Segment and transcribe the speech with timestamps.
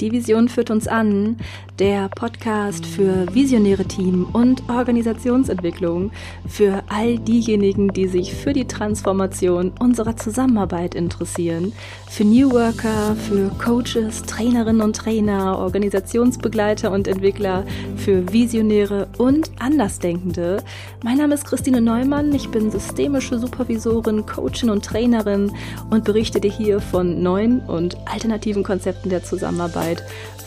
[0.00, 1.38] Die Vision führt uns an,
[1.78, 6.10] der Podcast für visionäre Team und Organisationsentwicklung,
[6.46, 11.72] für all diejenigen, die sich für die Transformation unserer Zusammenarbeit interessieren,
[12.10, 17.64] für New Worker, für Coaches, Trainerinnen und Trainer, Organisationsbegleiter und Entwickler,
[17.96, 20.62] für Visionäre und Andersdenkende.
[21.04, 25.52] Mein Name ist Christine Neumann, ich bin systemische Supervisorin, Coachin und Trainerin
[25.88, 30.02] und berichte dir hier von neuen und alternativen Konzepten der Zusammenarbeit Arbeit,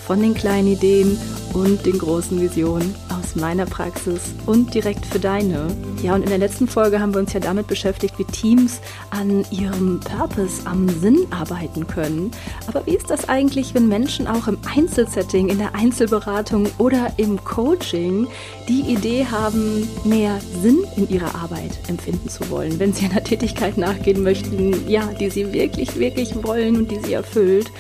[0.09, 1.20] von den kleinen Ideen
[1.54, 5.68] und den großen Visionen aus meiner Praxis und direkt für deine.
[6.02, 9.45] Ja, und in der letzten Folge haben wir uns ja damit beschäftigt, wie Teams an
[9.52, 12.32] ihrem Purpose, am Sinn arbeiten können.
[12.66, 17.44] Aber wie ist das eigentlich, wenn Menschen auch im Einzelsetting, in der Einzelberatung oder im
[17.44, 18.27] Coaching
[18.68, 23.77] die Idee haben, mehr Sinn in ihrer Arbeit empfinden zu wollen, wenn sie einer Tätigkeit
[23.77, 27.71] nachgehen möchten, ja, die sie wirklich, wirklich wollen und die sie erfüllt.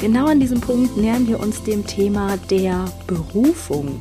[0.00, 3.98] Genau an diesem Punkt nähern wir uns dem Thema der Berufung.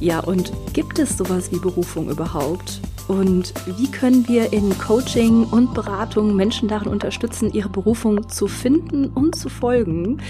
[0.00, 2.80] Ja, und gibt es sowas wie Berufung überhaupt?
[3.08, 9.06] Und wie können wir in Coaching und Beratung Menschen darin unterstützen, ihre Berufung zu finden
[9.06, 10.20] und zu folgen?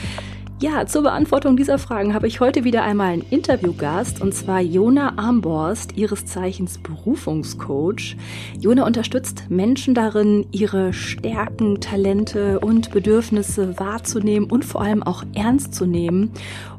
[0.61, 5.13] Ja, zur Beantwortung dieser Fragen habe ich heute wieder einmal einen Interviewgast und zwar Jona
[5.17, 8.17] Armborst, ihres Zeichens Berufungscoach.
[8.59, 15.77] Jona unterstützt Menschen darin, ihre Stärken, Talente und Bedürfnisse wahrzunehmen und vor allem auch ernst
[15.77, 16.33] zu nehmen,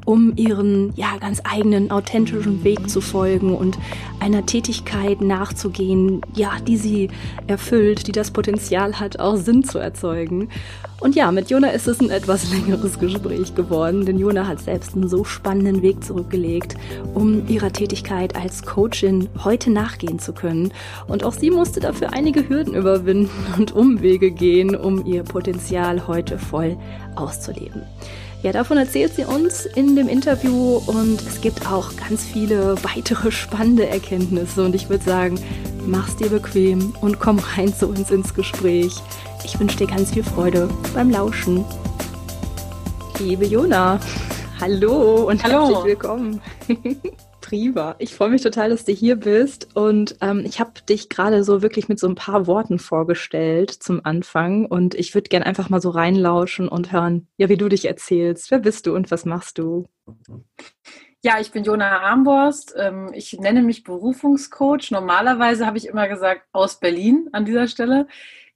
[0.04, 3.78] um ihren ja ganz eigenen authentischen Weg zu folgen und
[4.18, 7.08] einer Tätigkeit nachzugehen, ja, die sie
[7.46, 10.48] erfüllt, die das Potenzial hat, auch Sinn zu erzeugen.
[11.00, 14.94] Und ja, mit Jona ist es ein etwas längeres Gespräch geworden, denn Jona hat selbst
[14.94, 16.76] einen so spannenden Weg zurückgelegt,
[17.14, 20.72] um ihrer Tätigkeit als Coachin heute nachgehen zu können.
[21.08, 26.38] Und auch sie musste dafür einige Hürden überwinden und Umwege gehen, um ihr Potenzial heute
[26.38, 26.76] voll
[27.16, 27.82] auszuleben.
[28.42, 33.30] Ja, davon erzählt sie uns in dem Interview und es gibt auch ganz viele weitere
[33.30, 35.38] spannende Erkenntnisse und ich würde sagen,
[35.86, 38.94] mach's dir bequem und komm rein zu uns ins Gespräch.
[39.44, 41.66] Ich wünsche dir ganz viel Freude beim Lauschen.
[43.18, 44.00] Liebe Jona,
[44.58, 45.68] hallo und hallo.
[45.68, 46.40] herzlich willkommen.
[47.50, 47.96] Prima.
[47.98, 49.74] Ich freue mich total, dass du hier bist.
[49.74, 54.02] Und ähm, ich habe dich gerade so wirklich mit so ein paar Worten vorgestellt zum
[54.04, 54.66] Anfang.
[54.66, 58.52] Und ich würde gerne einfach mal so reinlauschen und hören, ja, wie du dich erzählst.
[58.52, 59.88] Wer bist du und was machst du?
[61.24, 62.74] Ja, ich bin Jona Armborst.
[62.78, 64.92] Ähm, ich nenne mich Berufungscoach.
[64.92, 68.06] Normalerweise habe ich immer gesagt aus Berlin an dieser Stelle.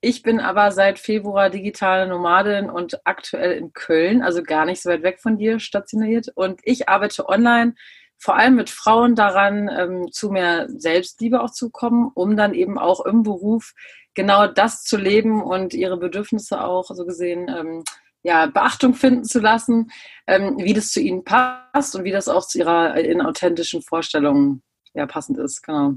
[0.01, 4.91] Ich bin aber seit Februar digitale Nomadin und aktuell in Köln, also gar nicht so
[4.91, 6.29] weit weg von dir stationiert.
[6.37, 7.75] Und ich arbeite online,
[8.19, 12.79] vor allem mit Frauen daran, ähm, zu mehr Selbstliebe auch zu kommen, um dann eben
[12.79, 13.73] auch im Beruf
[14.15, 17.85] genau das zu leben und ihre Bedürfnisse auch so gesehen ähm,
[18.23, 19.91] ja, Beachtung finden zu lassen,
[20.27, 24.63] ähm, wie das zu ihnen passt und wie das auch zu ihrer in authentischen Vorstellungen
[24.95, 25.63] ja, passend ist.
[25.63, 25.95] Genau.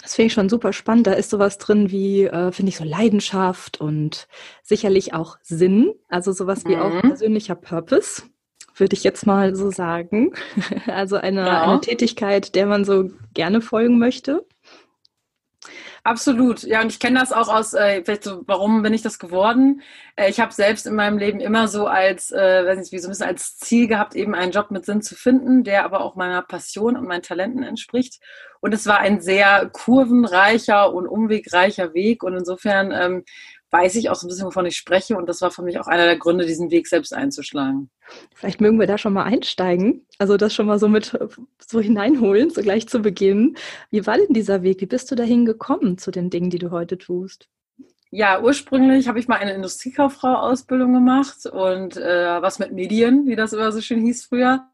[0.00, 1.06] Das finde ich schon super spannend.
[1.06, 4.28] Da ist sowas drin wie, äh, finde ich, so Leidenschaft und
[4.62, 5.92] sicherlich auch Sinn.
[6.08, 6.82] Also sowas wie mhm.
[6.82, 8.22] auch persönlicher Purpose,
[8.76, 10.32] würde ich jetzt mal so sagen.
[10.86, 11.62] also eine, ja.
[11.62, 14.44] eine Tätigkeit, der man so gerne folgen möchte.
[16.04, 19.20] Absolut, ja, und ich kenne das auch aus, äh, vielleicht so, warum bin ich das
[19.20, 19.82] geworden?
[20.16, 23.06] Äh, ich habe selbst in meinem Leben immer so als, äh, weiß nicht, wie so
[23.06, 26.16] ein bisschen als Ziel gehabt, eben einen Job mit Sinn zu finden, der aber auch
[26.16, 28.20] meiner Passion und meinen Talenten entspricht.
[28.60, 32.24] Und es war ein sehr kurvenreicher und umwegreicher Weg.
[32.24, 33.24] Und insofern ähm,
[33.72, 35.16] weiß ich auch so ein bisschen, wovon ich spreche.
[35.16, 37.90] Und das war für mich auch einer der Gründe, diesen Weg selbst einzuschlagen.
[38.34, 40.06] Vielleicht mögen wir da schon mal einsteigen.
[40.18, 41.18] Also das schon mal so mit
[41.66, 43.56] so hineinholen, so gleich zu Beginn.
[43.90, 44.80] Wie war denn dieser Weg?
[44.82, 47.48] Wie bist du dahin gekommen zu den Dingen, die du heute tust?
[48.10, 53.54] Ja, ursprünglich habe ich mal eine Industriekauffrau-Ausbildung gemacht und äh, was mit Medien, wie das
[53.54, 54.66] immer so schön hieß früher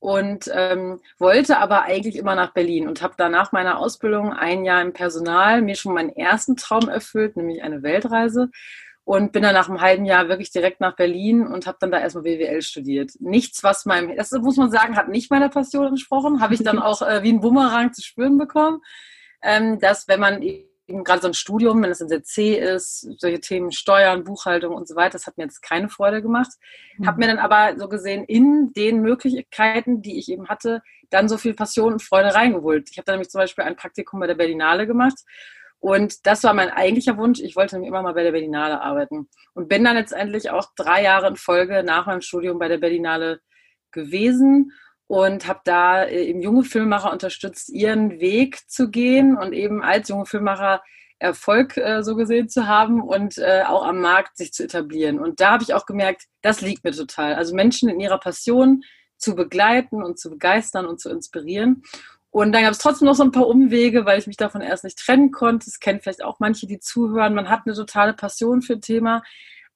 [0.00, 4.80] und ähm, wollte aber eigentlich immer nach Berlin und habe danach meiner Ausbildung ein Jahr
[4.82, 8.50] im Personal mir schon meinen ersten Traum erfüllt, nämlich eine Weltreise
[9.04, 11.98] und bin dann nach einem halben Jahr wirklich direkt nach Berlin und habe dann da
[12.00, 13.12] erstmal BWL studiert.
[13.20, 16.78] Nichts, was meinem, das muss man sagen, hat nicht meiner Passion entsprochen, habe ich dann
[16.80, 18.80] auch äh, wie ein Bumerang zu spüren bekommen,
[19.42, 20.40] ähm, dass wenn man
[21.04, 24.88] gerade so ein Studium, wenn es in der C ist, solche Themen Steuern, Buchhaltung und
[24.88, 26.50] so weiter, das hat mir jetzt keine Freude gemacht.
[26.98, 27.06] Mhm.
[27.06, 31.38] Habe mir dann aber so gesehen in den Möglichkeiten, die ich eben hatte, dann so
[31.38, 32.88] viel Passion und Freude reingeholt.
[32.90, 35.18] Ich habe dann nämlich zum Beispiel ein Praktikum bei der Berlinale gemacht
[35.80, 37.40] und das war mein eigentlicher Wunsch.
[37.40, 41.02] Ich wollte nämlich immer mal bei der Berlinale arbeiten und bin dann letztendlich auch drei
[41.02, 43.40] Jahre in Folge nach meinem Studium bei der Berlinale
[43.90, 44.72] gewesen
[45.10, 50.08] und habe da äh, eben junge Filmemacher unterstützt, ihren Weg zu gehen und eben als
[50.08, 50.84] junge Filmemacher
[51.18, 55.18] Erfolg äh, so gesehen zu haben und äh, auch am Markt sich zu etablieren.
[55.18, 57.34] Und da habe ich auch gemerkt, das liegt mir total.
[57.34, 58.84] Also Menschen in ihrer Passion
[59.16, 61.82] zu begleiten und zu begeistern und zu inspirieren.
[62.30, 64.84] Und dann gab es trotzdem noch so ein paar Umwege, weil ich mich davon erst
[64.84, 65.64] nicht trennen konnte.
[65.64, 67.34] Das kennen vielleicht auch manche, die zuhören.
[67.34, 69.24] Man hat eine totale Passion für ein Thema.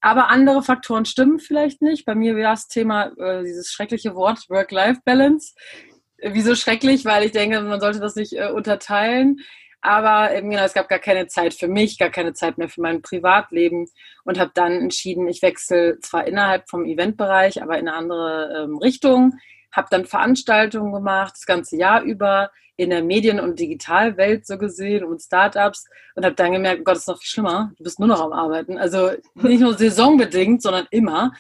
[0.05, 2.05] Aber andere Faktoren stimmen vielleicht nicht.
[2.05, 5.55] Bei mir wäre das Thema, äh, dieses schreckliche Wort Work-Life-Balance.
[6.19, 7.07] Wieso schrecklich?
[7.07, 9.39] Weil ich denke, man sollte das nicht äh, unterteilen.
[9.81, 12.83] Aber eben, genau, es gab gar keine Zeit für mich, gar keine Zeit mehr für
[12.83, 13.87] mein Privatleben
[14.25, 18.77] und habe dann entschieden, ich wechsle zwar innerhalb vom Eventbereich, aber in eine andere ähm,
[18.77, 19.39] Richtung.
[19.73, 25.05] Habe dann Veranstaltungen gemacht, das ganze Jahr über in der Medien- und Digitalwelt so gesehen
[25.05, 27.73] und Startups und habe dann gemerkt, oh Gott, das ist noch viel schlimmer.
[27.77, 28.79] Du bist nur noch am Arbeiten.
[28.79, 31.33] Also nicht nur saisonbedingt, sondern immer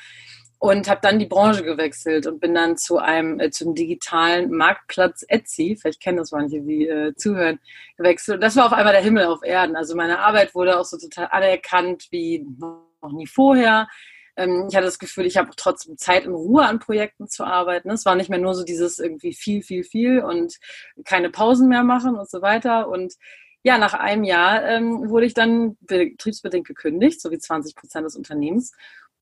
[0.64, 5.22] und habe dann die Branche gewechselt und bin dann zu einem äh, zum digitalen Marktplatz
[5.28, 7.58] Etsy, vielleicht kennen das manche, die äh, zuhören,
[7.98, 8.36] gewechselt.
[8.36, 9.76] Und das war auf einmal der Himmel auf Erden.
[9.76, 13.88] Also meine Arbeit wurde auch so total anerkannt wie noch nie vorher.
[14.36, 17.90] Ähm, ich hatte das Gefühl, ich habe trotzdem Zeit in Ruhe an Projekten zu arbeiten.
[17.90, 20.58] Es war nicht mehr nur so dieses irgendwie viel, viel, viel und
[21.04, 22.88] keine Pausen mehr machen und so weiter.
[22.88, 23.14] Und
[23.62, 28.16] ja, nach einem Jahr ähm, wurde ich dann betriebsbedingt gekündigt, so wie 20 Prozent des
[28.16, 28.72] Unternehmens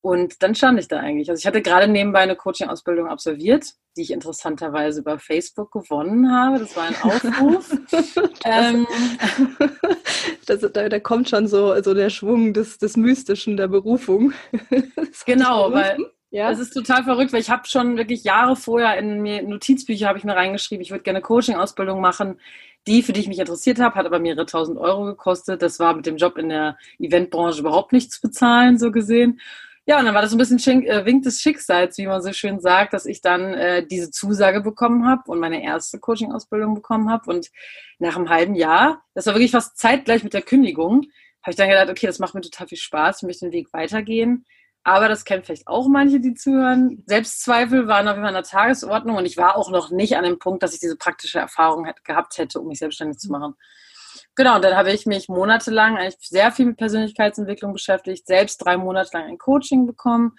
[0.02, 1.30] und dann stand ich da eigentlich.
[1.30, 6.58] Also ich hatte gerade nebenbei eine Coaching-Ausbildung absolviert, die ich interessanterweise über Facebook gewonnen habe.
[6.58, 7.70] Das war ein Aufruf.
[8.44, 8.86] ähm,
[10.46, 14.32] das, da, da, kommt schon so, so der Schwung des, des Mystischen, der Berufung.
[15.24, 15.96] genau, weil
[16.30, 16.50] ja.
[16.50, 20.16] Das ist total verrückt, weil ich habe schon wirklich Jahre vorher in mir Notizbücher habe
[20.16, 22.40] ich mir reingeschrieben, ich würde gerne Coaching-Ausbildung machen.
[22.88, 25.62] Die, für die ich mich interessiert habe, hat aber mehrere tausend Euro gekostet.
[25.62, 29.38] Das war mit dem Job in der Eventbranche überhaupt nichts bezahlen, so gesehen.
[29.84, 32.22] Ja, und dann war das so ein bisschen Schink, äh, Wink des Schicksals, wie man
[32.22, 36.74] so schön sagt, dass ich dann äh, diese Zusage bekommen habe und meine erste Coaching-Ausbildung
[36.74, 37.28] bekommen habe.
[37.28, 37.50] Und
[37.98, 41.02] nach einem halben Jahr, das war wirklich fast zeitgleich mit der Kündigung,
[41.42, 43.72] habe ich dann gedacht, okay, das macht mir total viel Spaß, ich möchte den Weg
[43.72, 44.44] weitergehen.
[44.84, 47.02] Aber das kennen vielleicht auch manche, die zuhören.
[47.06, 50.24] Selbstzweifel waren auf jeden Fall an der Tagesordnung und ich war auch noch nicht an
[50.24, 53.54] dem Punkt, dass ich diese praktische Erfahrung gehabt hätte, um mich selbstständig zu machen.
[54.34, 58.76] Genau, und dann habe ich mich monatelang eigentlich sehr viel mit Persönlichkeitsentwicklung beschäftigt, selbst drei
[58.78, 60.36] Monate lang ein Coaching bekommen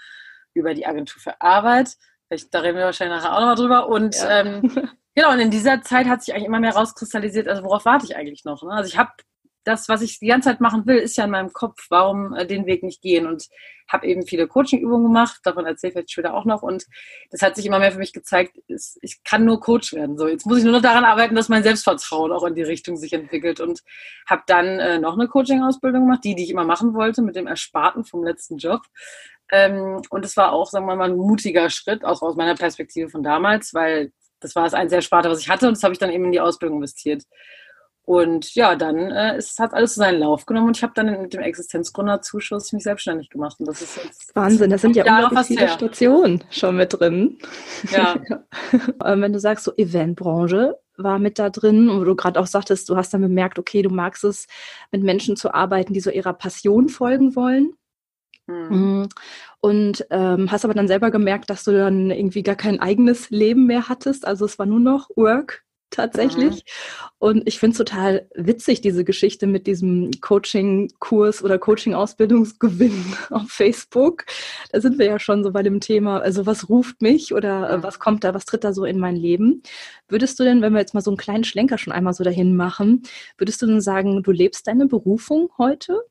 [0.53, 1.95] über die Agentur für Arbeit.
[2.27, 3.87] Vielleicht, da reden wir wahrscheinlich nachher auch nochmal drüber.
[3.87, 4.41] Und ja.
[4.41, 8.05] ähm, genau, und in dieser Zeit hat sich eigentlich immer mehr rauskristallisiert, also worauf warte
[8.05, 8.63] ich eigentlich noch?
[8.63, 8.71] Ne?
[8.71, 9.11] Also ich habe
[9.63, 11.85] das, was ich die ganze Zeit machen will, ist ja in meinem Kopf.
[11.89, 13.27] Warum äh, den Weg nicht gehen?
[13.27, 13.47] Und
[13.87, 15.39] habe eben viele Coaching-Übungen gemacht.
[15.43, 16.63] Davon erzähle ich vielleicht später auch noch.
[16.63, 16.85] Und
[17.31, 20.17] das hat sich immer mehr für mich gezeigt, ist, ich kann nur Coach werden.
[20.17, 22.97] So, jetzt muss ich nur noch daran arbeiten, dass mein Selbstvertrauen auch in die Richtung
[22.97, 23.59] sich entwickelt.
[23.59, 23.81] Und
[24.27, 27.47] habe dann äh, noch eine Coaching-Ausbildung gemacht, die, die ich immer machen wollte, mit dem
[27.47, 28.81] Ersparten vom letzten Job.
[29.51, 33.09] Ähm, und es war auch, sagen wir mal, ein mutiger Schritt, auch aus meiner Perspektive
[33.09, 35.67] von damals, weil das war das einzige Ersparte, was ich hatte.
[35.67, 37.23] Und das habe ich dann eben in die Ausbildung investiert.
[38.05, 41.33] Und ja, dann äh, ist, hat alles seinen Lauf genommen und ich habe dann mit
[41.33, 43.55] dem Existenzgründerzuschuss mich selbstständig gemacht.
[43.59, 45.69] Und das ist jetzt Wahnsinn, das sind ja unglaublich viele her.
[45.69, 47.37] Stationen schon mit drin.
[47.91, 48.15] Ja.
[49.03, 52.89] Ähm, wenn du sagst, so Eventbranche war mit da drin und du gerade auch sagtest,
[52.89, 54.47] du hast dann bemerkt, okay, du magst es,
[54.91, 57.73] mit Menschen zu arbeiten, die so ihrer Passion folgen wollen.
[58.47, 59.07] Hm.
[59.59, 63.65] Und ähm, hast aber dann selber gemerkt, dass du dann irgendwie gar kein eigenes Leben
[63.67, 64.25] mehr hattest.
[64.25, 66.55] Also es war nur noch Work tatsächlich.
[66.55, 67.13] Mhm.
[67.19, 74.25] Und ich finde es total witzig, diese Geschichte mit diesem Coaching-Kurs oder Coaching-Ausbildungsgewinn auf Facebook.
[74.71, 77.83] Da sind wir ja schon so bei dem Thema, also was ruft mich oder äh,
[77.83, 79.63] was kommt da, was tritt da so in mein Leben?
[80.09, 82.55] Würdest du denn, wenn wir jetzt mal so einen kleinen Schlenker schon einmal so dahin
[82.55, 83.03] machen,
[83.37, 86.01] würdest du denn sagen, du lebst deine Berufung heute?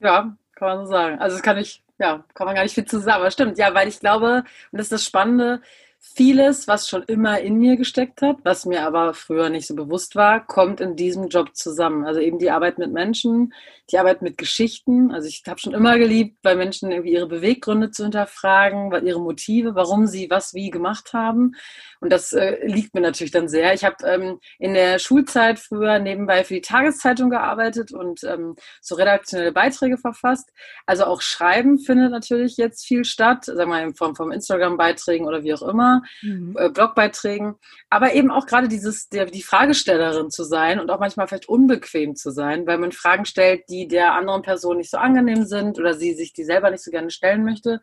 [0.00, 1.18] Ja, kann man so sagen.
[1.18, 3.72] Also das kann ich, ja, kann man gar nicht viel zu sagen, aber stimmt, ja,
[3.74, 5.62] weil ich glaube, und das ist das Spannende,
[6.02, 10.16] Vieles, was schon immer in mir gesteckt hat, was mir aber früher nicht so bewusst
[10.16, 12.06] war, kommt in diesem Job zusammen.
[12.06, 13.52] Also eben die Arbeit mit Menschen,
[13.90, 15.12] die Arbeit mit Geschichten.
[15.12, 19.74] Also ich habe schon immer geliebt, bei Menschen irgendwie ihre Beweggründe zu hinterfragen, ihre Motive,
[19.74, 21.52] warum sie was wie gemacht haben.
[22.00, 23.74] Und das äh, liegt mir natürlich dann sehr.
[23.74, 28.94] Ich habe ähm, in der Schulzeit früher nebenbei für die Tageszeitung gearbeitet und ähm, so
[28.94, 30.50] redaktionelle Beiträge verfasst.
[30.86, 35.26] Also auch Schreiben findet natürlich jetzt viel statt, sagen wir mal in Form von Instagram-Beiträgen
[35.26, 35.89] oder wie auch immer,
[36.22, 36.56] mhm.
[36.58, 37.56] äh, Blogbeiträgen.
[37.90, 42.16] Aber eben auch gerade dieses, der, die Fragestellerin zu sein und auch manchmal vielleicht unbequem
[42.16, 45.94] zu sein, weil man Fragen stellt, die der anderen Person nicht so angenehm sind oder
[45.94, 47.80] sie sich die selber nicht so gerne stellen möchte.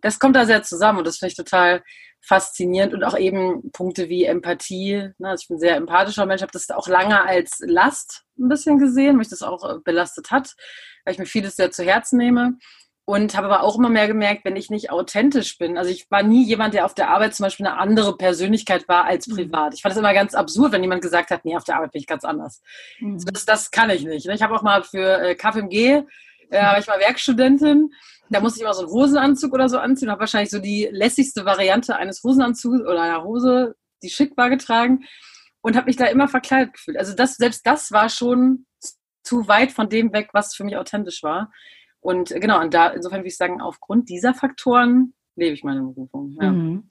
[0.00, 1.82] Das kommt da sehr zusammen und das finde ich total
[2.24, 5.10] faszinierend und auch eben Punkte wie Empathie.
[5.18, 5.28] Ne?
[5.28, 8.78] Also ich bin ein sehr empathischer Mensch, habe das auch lange als Last ein bisschen
[8.78, 10.54] gesehen, mich das auch äh, belastet hat,
[11.04, 12.58] weil ich mir vieles sehr zu Herzen nehme.
[13.12, 15.76] Und habe aber auch immer mehr gemerkt, wenn ich nicht authentisch bin.
[15.76, 19.04] Also ich war nie jemand, der auf der Arbeit zum Beispiel eine andere Persönlichkeit war
[19.04, 19.34] als mhm.
[19.34, 19.74] privat.
[19.74, 22.00] Ich fand es immer ganz absurd, wenn jemand gesagt hat, nee, auf der Arbeit bin
[22.00, 22.62] ich ganz anders.
[23.00, 23.22] Mhm.
[23.30, 24.26] Das, das kann ich nicht.
[24.26, 26.04] Ich habe auch mal für äh, KFMG
[26.50, 27.92] Ja, war ich mal Werkstudentin.
[28.30, 30.10] Da musste ich immer so einen Hosenanzug oder so anziehen.
[30.10, 35.04] Habe wahrscheinlich so die lässigste Variante eines Hosenanzugs oder einer Hose, die schick war, getragen.
[35.60, 36.96] Und habe mich da immer verkleidet gefühlt.
[36.96, 38.64] Also das, selbst das war schon
[39.22, 41.52] zu weit von dem weg, was für mich authentisch war.
[42.02, 46.36] Und genau, und da insofern würde ich sagen, aufgrund dieser Faktoren lebe ich meine Berufung.
[46.40, 46.50] Ja.
[46.50, 46.84] Mhm.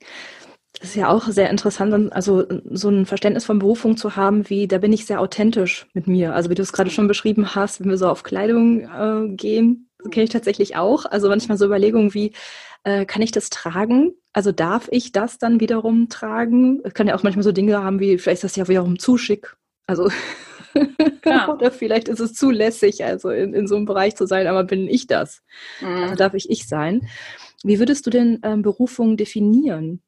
[0.80, 4.66] Das ist ja auch sehr interessant, also so ein Verständnis von Berufung zu haben, wie
[4.66, 6.34] da bin ich sehr authentisch mit mir.
[6.34, 9.90] Also wie du es gerade schon beschrieben hast, wenn wir so auf Kleidung äh, gehen,
[10.10, 11.04] kenne ich tatsächlich auch.
[11.04, 12.32] Also manchmal so Überlegungen wie,
[12.84, 14.12] äh, kann ich das tragen?
[14.32, 16.80] Also darf ich das dann wiederum tragen?
[16.84, 19.18] Es kann ja auch manchmal so Dinge haben wie, vielleicht ist das ja wiederum zu
[19.18, 19.56] schick.
[19.86, 20.08] Also.
[21.48, 24.64] oder vielleicht ist es zu lässig, also in, in so einem Bereich zu sein, aber
[24.64, 25.42] bin ich das?
[25.80, 26.02] Mhm.
[26.02, 27.08] Also darf ich ich sein?
[27.64, 30.02] Wie würdest du denn ähm, Berufung definieren?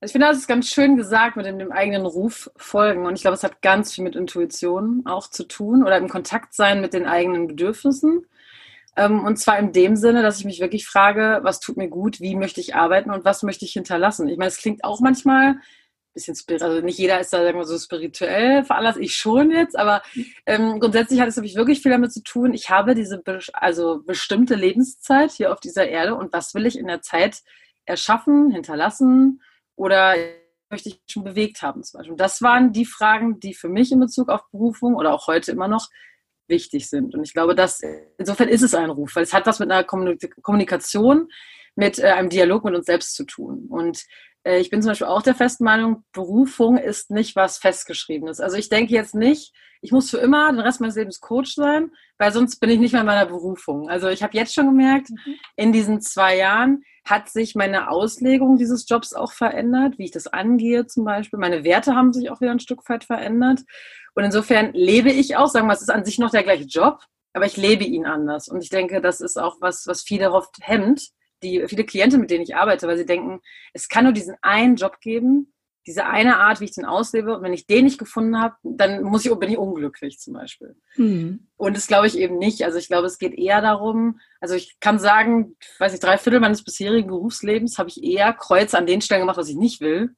[0.00, 3.04] Ich finde, das ist ganz schön gesagt mit dem, dem, eigenen Ruf folgen.
[3.04, 6.54] Und ich glaube, es hat ganz viel mit Intuition auch zu tun oder im Kontakt
[6.54, 8.24] sein mit den eigenen Bedürfnissen.
[8.96, 12.20] Ähm, und zwar in dem Sinne, dass ich mich wirklich frage, was tut mir gut,
[12.20, 14.28] wie möchte ich arbeiten und was möchte ich hinterlassen.
[14.28, 15.56] Ich meine, es klingt auch manchmal
[16.14, 19.78] bisschen spirituell, also nicht jeder ist da sagen wir, so spirituell veranlasst, ich schon jetzt,
[19.78, 20.02] aber
[20.46, 23.22] ähm, grundsätzlich hat es nämlich wirklich viel damit zu tun, ich habe diese
[23.52, 27.42] also bestimmte Lebenszeit hier auf dieser Erde und was will ich in der Zeit
[27.84, 29.42] erschaffen, hinterlassen
[29.76, 30.14] oder
[30.70, 32.16] möchte ich schon bewegt haben zum Beispiel.
[32.16, 35.68] das waren die Fragen, die für mich in Bezug auf Berufung oder auch heute immer
[35.68, 35.88] noch
[36.46, 37.14] wichtig sind.
[37.14, 37.80] Und ich glaube, dass
[38.18, 41.28] insofern ist es ein Ruf, weil es hat was mit einer Kommunikation,
[41.74, 43.66] mit äh, einem Dialog mit uns selbst zu tun.
[43.68, 44.04] Und
[44.56, 48.40] ich bin zum Beispiel auch der festen Meinung, Berufung ist nicht was Festgeschriebenes.
[48.40, 51.92] Also ich denke jetzt nicht, ich muss für immer den Rest meines Lebens Coach sein,
[52.18, 53.88] weil sonst bin ich nicht mehr in meiner Berufung.
[53.88, 55.34] Also ich habe jetzt schon gemerkt, mhm.
[55.56, 60.26] in diesen zwei Jahren, hat sich meine Auslegung dieses Jobs auch verändert, wie ich das
[60.26, 61.38] angehe zum Beispiel.
[61.38, 63.60] Meine Werte haben sich auch wieder ein Stück weit verändert.
[64.14, 67.00] Und insofern lebe ich auch, sagen wir, es ist an sich noch der gleiche Job,
[67.32, 68.48] aber ich lebe ihn anders.
[68.48, 71.08] Und ich denke, das ist auch was, was viele oft hemmt,
[71.42, 73.40] die viele Klienten, mit denen ich arbeite, weil sie denken,
[73.72, 75.52] es kann nur diesen einen Job geben,
[75.88, 77.34] diese eine Art, wie ich den auslebe.
[77.36, 80.76] Und wenn ich den nicht gefunden habe, dann muss ich, bin ich unglücklich zum Beispiel.
[80.96, 81.48] Mhm.
[81.56, 82.62] Und das glaube ich eben nicht.
[82.62, 86.40] Also ich glaube, es geht eher darum, also ich kann sagen, weiß ich, drei Viertel
[86.40, 90.14] meines bisherigen Berufslebens habe ich eher Kreuz an den Stellen gemacht, was ich nicht will,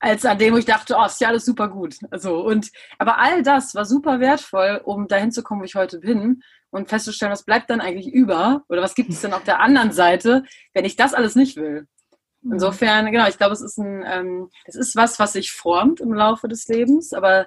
[0.00, 1.96] als an dem, wo ich dachte, oh, ist ja alles super gut.
[2.10, 6.00] Also, und, aber all das war super wertvoll, um dahin zu kommen, wo ich heute
[6.00, 9.60] bin und festzustellen, was bleibt dann eigentlich über oder was gibt es denn auf der
[9.60, 11.86] anderen Seite, wenn ich das alles nicht will.
[12.42, 12.54] Mhm.
[12.54, 16.12] Insofern, genau, ich glaube, es ist ein, ähm, es ist was, was sich formt im
[16.12, 17.46] Laufe des Lebens, aber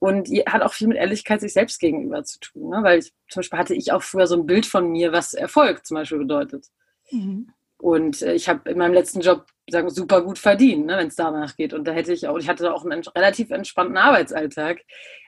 [0.00, 2.70] und hat auch viel mit Ehrlichkeit sich selbst gegenüber zu tun.
[2.70, 2.78] Ne?
[2.82, 5.84] Weil ich, zum Beispiel hatte ich auch früher so ein Bild von mir, was Erfolg
[5.84, 6.66] zum Beispiel bedeutet.
[7.10, 7.52] Mhm.
[7.80, 11.16] Und äh, ich habe in meinem letzten Job sagen, super gut verdient, ne, wenn es
[11.16, 11.72] danach geht.
[11.72, 14.80] Und da hätte ich auch, ich hatte auch einen relativ entspannten Arbeitsalltag.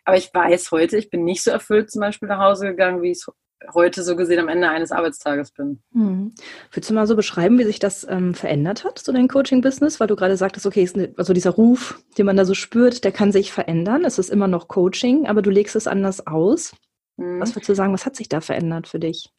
[0.05, 3.13] Aber ich weiß heute, ich bin nicht so erfüllt zum Beispiel nach Hause gegangen, wie
[3.13, 3.27] ich es
[3.75, 5.81] heute so gesehen am Ende eines Arbeitstages bin.
[5.93, 6.35] Mhm.
[6.73, 10.01] Willst du mal so beschreiben, wie sich das ähm, verändert hat, so dein Coaching-Business?
[10.01, 13.13] Weil du gerade sagtest, okay, eine, also dieser Ruf, den man da so spürt, der
[13.13, 14.05] kann sich verändern.
[14.05, 16.75] Es ist immer noch Coaching, aber du legst es anders aus.
[17.17, 17.41] Mhm.
[17.41, 19.31] Was würdest du sagen, was hat sich da verändert für dich?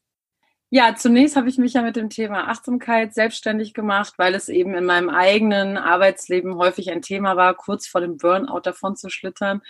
[0.76, 4.74] Ja, zunächst habe ich mich ja mit dem Thema Achtsamkeit selbstständig gemacht, weil es eben
[4.74, 9.62] in meinem eigenen Arbeitsleben häufig ein Thema war, kurz vor dem Burnout davon zu schlittern.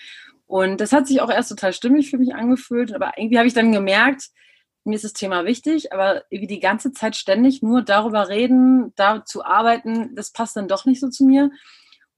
[0.47, 2.95] Und das hat sich auch erst total stimmig für mich angefühlt.
[2.95, 4.29] Aber irgendwie habe ich dann gemerkt,
[4.85, 9.25] mir ist das Thema wichtig, aber irgendwie die ganze Zeit ständig nur darüber reden, da
[9.25, 11.51] zu arbeiten, das passt dann doch nicht so zu mir.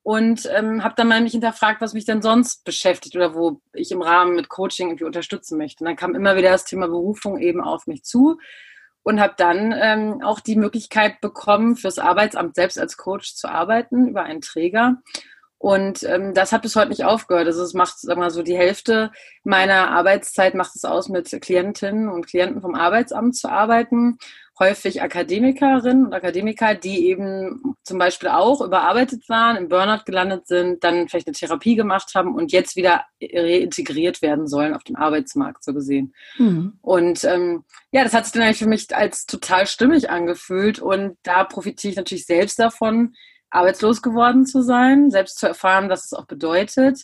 [0.03, 3.91] Und ähm, habe dann mal mich hinterfragt, was mich denn sonst beschäftigt oder wo ich
[3.91, 5.83] im Rahmen mit Coaching irgendwie unterstützen möchte.
[5.83, 8.37] Und dann kam immer wieder das Thema Berufung eben auf mich zu
[9.05, 14.07] und habe dann ähm, auch die Möglichkeit bekommen, fürs Arbeitsamt selbst als Coach zu arbeiten
[14.07, 14.97] über einen Träger.
[15.59, 17.45] Und ähm, das hat bis heute nicht aufgehört.
[17.45, 19.11] Also es macht, sagen wir mal so, die Hälfte
[19.43, 24.17] meiner Arbeitszeit macht es aus, mit Klientinnen und Klienten vom Arbeitsamt zu arbeiten.
[24.57, 30.83] Häufig Akademikerinnen und Akademiker, die eben zum Beispiel auch überarbeitet waren, im Burnout gelandet sind,
[30.83, 35.63] dann vielleicht eine Therapie gemacht haben und jetzt wieder reintegriert werden sollen auf dem Arbeitsmarkt,
[35.63, 36.13] so gesehen.
[36.37, 36.79] Mhm.
[36.81, 41.17] Und ähm, ja, das hat sich dann eigentlich für mich als total stimmig angefühlt und
[41.23, 43.13] da profitiere ich natürlich selbst davon,
[43.49, 47.03] arbeitslos geworden zu sein, selbst zu erfahren, was es auch bedeutet.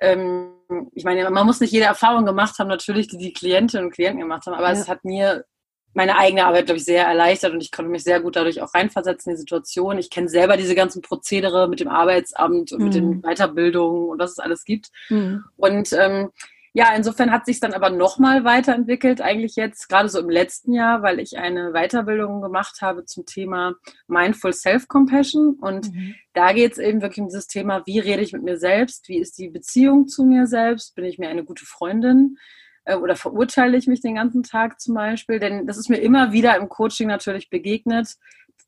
[0.00, 0.52] Ähm,
[0.94, 4.20] ich meine, man muss nicht jede Erfahrung gemacht haben, natürlich, die die Klientinnen und Klienten
[4.20, 4.72] gemacht haben, aber ja.
[4.72, 5.44] es hat mir
[5.92, 8.74] meine eigene Arbeit, glaube ich, sehr erleichtert und ich konnte mich sehr gut dadurch auch
[8.74, 9.98] reinversetzen in die Situation.
[9.98, 12.84] Ich kenne selber diese ganzen Prozedere mit dem Arbeitsamt und mhm.
[12.84, 13.22] mit den mhm.
[13.22, 14.90] Weiterbildungen und was es alles gibt.
[15.08, 15.44] Mhm.
[15.56, 16.30] Und ähm,
[16.72, 21.02] ja, insofern hat sich dann aber nochmal weiterentwickelt, eigentlich jetzt gerade so im letzten Jahr,
[21.02, 23.74] weil ich eine Weiterbildung gemacht habe zum Thema
[24.06, 25.56] Mindful Self-Compassion.
[25.60, 26.14] Und mhm.
[26.32, 29.18] da geht es eben wirklich um dieses Thema, wie rede ich mit mir selbst, wie
[29.18, 32.38] ist die Beziehung zu mir selbst, bin ich mir eine gute Freundin,
[32.86, 35.38] oder verurteile ich mich den ganzen Tag zum Beispiel?
[35.38, 38.16] Denn das ist mir immer wieder im Coaching natürlich begegnet.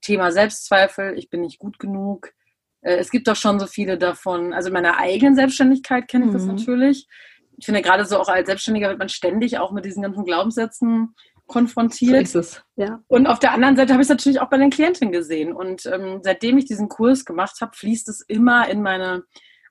[0.00, 2.32] Thema Selbstzweifel, ich bin nicht gut genug.
[2.82, 4.52] Äh, es gibt doch schon so viele davon.
[4.52, 6.34] Also in meiner eigenen Selbstständigkeit kenne ich mhm.
[6.34, 7.08] das natürlich.
[7.56, 11.14] Ich finde gerade so auch als Selbstständiger wird man ständig auch mit diesen ganzen Glaubenssätzen
[11.46, 12.26] konfrontiert.
[12.28, 13.00] So ist es, ja.
[13.08, 15.52] Und auf der anderen Seite habe ich es natürlich auch bei den Klientinnen gesehen.
[15.52, 19.24] Und ähm, seitdem ich diesen Kurs gemacht habe, fließt es immer in meine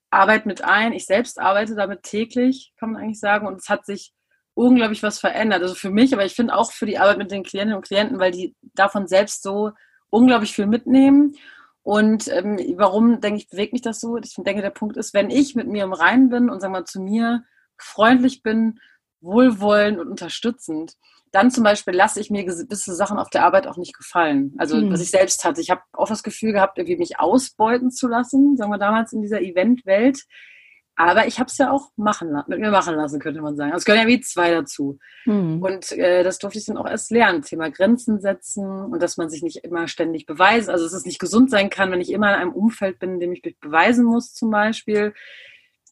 [0.09, 0.93] Arbeit mit ein.
[0.93, 3.47] Ich selbst arbeite damit täglich, kann man eigentlich sagen.
[3.47, 4.13] Und es hat sich
[4.61, 5.63] unglaublich was verändert.
[5.63, 8.19] Also für mich, aber ich finde auch für die Arbeit mit den Klientinnen und Klienten,
[8.19, 9.71] weil die davon selbst so
[10.09, 11.35] unglaublich viel mitnehmen.
[11.81, 14.17] Und ähm, warum, denke ich, bewegt mich das so?
[14.17, 16.85] Ich denke, der Punkt ist, wenn ich mit mir im Reinen bin und sagen wir
[16.85, 17.43] zu mir
[17.79, 18.79] freundlich bin,
[19.19, 20.93] wohlwollend und unterstützend,
[21.31, 24.53] dann zum Beispiel lasse ich mir gewisse Sachen auf der Arbeit auch nicht gefallen.
[24.59, 24.91] Also mhm.
[24.91, 25.61] was ich selbst hatte.
[25.61, 29.21] Ich habe auch das Gefühl gehabt, irgendwie mich ausbeuten zu lassen, sagen wir damals in
[29.21, 30.25] dieser Eventwelt.
[30.95, 33.71] Aber ich habe es ja auch machen, mit mir machen lassen, könnte man sagen.
[33.71, 34.99] Also es gehören ja wie zwei dazu.
[35.25, 35.61] Mhm.
[35.61, 37.41] Und äh, das durfte ich dann auch erst lernen.
[37.41, 40.69] Thema Grenzen setzen und dass man sich nicht immer ständig beweist.
[40.69, 43.19] Also dass es nicht gesund sein kann, wenn ich immer in einem Umfeld bin, in
[43.19, 45.13] dem ich mich beweisen muss zum Beispiel.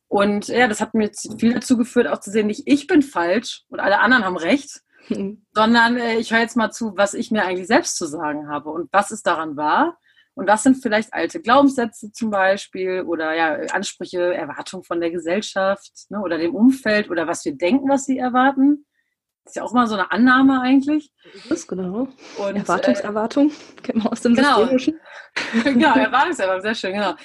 [0.08, 3.63] Und ja, das hat mir viel dazu geführt, auch zu sehen, nicht ich bin falsch
[3.70, 5.46] und alle anderen haben recht, mhm.
[5.53, 8.70] sondern äh, ich höre jetzt mal zu, was ich mir eigentlich selbst zu sagen habe
[8.72, 9.98] und was ist daran wahr
[10.39, 15.91] und was sind vielleicht alte Glaubenssätze zum Beispiel oder ja, Ansprüche, Erwartungen von der Gesellschaft
[16.08, 18.86] ne, oder dem Umfeld oder was wir denken, was sie erwarten.
[19.43, 21.12] Das ist ja auch mal so eine Annahme eigentlich.
[21.34, 22.08] Das ist genau.
[22.38, 24.60] Und, Erwartungserwartung, äh, kennen wir aus dem genau.
[24.60, 25.00] Systemischen.
[25.65, 27.15] genau, Erwartungserwartung, sehr schön, genau.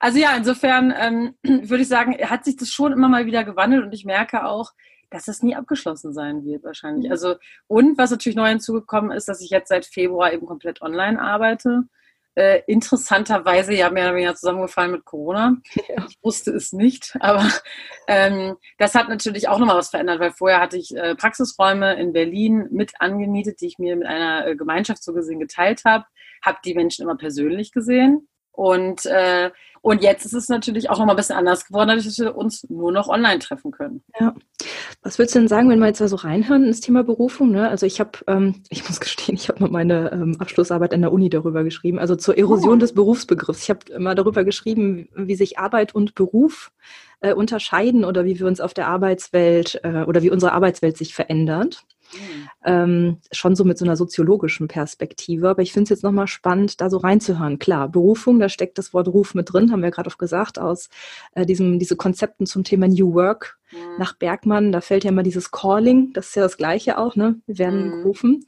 [0.00, 3.84] Also ja, insofern ähm, würde ich sagen, hat sich das schon immer mal wieder gewandelt
[3.84, 4.72] und ich merke auch,
[5.10, 7.06] dass das nie abgeschlossen sein wird wahrscheinlich.
[7.06, 7.12] Mhm.
[7.12, 7.36] Also
[7.68, 11.84] und was natürlich neu hinzugekommen ist, dass ich jetzt seit Februar eben komplett online arbeite.
[12.36, 15.56] Äh, interessanterweise ja mehr oder weniger zusammengefallen mit Corona.
[15.88, 16.06] Ja.
[16.08, 17.48] Ich wusste es nicht, aber
[18.08, 22.12] ähm, das hat natürlich auch nochmal was verändert, weil vorher hatte ich äh, Praxisräume in
[22.12, 26.06] Berlin mit angemietet, die ich mir mit einer äh, Gemeinschaft so gesehen geteilt habe,
[26.42, 29.50] habe die Menschen immer persönlich gesehen und äh,
[29.84, 32.66] und jetzt ist es natürlich auch noch mal ein bisschen anders geworden, dass wir uns
[32.70, 34.02] nur noch online treffen können.
[34.18, 34.34] Ja.
[35.02, 37.50] Was würdest du denn sagen, wenn wir jetzt da so reinhören ins Thema Berufung?
[37.50, 37.68] Ne?
[37.68, 41.12] Also ich habe, ähm, ich muss gestehen, ich habe mal meine ähm, Abschlussarbeit an der
[41.12, 42.80] Uni darüber geschrieben, also zur Erosion oh.
[42.80, 43.64] des Berufsbegriffs.
[43.64, 46.72] Ich habe mal darüber geschrieben, wie sich Arbeit und Beruf
[47.20, 51.14] äh, unterscheiden oder wie wir uns auf der Arbeitswelt äh, oder wie unsere Arbeitswelt sich
[51.14, 51.84] verändert.
[52.14, 52.48] Mhm.
[52.64, 55.48] Ähm, schon so mit so einer soziologischen Perspektive.
[55.48, 57.58] Aber ich finde es jetzt nochmal spannend, da so reinzuhören.
[57.58, 60.88] Klar, Berufung, da steckt das Wort Ruf mit drin, haben wir gerade auch gesagt, aus
[61.34, 63.98] äh, diesem, diese Konzepten zum Thema New Work mhm.
[63.98, 64.72] nach Bergmann.
[64.72, 67.40] Da fällt ja immer dieses Calling, das ist ja das Gleiche auch, ne?
[67.46, 67.90] Wir werden mhm.
[68.02, 68.46] gerufen.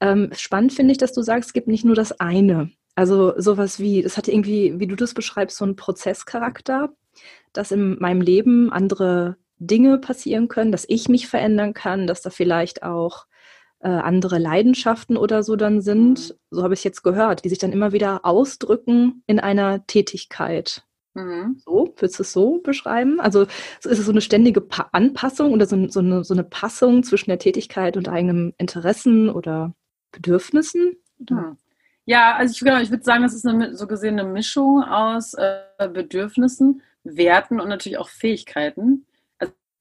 [0.00, 2.70] Ähm, spannend finde ich, dass du sagst, es gibt nicht nur das eine.
[2.94, 6.92] Also sowas wie, das hat irgendwie, wie du das beschreibst, so einen Prozesscharakter,
[7.52, 12.30] dass in meinem Leben andere Dinge passieren können, dass ich mich verändern kann, dass da
[12.30, 13.26] vielleicht auch
[13.80, 16.34] äh, andere Leidenschaften oder so dann sind, mhm.
[16.50, 20.82] so habe ich es jetzt gehört, die sich dann immer wieder ausdrücken in einer Tätigkeit.
[21.14, 21.60] Mhm.
[21.64, 23.20] So, würdest du es so beschreiben?
[23.20, 27.02] Also ist es so eine ständige pa Anpassung oder so, so, eine, so eine Passung
[27.02, 29.74] zwischen der Tätigkeit und eigenem Interessen oder
[30.12, 30.96] Bedürfnissen?
[31.18, 31.56] Oder?
[32.06, 35.34] Ja, also ich, genau, ich würde sagen, das ist eine so gesehen eine Mischung aus
[35.34, 39.06] äh, Bedürfnissen, Werten und natürlich auch Fähigkeiten.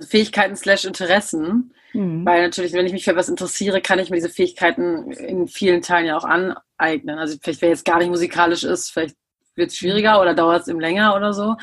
[0.02, 1.74] Fähigkeiten slash Interessen.
[1.94, 2.26] Mhm.
[2.26, 5.82] Weil natürlich, wenn ich mich für was interessiere, kann ich mir diese Fähigkeiten in vielen
[5.82, 7.18] Teilen ja auch aneignen.
[7.18, 9.16] Also vielleicht, wer jetzt gar nicht musikalisch ist, vielleicht
[9.56, 11.56] wird es schwieriger oder dauert es eben länger oder so.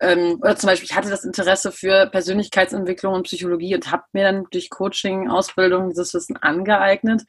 [0.00, 4.24] Ähm, oder zum Beispiel, ich hatte das Interesse für Persönlichkeitsentwicklung und Psychologie und habe mir
[4.24, 7.22] dann durch Coaching, Ausbildung dieses Wissen angeeignet.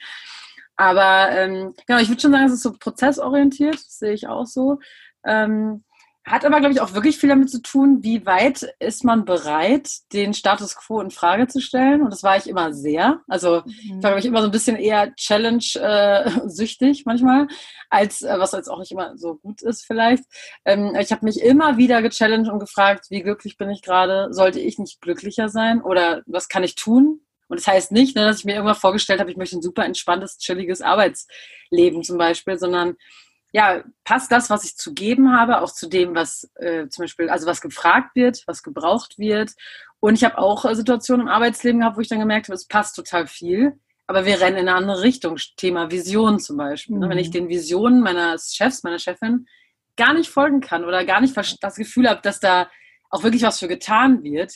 [0.75, 4.79] Aber ähm, genau, ich würde schon sagen, es ist so prozessorientiert, sehe ich auch so.
[5.25, 5.83] Ähm,
[6.27, 9.89] hat aber, glaube ich, auch wirklich viel damit zu tun, wie weit ist man bereit,
[10.11, 12.01] den Status quo in Frage zu stellen.
[12.01, 13.21] Und das war ich immer sehr.
[13.29, 13.71] Also mhm.
[13.73, 17.47] ich war, glaube ich, immer so ein bisschen eher Challenge-süchtig äh, manchmal,
[17.89, 20.25] als äh, was jetzt auch nicht immer so gut ist vielleicht.
[20.65, 24.27] Ähm, ich habe mich immer wieder gechallenged und gefragt, wie glücklich bin ich gerade?
[24.31, 25.81] Sollte ich nicht glücklicher sein?
[25.81, 27.21] Oder was kann ich tun?
[27.47, 29.85] Und das heißt nicht, ne, dass ich mir irgendwann vorgestellt habe, ich möchte ein super
[29.85, 32.97] entspanntes, chilliges Arbeitsleben zum Beispiel, sondern
[33.53, 37.29] ja, passt das, was ich zu geben habe, auch zu dem, was äh, zum Beispiel,
[37.29, 39.51] also was gefragt wird, was gebraucht wird.
[39.99, 42.67] Und ich habe auch äh, Situationen im Arbeitsleben gehabt, wo ich dann gemerkt habe, es
[42.67, 45.37] passt total viel, aber wir rennen in eine andere Richtung.
[45.55, 46.97] Thema Vision zum Beispiel.
[46.97, 47.09] Mhm.
[47.09, 47.33] Wenn ich mhm.
[47.33, 49.47] den Visionen meines Chefs, meiner Chefin
[49.95, 52.69] gar nicht folgen kann oder gar nicht das Gefühl habe, dass da
[53.09, 54.53] auch wirklich was für getan wird,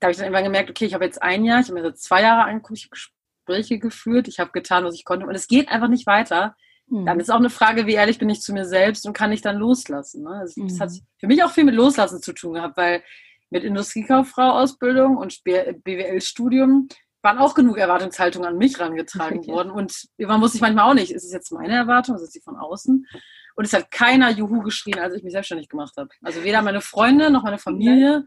[0.00, 1.86] da habe ich dann irgendwann gemerkt, okay, ich habe jetzt ein Jahr, ich habe mir
[1.86, 5.34] jetzt zwei Jahre angeguckt, ich habe Gespräche geführt, ich habe getan, was ich konnte und
[5.34, 6.56] es geht einfach nicht weiter
[6.88, 7.06] Mhm.
[7.06, 9.42] Dann ist auch eine Frage, wie ehrlich bin ich zu mir selbst und kann ich
[9.42, 10.22] dann loslassen.
[10.22, 10.30] Ne?
[10.30, 10.68] Also mhm.
[10.68, 13.02] Das hat für mich auch viel mit Loslassen zu tun gehabt, weil
[13.50, 16.88] mit Industriekauffrau-Ausbildung und BWL-Studium
[17.22, 19.54] waren auch genug Erwartungshaltungen an mich rangetragen ja.
[19.54, 19.70] worden.
[19.70, 22.40] Und man muss sich manchmal auch nicht, ist es jetzt meine Erwartung, ist es die
[22.40, 23.06] von außen?
[23.56, 26.10] Und es hat keiner Juhu geschrien, als ich mich selbstständig gemacht habe.
[26.22, 28.24] Also weder meine Freunde noch meine Familie.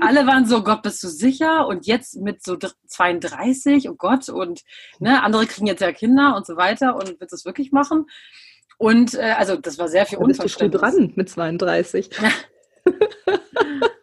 [0.00, 1.66] Alle waren so, Gott, bist du sicher?
[1.66, 4.62] Und jetzt mit so 32, oh Gott, und
[4.98, 8.06] ne, andere kriegen jetzt ja Kinder und so weiter und wird es wirklich machen?
[8.78, 10.80] Und äh, also das war sehr viel da Unverständnis.
[10.80, 12.10] Bist du dran mit 32.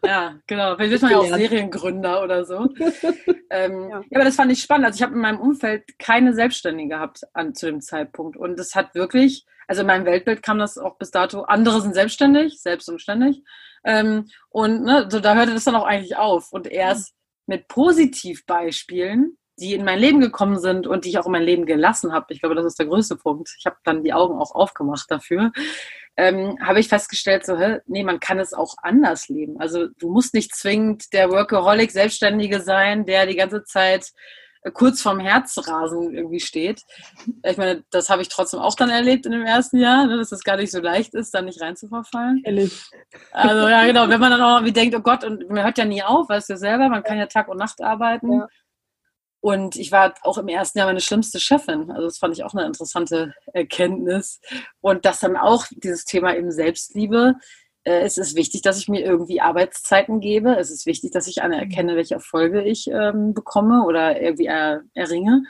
[0.04, 0.06] Ja.
[0.06, 0.76] ja, genau.
[0.76, 2.70] Vielleicht wird man ja auch Seriengründer oder so.
[3.50, 4.02] ähm, ja.
[4.02, 4.04] ja.
[4.14, 4.86] aber das fand ich spannend.
[4.86, 8.38] Also ich habe in meinem Umfeld keine Selbstständige gehabt an, zu dem Zeitpunkt.
[8.38, 11.96] Und das hat wirklich, also in meinem Weltbild kam das auch bis dato, andere sind
[11.96, 13.42] selbstständig, selbst und ständig.
[13.86, 16.52] Ähm, und ne, so, da hörte das dann auch eigentlich auf.
[16.52, 17.14] Und erst
[17.46, 21.66] mit Positivbeispielen die in mein Leben gekommen sind und die ich auch in mein Leben
[21.66, 23.50] gelassen habe, ich glaube, das ist der größte Punkt.
[23.58, 25.52] Ich habe dann die Augen auch aufgemacht dafür,
[26.18, 29.60] ähm, habe ich festgestellt, so, hä, nee, man kann es auch anders leben.
[29.60, 34.12] Also du musst nicht zwingend der Workaholic Selbstständige sein, der die ganze Zeit
[34.74, 36.82] kurz vorm Herzrasen irgendwie steht.
[37.44, 40.32] Ich meine, das habe ich trotzdem auch dann erlebt in dem ersten Jahr, ne, dass
[40.32, 42.42] es gar nicht so leicht ist, da nicht reinzuverfallen.
[42.44, 42.84] Ehrlich.
[43.32, 45.86] Also ja, genau, wenn man dann auch wie denkt, oh Gott, und man hört ja
[45.86, 48.32] nie auf, weißt du selber, man kann ja Tag und Nacht arbeiten.
[48.34, 48.48] Ja.
[49.42, 51.92] Und ich war auch im ersten Jahr meine schlimmste Chefin.
[51.92, 54.40] Also das fand ich auch eine interessante Erkenntnis.
[54.82, 57.36] Und das dann auch dieses Thema eben Selbstliebe.
[57.86, 60.58] Äh, es ist wichtig, dass ich mir irgendwie Arbeitszeiten gebe.
[60.58, 65.44] Es ist wichtig, dass ich anerkenne, welche Erfolge ich ähm, bekomme oder irgendwie er, erringe.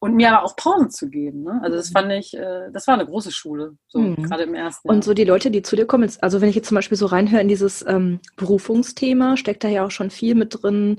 [0.00, 1.42] Und mir aber auch Pausen zu geben.
[1.42, 1.60] Ne?
[1.62, 1.92] Also das mhm.
[1.92, 4.22] fand ich, äh, das war eine große Schule, so mhm.
[4.22, 4.94] gerade im ersten Jahr.
[4.94, 7.06] Und so die Leute, die zu dir kommen, also wenn ich jetzt zum Beispiel so
[7.06, 10.98] reinhöre in dieses ähm, Berufungsthema, steckt da ja auch schon viel mit drin,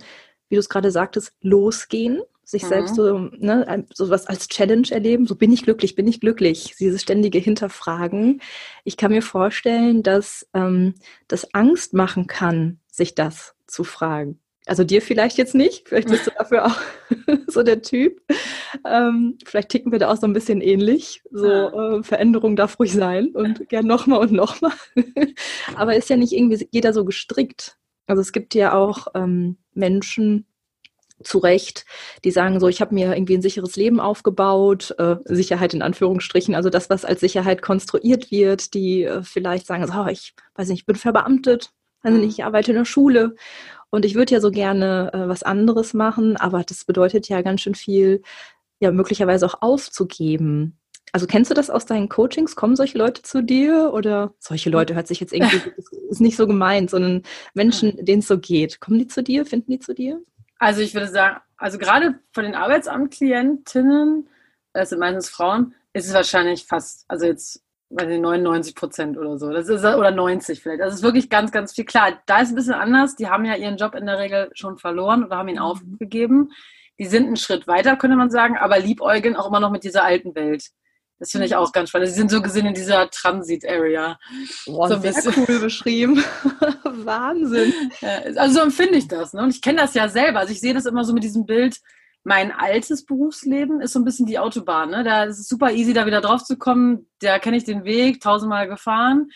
[0.49, 2.67] wie du es gerade sagtest, losgehen, sich mhm.
[2.67, 6.75] selbst so, ne, so was als Challenge erleben, so bin ich glücklich, bin ich glücklich,
[6.79, 8.41] dieses ständige Hinterfragen.
[8.83, 10.95] Ich kann mir vorstellen, dass ähm,
[11.27, 14.39] das Angst machen kann, sich das zu fragen.
[14.65, 16.77] Also dir vielleicht jetzt nicht, vielleicht bist du dafür auch
[17.47, 18.19] so der Typ.
[18.85, 21.21] Ähm, vielleicht ticken wir da auch so ein bisschen ähnlich.
[21.31, 24.73] So äh, Veränderung darf ruhig sein und gern nochmal und nochmal.
[25.75, 27.77] Aber ist ja nicht irgendwie jeder so gestrickt.
[28.07, 30.47] Also es gibt ja auch ähm, Menschen,
[31.23, 31.86] zu Recht,
[32.23, 36.55] die sagen so, ich habe mir irgendwie ein sicheres Leben aufgebaut, äh, Sicherheit in Anführungsstrichen,
[36.55, 40.69] also das, was als Sicherheit konstruiert wird, die äh, vielleicht sagen, so, oh, ich weiß
[40.69, 43.36] nicht, ich bin verbeamtet, also nicht, ich arbeite in der Schule
[43.89, 47.62] und ich würde ja so gerne äh, was anderes machen, aber das bedeutet ja ganz
[47.62, 48.21] schön viel,
[48.79, 50.77] ja möglicherweise auch aufzugeben.
[51.12, 52.55] Also kennst du das aus deinen Coachings?
[52.55, 55.62] Kommen solche Leute zu dir oder solche Leute hört sich jetzt irgendwie
[56.10, 58.79] ist nicht so gemeint, sondern Menschen, denen es so geht.
[58.79, 59.45] Kommen die zu dir?
[59.45, 60.21] Finden die zu dir?
[60.60, 64.30] Also ich würde sagen, also gerade von den Arbeitsamtklientinnen,
[64.74, 69.38] das sind meistens Frauen, ist es wahrscheinlich fast, also jetzt weiß nicht, 99 Prozent oder
[69.38, 69.52] so.
[69.52, 70.82] Das ist, oder 90 vielleicht.
[70.82, 71.86] Das ist wirklich ganz, ganz viel.
[71.86, 73.15] Klar, da ist ein bisschen anders.
[73.15, 75.62] Die haben ja ihren Job in der Regel schon verloren oder haben ihn mhm.
[75.62, 76.52] aufgegeben.
[77.00, 80.04] Die sind einen Schritt weiter, könnte man sagen, aber liebäugeln auch immer noch mit dieser
[80.04, 80.65] alten Welt.
[81.19, 82.10] Das finde ich auch ganz spannend.
[82.10, 84.17] Sie sind so gesehen in dieser Transit-Area.
[84.65, 86.23] Boah, so sehr cool beschrieben.
[86.84, 87.73] Wahnsinn.
[88.38, 89.34] also so empfinde ich das.
[89.34, 89.43] Ne?
[89.43, 90.39] Und ich kenne das ja selber.
[90.39, 91.77] Also ich sehe das immer so mit diesem Bild,
[92.23, 94.91] mein altes Berufsleben ist so ein bisschen die Autobahn.
[94.91, 95.03] Ne?
[95.03, 97.08] Da ist es super easy, da wieder drauf zu kommen.
[97.21, 99.29] Da kenne ich den Weg, tausendmal gefahren.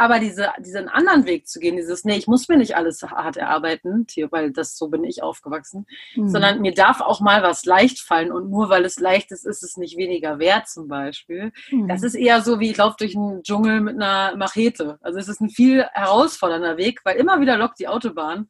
[0.00, 3.36] Aber diese, diesen anderen Weg zu gehen, dieses, nee, ich muss mir nicht alles hart
[3.36, 5.84] erarbeiten, weil das so bin ich aufgewachsen,
[6.14, 6.26] mhm.
[6.26, 9.62] sondern mir darf auch mal was leicht fallen und nur weil es leicht ist, ist
[9.62, 11.52] es nicht weniger wert zum Beispiel.
[11.70, 11.86] Mhm.
[11.86, 14.98] Das ist eher so, wie ich laufe durch einen Dschungel mit einer Machete.
[15.02, 18.48] Also es ist ein viel herausfordernder Weg, weil immer wieder lockt die Autobahn.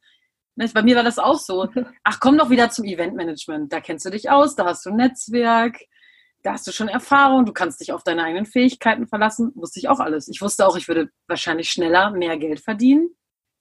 [0.55, 1.67] Bei mir war das auch so.
[2.05, 3.73] Ach, komm doch wieder zum Eventmanagement.
[3.73, 5.81] Da kennst du dich aus, da hast du ein Netzwerk
[6.43, 9.51] da hast du schon Erfahrung, du kannst dich auf deine eigenen Fähigkeiten verlassen.
[9.55, 10.27] Wusste ich auch alles.
[10.27, 13.09] Ich wusste auch, ich würde wahrscheinlich schneller mehr Geld verdienen.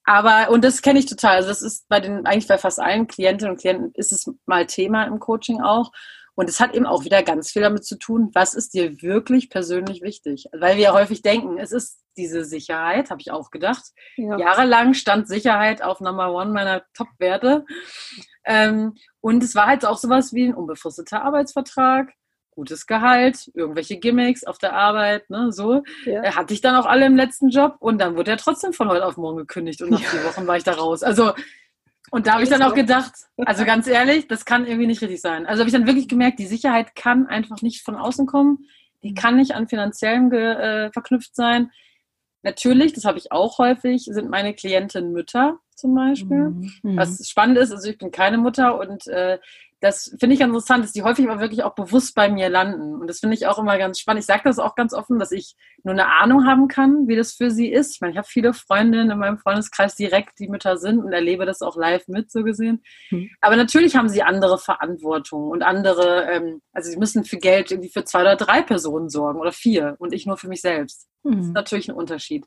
[0.04, 1.36] Aber, und das kenne ich total.
[1.36, 4.66] Also das ist bei den, eigentlich bei fast allen Klientinnen und Klienten ist es mal
[4.66, 5.92] Thema im Coaching auch.
[6.34, 9.50] Und es hat eben auch wieder ganz viel damit zu tun, was ist dir wirklich
[9.50, 10.46] persönlich wichtig?
[10.52, 13.84] Weil wir ja häufig denken, es ist diese Sicherheit, habe ich auch gedacht.
[14.16, 14.38] Ja.
[14.38, 17.66] Jahrelang stand Sicherheit auf Number One meiner Top-Werte.
[18.44, 22.12] Ähm, und es war halt auch sowas wie ein unbefristeter Arbeitsvertrag,
[22.60, 25.82] gutes Gehalt, irgendwelche Gimmicks auf der Arbeit, ne, so.
[26.04, 26.22] Ja.
[26.22, 28.90] Er hatte ich dann auch alle im letzten Job und dann wurde er trotzdem von
[28.90, 30.08] heute auf morgen gekündigt und nach ja.
[30.08, 31.02] vier Wochen war ich da raus.
[31.02, 31.32] Also,
[32.10, 35.22] und da habe ich dann auch gedacht, also ganz ehrlich, das kann irgendwie nicht richtig
[35.22, 35.46] sein.
[35.46, 38.66] Also habe ich dann wirklich gemerkt, die Sicherheit kann einfach nicht von außen kommen.
[39.02, 39.14] Die mhm.
[39.14, 41.70] kann nicht an finanziellem äh, verknüpft sein.
[42.42, 46.50] Natürlich, das habe ich auch häufig, sind meine Klientinnen Mütter zum Beispiel.
[46.50, 46.96] Mhm.
[46.96, 49.38] Was spannend ist, also ich bin keine Mutter und äh,
[49.80, 53.00] das finde ich interessant, dass die häufig aber wirklich auch bewusst bei mir landen.
[53.00, 54.20] Und das finde ich auch immer ganz spannend.
[54.20, 57.32] Ich sage das auch ganz offen, dass ich nur eine Ahnung haben kann, wie das
[57.32, 57.94] für sie ist.
[57.94, 61.46] Ich meine, ich habe viele Freundinnen in meinem Freundeskreis direkt, die Mütter sind und erlebe
[61.46, 62.82] das auch live mit, so gesehen.
[63.10, 63.30] Mhm.
[63.40, 67.90] Aber natürlich haben sie andere Verantwortung und andere, ähm, also sie müssen für Geld irgendwie
[67.90, 71.08] für zwei oder drei Personen sorgen oder vier und ich nur für mich selbst.
[71.22, 71.30] Mhm.
[71.30, 71.52] Das ist hm.
[71.54, 72.44] natürlich ein Unterschied.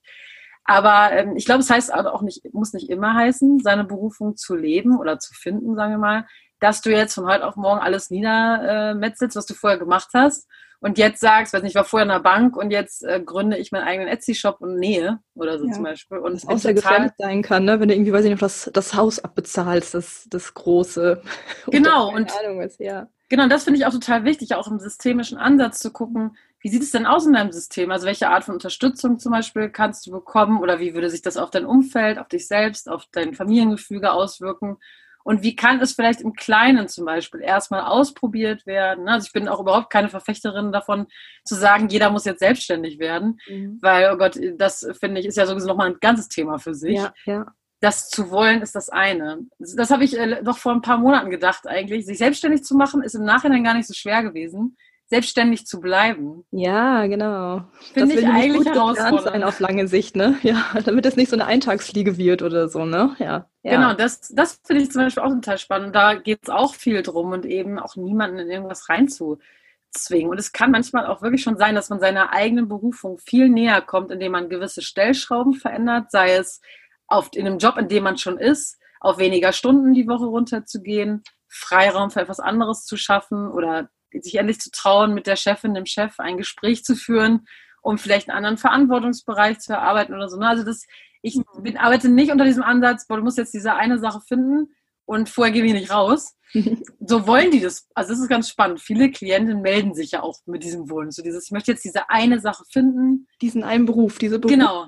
[0.65, 4.55] Aber ähm, ich glaube, es heißt auch nicht, muss nicht immer heißen, seine Berufung zu
[4.55, 6.25] leben oder zu finden, sagen wir mal
[6.63, 10.47] dass du jetzt von heute auf morgen alles niedermetzelst, was du vorher gemacht hast
[10.79, 13.57] und jetzt sagst, weiß nicht, ich war vorher in der Bank und jetzt äh, gründe
[13.57, 15.73] ich meinen eigenen Etsy-Shop und nähe oder so ja.
[15.73, 16.19] zum Beispiel.
[16.19, 17.81] Und das auch sehr gefährlich sein kann, ne?
[17.81, 21.21] wenn du irgendwie, weiß ich nicht, das, das Haus abbezahlst, das, das große.
[21.71, 22.13] Genau.
[22.13, 23.07] und Ahnung ist, ja.
[23.27, 26.83] Genau, das finde ich auch total wichtig, auch im systemischen Ansatz zu gucken, wie sieht
[26.83, 27.91] es denn aus in deinem System?
[27.91, 31.35] Also welche Art von Unterstützung zum Beispiel kannst du bekommen oder wie würde sich das
[31.35, 34.77] auf dein Umfeld, auf dich selbst, auf dein Familiengefüge auswirken?
[35.23, 39.07] Und wie kann es vielleicht im Kleinen zum Beispiel erstmal ausprobiert werden?
[39.07, 41.07] Also ich bin auch überhaupt keine Verfechterin davon
[41.45, 43.79] zu sagen, jeder muss jetzt selbstständig werden, mhm.
[43.81, 46.97] weil, oh Gott, das finde ich ist ja sowieso nochmal ein ganzes Thema für sich.
[46.97, 47.45] Ja, ja.
[47.79, 49.39] Das zu wollen ist das eine.
[49.59, 52.05] Das habe ich äh, doch vor ein paar Monaten gedacht eigentlich.
[52.05, 56.45] Sich selbstständig zu machen ist im Nachhinein gar nicht so schwer gewesen selbstständig zu bleiben.
[56.51, 57.65] Ja, genau.
[57.93, 60.37] Finde ich eigentlich herausfordernd sein auf lange Sicht, ne?
[60.41, 63.15] Ja, damit es nicht so eine Eintagsfliege wird oder so, ne?
[63.19, 63.47] Ja.
[63.63, 63.75] ja.
[63.75, 65.95] Genau, das, das finde ich zum Beispiel auch total spannend.
[65.95, 70.31] Da geht es auch viel drum und eben auch niemanden in irgendwas reinzuzwingen.
[70.31, 73.81] Und es kann manchmal auch wirklich schon sein, dass man seiner eigenen Berufung viel näher
[73.81, 76.61] kommt, indem man gewisse Stellschrauben verändert, sei es
[77.07, 81.23] auf, in einem Job, in dem man schon ist, auf weniger Stunden die Woche runterzugehen,
[81.49, 83.89] Freiraum für etwas anderes zu schaffen oder
[84.21, 87.47] sich endlich zu trauen, mit der Chefin, dem Chef ein Gespräch zu führen,
[87.81, 90.37] um vielleicht einen anderen Verantwortungsbereich zu erarbeiten oder so.
[90.37, 90.47] Ne?
[90.47, 90.85] Also das,
[91.21, 91.63] ich mhm.
[91.63, 94.73] bin, arbeite nicht unter diesem Ansatz, boah, du musst jetzt diese eine Sache finden
[95.05, 96.35] und vorher gehe ich nicht raus.
[96.99, 97.87] so wollen die das.
[97.93, 98.79] Also das ist ganz spannend.
[98.79, 101.15] Viele Klienten melden sich ja auch mit diesem Wunsch.
[101.15, 103.27] So dieses, ich möchte jetzt diese eine Sache finden.
[103.41, 104.87] Diesen einen Beruf, diese Beruf, genau.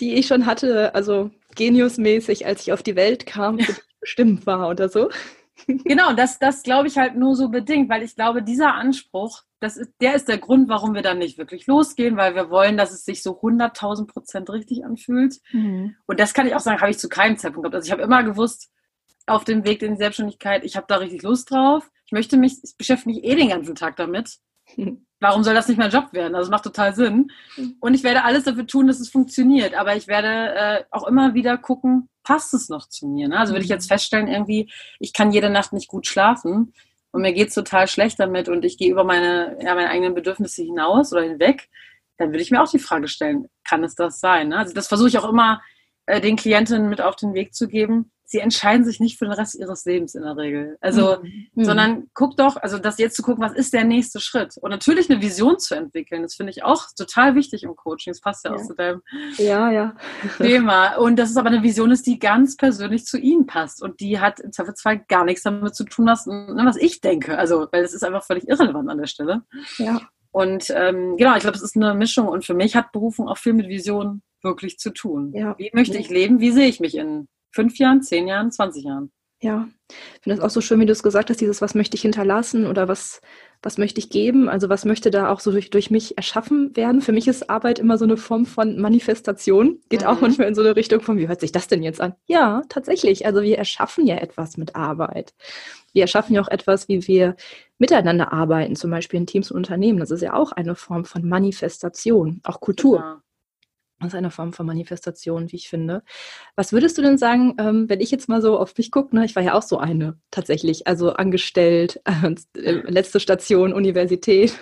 [0.00, 3.58] die ich schon hatte, also geniusmäßig, als ich auf die Welt kam,
[4.00, 5.08] bestimmt war oder so
[5.66, 9.76] genau, das, das glaube ich halt nur so bedingt, weil ich glaube, dieser Anspruch, das
[9.76, 12.92] ist, der ist der Grund, warum wir dann nicht wirklich losgehen, weil wir wollen, dass
[12.92, 15.36] es sich so 100.000 Prozent richtig anfühlt.
[15.52, 15.96] Mhm.
[16.06, 17.74] Und das kann ich auch sagen, habe ich zu keinem Zeitpunkt gehabt.
[17.74, 18.70] Also ich habe immer gewusst,
[19.26, 21.90] auf dem Weg in die Selbstständigkeit, ich habe da richtig Lust drauf.
[22.06, 24.38] Ich möchte mich, ich beschäftige mich eh den ganzen Tag damit.
[25.20, 26.36] Warum soll das nicht mein Job werden?
[26.36, 27.30] Also macht total Sinn.
[27.56, 27.76] Mhm.
[27.80, 29.74] Und ich werde alles dafür tun, dass es funktioniert.
[29.74, 33.26] Aber ich werde äh, auch immer wieder gucken, passt es noch zu mir?
[33.26, 33.38] Ne?
[33.38, 33.94] Also würde ich jetzt mhm.
[33.94, 36.74] feststellen, irgendwie, ich kann jede Nacht nicht gut schlafen
[37.10, 40.14] und mir geht es total schlecht damit und ich gehe über meine, ja, meine eigenen
[40.14, 41.70] Bedürfnisse hinaus oder hinweg,
[42.18, 44.48] dann würde ich mir auch die Frage stellen, kann es das sein?
[44.48, 44.58] Ne?
[44.58, 45.62] Also das versuche ich auch immer
[46.04, 49.32] äh, den Klientinnen mit auf den Weg zu geben sie entscheiden sich nicht für den
[49.32, 50.76] Rest ihres Lebens in der Regel.
[50.82, 51.16] Also,
[51.54, 51.64] mhm.
[51.64, 54.58] sondern guck doch, also das jetzt zu gucken, was ist der nächste Schritt?
[54.60, 58.12] Und natürlich eine Vision zu entwickeln, das finde ich auch total wichtig im Coaching.
[58.12, 58.56] Das passt ja, ja.
[58.56, 59.02] auch zu deinem
[59.38, 59.96] ja, ja.
[60.36, 60.96] Thema.
[60.96, 63.82] Und das ist aber eine Vision ist, die ganz persönlich zu ihnen passt.
[63.82, 67.38] Und die hat im Zweifelsfall gar nichts damit zu tun, was, ne, was ich denke.
[67.38, 69.42] Also, weil das ist einfach völlig irrelevant an der Stelle.
[69.78, 70.02] Ja.
[70.32, 72.28] Und ähm, genau, ich glaube, es ist eine Mischung.
[72.28, 75.32] Und für mich hat Berufung auch viel mit Vision wirklich zu tun.
[75.32, 75.56] Ja.
[75.56, 76.40] Wie möchte ich leben?
[76.40, 79.12] Wie sehe ich mich in fünf Jahren, zehn Jahren, 20 Jahren.
[79.40, 81.94] Ja, ich finde es auch so schön, wie du es gesagt hast, dieses, was möchte
[81.94, 83.20] ich hinterlassen oder was,
[83.62, 84.48] was möchte ich geben?
[84.48, 87.00] Also was möchte da auch so durch, durch mich erschaffen werden?
[87.02, 89.78] Für mich ist Arbeit immer so eine Form von Manifestation.
[89.90, 90.08] Geht mhm.
[90.08, 92.14] auch manchmal in so eine Richtung von, wie hört sich das denn jetzt an?
[92.26, 93.26] Ja, tatsächlich.
[93.26, 95.34] Also wir erschaffen ja etwas mit Arbeit.
[95.92, 97.36] Wir erschaffen ja auch etwas, wie wir
[97.78, 100.00] miteinander arbeiten, zum Beispiel in Teams und Unternehmen.
[100.00, 102.98] Das ist ja auch eine Form von Manifestation, auch Kultur.
[102.98, 103.16] Genau.
[104.00, 106.04] Das ist eine Form von Manifestation, wie ich finde.
[106.54, 109.16] Was würdest du denn sagen, ähm, wenn ich jetzt mal so auf mich gucke?
[109.16, 109.24] Ne?
[109.24, 112.00] Ich war ja auch so eine tatsächlich, also angestellt,
[112.54, 114.56] äh, letzte Station Universität,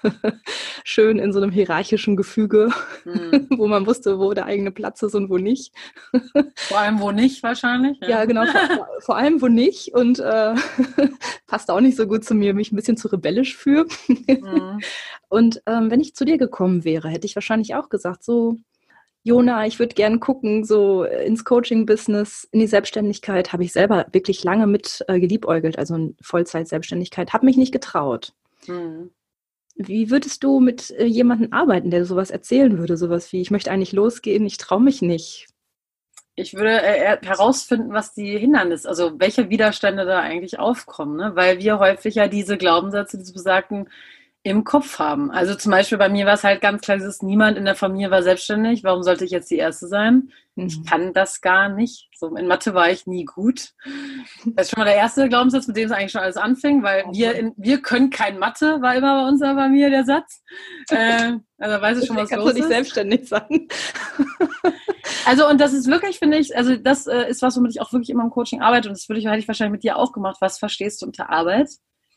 [0.84, 2.70] schön in so einem hierarchischen Gefüge,
[3.04, 3.46] hm.
[3.56, 5.72] wo man wusste, wo der eigene Platz ist und wo nicht.
[6.56, 7.96] vor allem wo nicht wahrscheinlich.
[8.02, 10.54] Ja, ja genau, vor, vor, allem wo nicht und äh,
[11.46, 13.86] passt auch nicht so gut zu mir, mich ein bisschen zu rebellisch für.
[14.06, 14.80] Hm.
[15.28, 18.56] Und ähm, wenn ich zu dir gekommen wäre, hätte ich wahrscheinlich auch gesagt, so
[19.26, 24.44] Jona, ich würde gerne gucken, so ins Coaching-Business, in die Selbstständigkeit, habe ich selber wirklich
[24.44, 28.34] lange mit äh, geliebäugelt, also in Vollzeit-Selbstständigkeit, habe mich nicht getraut.
[28.68, 29.10] Mhm.
[29.74, 33.72] Wie würdest du mit äh, jemandem arbeiten, der sowas erzählen würde, sowas wie, ich möchte
[33.72, 35.48] eigentlich losgehen, ich traue mich nicht?
[36.36, 41.32] Ich würde äh, herausfinden, was die Hindernisse, also welche Widerstände da eigentlich aufkommen, ne?
[41.34, 43.88] weil wir häufig ja diese Glaubenssätze, diese besagten,
[44.46, 45.32] im Kopf haben.
[45.32, 48.12] Also zum Beispiel bei mir war es halt ganz klar, dieses niemand in der Familie
[48.12, 48.84] war selbstständig.
[48.84, 50.30] Warum sollte ich jetzt die Erste sein?
[50.54, 50.66] Mhm.
[50.66, 52.08] Ich kann das gar nicht.
[52.14, 53.72] So in Mathe war ich nie gut.
[54.44, 57.04] Das ist schon mal der erste Glaubenssatz, mit dem es eigentlich schon alles anfing, weil
[57.04, 57.18] okay.
[57.18, 60.42] wir in, wir können kein Mathe, war immer bei uns bei mir der Satz.
[60.90, 62.54] Äh, also weiß ich schon, was los ist.
[62.56, 63.68] nicht selbstständig sein.
[65.24, 67.92] Also und das ist wirklich, finde ich, also das äh, ist was, womit ich auch
[67.92, 70.12] wirklich immer im Coaching arbeite und das würde ich, hätte ich wahrscheinlich mit dir auch
[70.12, 70.36] gemacht.
[70.40, 71.68] Was verstehst du unter Arbeit?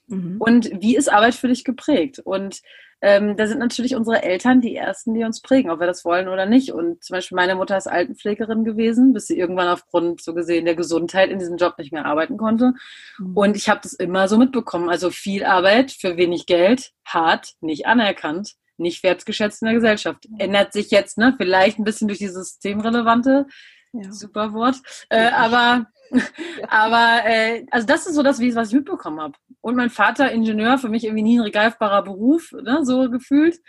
[0.09, 0.37] Mhm.
[0.39, 2.19] Und wie ist Arbeit für dich geprägt?
[2.19, 2.61] Und
[3.01, 6.27] ähm, da sind natürlich unsere Eltern die Ersten, die uns prägen, ob wir das wollen
[6.27, 6.73] oder nicht.
[6.73, 10.75] Und zum Beispiel meine Mutter ist Altenpflegerin gewesen, bis sie irgendwann aufgrund so gesehen der
[10.75, 12.73] Gesundheit in diesem Job nicht mehr arbeiten konnte.
[13.17, 13.37] Mhm.
[13.37, 14.89] Und ich habe das immer so mitbekommen.
[14.89, 20.27] Also viel Arbeit für wenig Geld, hart, nicht anerkannt, nicht wertgeschätzt in der Gesellschaft.
[20.37, 21.33] Ändert sich jetzt, ne?
[21.37, 23.45] Vielleicht ein bisschen durch dieses systemrelevante
[23.93, 24.11] ja.
[24.11, 24.77] Super Wort.
[25.09, 25.87] Äh, aber
[26.67, 29.33] aber äh, also das ist so das, was ich mitbekommen habe.
[29.61, 33.59] Und mein Vater, Ingenieur, für mich irgendwie nie ein greifbarer Beruf, ne, so gefühlt.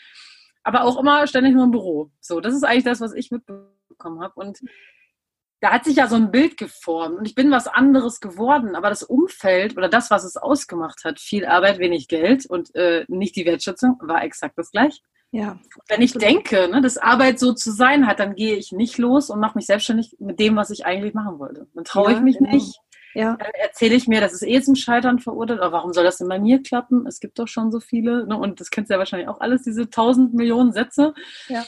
[0.62, 2.10] Aber auch immer ständig nur im Büro.
[2.20, 4.34] So, das ist eigentlich das, was ich mitbekommen habe.
[4.36, 4.60] Und
[5.60, 8.88] da hat sich ja so ein Bild geformt und ich bin was anderes geworden, aber
[8.88, 13.36] das Umfeld oder das, was es ausgemacht hat, viel Arbeit, wenig Geld und äh, nicht
[13.36, 15.00] die Wertschätzung, war exakt das gleiche.
[15.32, 15.58] Ja.
[15.88, 19.30] Wenn ich denke, ne, dass Arbeit so zu sein hat, dann gehe ich nicht los
[19.30, 21.68] und mache mich selbstständig mit dem, was ich eigentlich machen wollte.
[21.74, 22.50] Dann traue ja, ich mich genau.
[22.50, 22.80] nicht.
[23.14, 23.36] Ja.
[23.36, 25.60] Dann erzähle ich mir, das ist eh zum Scheitern verurteilt.
[25.60, 27.06] Aber warum soll das denn bei mir klappen?
[27.06, 28.26] Es gibt doch schon so viele.
[28.26, 28.36] Ne?
[28.36, 31.14] Und das kennst du ja wahrscheinlich auch alles, diese tausend Millionen Sätze.
[31.48, 31.64] Ja.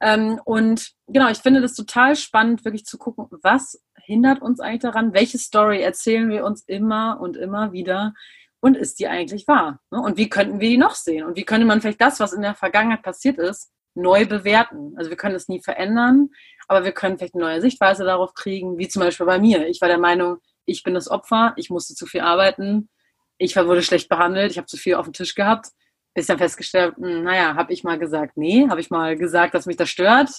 [0.00, 4.82] Ähm, und genau, ich finde das total spannend, wirklich zu gucken, was hindert uns eigentlich
[4.82, 5.12] daran?
[5.12, 8.14] Welche Story erzählen wir uns immer und immer wieder?
[8.62, 9.80] Und ist die eigentlich wahr?
[9.90, 10.00] Ne?
[10.00, 11.24] Und wie könnten wir die noch sehen?
[11.24, 14.94] Und wie könnte man vielleicht das, was in der Vergangenheit passiert ist, neu bewerten?
[14.96, 16.30] Also wir können es nie verändern,
[16.68, 19.66] aber wir können vielleicht eine neue Sichtweise darauf kriegen, wie zum Beispiel bei mir.
[19.66, 22.88] Ich war der Meinung, ich bin das Opfer, ich musste zu viel arbeiten,
[23.36, 25.66] ich wurde schlecht behandelt, ich habe zu viel auf dem Tisch gehabt.
[26.14, 29.66] Bis dann festgestellt, hm, naja, habe ich mal gesagt, nee, habe ich mal gesagt, dass
[29.66, 30.30] mich das stört,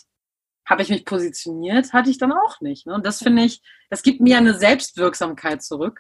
[0.65, 2.87] habe ich mich positioniert, hatte ich dann auch nicht.
[2.87, 2.93] Ne?
[2.93, 5.99] Und das finde ich, das gibt mir eine Selbstwirksamkeit zurück,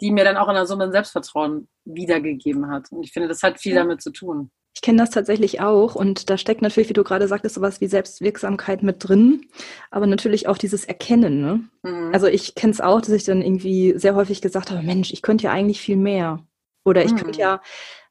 [0.00, 2.90] die mir dann auch in der Summe ein Selbstvertrauen wiedergegeben hat.
[2.90, 4.50] Und ich finde, das hat viel damit zu tun.
[4.74, 7.86] Ich kenne das tatsächlich auch und da steckt natürlich, wie du gerade sagtest, sowas wie
[7.86, 9.46] Selbstwirksamkeit mit drin,
[9.92, 11.40] aber natürlich auch dieses Erkennen.
[11.40, 11.68] Ne?
[11.84, 12.10] Mhm.
[12.12, 15.22] Also ich kenne es auch, dass ich dann irgendwie sehr häufig gesagt habe, Mensch, ich
[15.22, 16.44] könnte ja eigentlich viel mehr.
[16.84, 17.16] Oder ich mhm.
[17.16, 17.62] könnte ja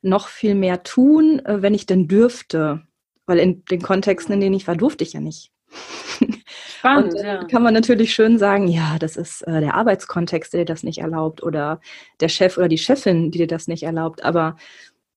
[0.01, 2.81] noch viel mehr tun, äh, wenn ich denn dürfte.
[3.25, 5.51] Weil in den Kontexten, in denen ich war, durfte ich ja nicht.
[6.77, 7.43] Spannend, und ja.
[7.45, 10.99] kann man natürlich schön sagen, ja, das ist äh, der Arbeitskontext, der dir das nicht
[10.99, 11.79] erlaubt oder
[12.19, 14.23] der Chef oder die Chefin, die dir das nicht erlaubt.
[14.23, 14.57] Aber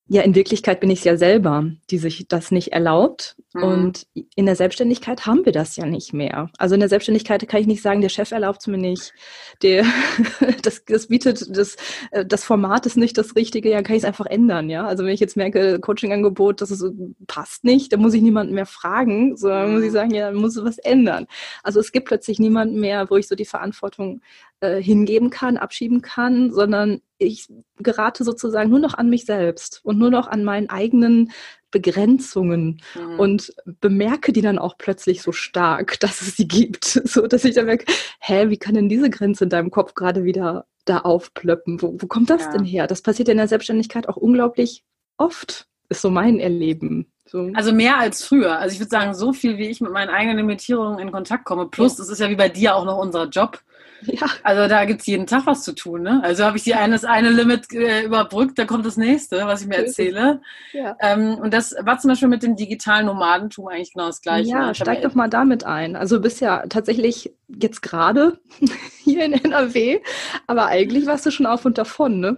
[0.09, 3.37] ja, in Wirklichkeit bin ich es ja selber, die sich das nicht erlaubt.
[3.57, 3.63] Mhm.
[3.63, 6.51] Und in der Selbstständigkeit haben wir das ja nicht mehr.
[6.59, 9.15] Also in der Selbstständigkeit kann ich nicht sagen, der Chef erlaubt es mir nicht,
[9.63, 9.85] der,
[10.63, 11.77] das, das bietet, das,
[12.11, 14.87] äh, das Format ist nicht das Richtige, ja, kann ich es einfach ändern, ja.
[14.87, 16.85] Also wenn ich jetzt merke, Coachingangebot, das ist,
[17.27, 19.95] passt nicht, dann muss ich niemanden mehr fragen, sondern muss ich mhm.
[19.95, 21.27] sagen, ja, dann muss was ändern.
[21.63, 24.21] Also es gibt plötzlich niemanden mehr, wo ich so die Verantwortung
[24.61, 29.99] äh, hingeben kann, abschieben kann, sondern ich gerate sozusagen nur noch an mich selbst und
[29.99, 31.33] nur noch an meinen eigenen
[31.71, 33.19] Begrenzungen mhm.
[33.19, 37.55] und bemerke die dann auch plötzlich so stark, dass es sie gibt, so dass ich
[37.55, 37.87] dann merke,
[38.21, 41.83] hä, wie kann denn diese Grenze in deinem Kopf gerade wieder da aufplöppen?
[41.83, 42.53] Wo, wo kommt das ja.
[42.53, 42.87] denn her?
[42.87, 44.85] Das passiert in der Selbstständigkeit auch unglaublich
[45.17, 47.13] oft, ist so mein Erleben.
[47.29, 47.51] So.
[47.55, 48.59] Also mehr als früher.
[48.59, 51.67] Also ich würde sagen, so viel, wie ich mit meinen eigenen Limitierungen in Kontakt komme.
[51.67, 53.61] Plus, es ist ja wie bei dir auch noch unser Job.
[54.03, 54.27] Ja.
[54.43, 56.03] Also da gibt es jeden Tag was zu tun.
[56.03, 56.21] Ne?
[56.23, 59.63] Also habe ich die eine, das eine Limit äh, überbrückt, da kommt das nächste, was
[59.63, 60.41] ich mir erzähle.
[60.73, 60.97] Ja.
[61.01, 64.51] Ähm, und das war zum Beispiel mit dem digitalen Nomadentum eigentlich genau das Gleiche.
[64.51, 65.97] Ja, steig doch mal damit ein.
[65.97, 68.39] Also du bist ja tatsächlich jetzt gerade
[69.05, 70.01] hier in NRW,
[70.47, 72.37] aber eigentlich warst du schon auf und davon, ne?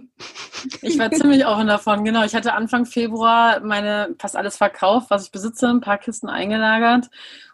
[0.81, 2.23] Ich war ziemlich auf und davon, genau.
[2.23, 7.09] Ich hatte Anfang Februar meine fast alles verkauft, was ich besitze, ein paar Kisten eingelagert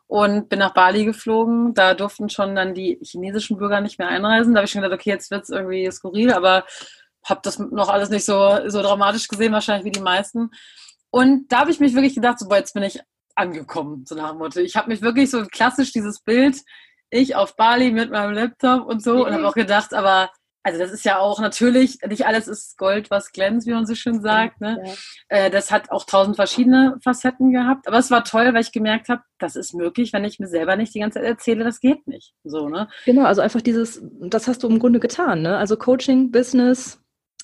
[0.08, 1.74] und bin nach Bali geflogen.
[1.74, 4.54] Da durften schon dann die chinesischen Bürger nicht mehr einreisen.
[4.54, 6.65] Da habe ich schon gedacht, okay, jetzt wird es irgendwie skurril, aber
[7.26, 10.52] habe das noch alles nicht so, so dramatisch gesehen, wahrscheinlich wie die meisten.
[11.10, 13.00] Und da habe ich mich wirklich gedacht, so, boah, jetzt bin ich
[13.36, 14.60] angekommen, so nach dem Motto.
[14.60, 16.58] Ich habe mich wirklich so klassisch dieses Bild,
[17.10, 19.22] ich auf Bali mit meinem Laptop und so, mhm.
[19.22, 20.30] und habe auch gedacht, aber
[20.65, 23.93] also das ist ja auch natürlich, nicht alles ist Gold, was glänzt, wie man so
[23.93, 24.62] schön sagt.
[24.62, 24.82] Ne?
[24.84, 24.93] Ja.
[25.28, 27.88] Äh, das hat auch tausend verschiedene Facetten gehabt.
[27.88, 30.75] Aber es war toll, weil ich gemerkt habe, das ist möglich, wenn ich mir selber
[30.75, 32.34] nicht die ganze Zeit erzähle, das geht nicht.
[32.43, 32.88] So, ne?
[33.06, 35.43] Genau, also einfach dieses, das hast du im Grunde getan.
[35.43, 35.55] Ne?
[35.55, 36.99] Also Coaching, Business,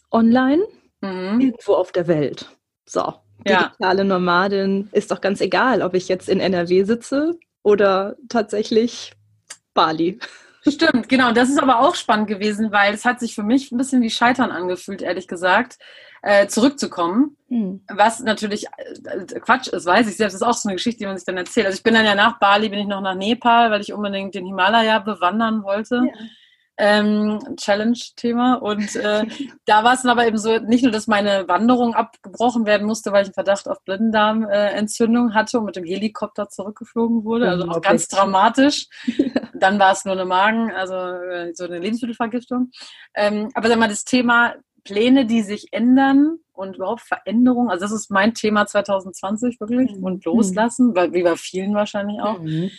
[0.10, 0.64] online,
[1.02, 1.40] mhm.
[1.40, 2.50] irgendwo auf der Welt.
[2.90, 3.14] So,
[3.48, 4.04] digitale ja.
[4.04, 9.14] Nomadin ist doch ganz egal, ob ich jetzt in NRW sitze oder tatsächlich
[9.76, 10.18] Bali.
[10.68, 11.32] Stimmt, genau.
[11.32, 14.10] Das ist aber auch spannend gewesen, weil es hat sich für mich ein bisschen wie
[14.10, 15.78] Scheitern angefühlt, ehrlich gesagt.
[16.22, 17.36] äh, zurückzukommen.
[17.50, 17.84] Hm.
[17.90, 20.36] Was natürlich äh, Quatsch ist, weiß ich selbst.
[20.36, 21.66] Das ist auch so eine Geschichte, die man sich dann erzählt.
[21.66, 24.36] Also ich bin dann ja nach Bali, bin ich noch nach Nepal, weil ich unbedingt
[24.36, 25.96] den Himalaya bewandern wollte.
[25.96, 26.26] Ja
[26.82, 28.56] ähm, Challenge-Thema.
[28.56, 29.26] Und äh,
[29.66, 33.12] da war es dann aber eben so, nicht nur, dass meine Wanderung abgebrochen werden musste,
[33.12, 37.50] weil ich einen Verdacht auf Blinddarmentzündung hatte und mit dem Helikopter zurückgeflogen wurde.
[37.50, 38.88] Also auch ganz dramatisch.
[39.54, 42.72] dann war es nur eine Magen, also äh, so eine Lebensmittelvergiftung.
[43.16, 47.70] Ähm, aber sag mal, das Thema Pläne, die sich ändern und überhaupt Veränderungen.
[47.70, 50.04] Also das ist mein Thema 2020 wirklich mhm.
[50.04, 52.40] und loslassen, weil wie bei vielen wahrscheinlich auch.
[52.40, 52.72] Mhm.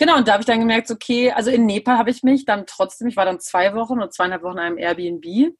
[0.00, 2.64] Genau, und da habe ich dann gemerkt, okay, also in Nepal habe ich mich dann
[2.66, 5.54] trotzdem, ich war dann zwei Wochen oder zweieinhalb Wochen in einem Airbnb,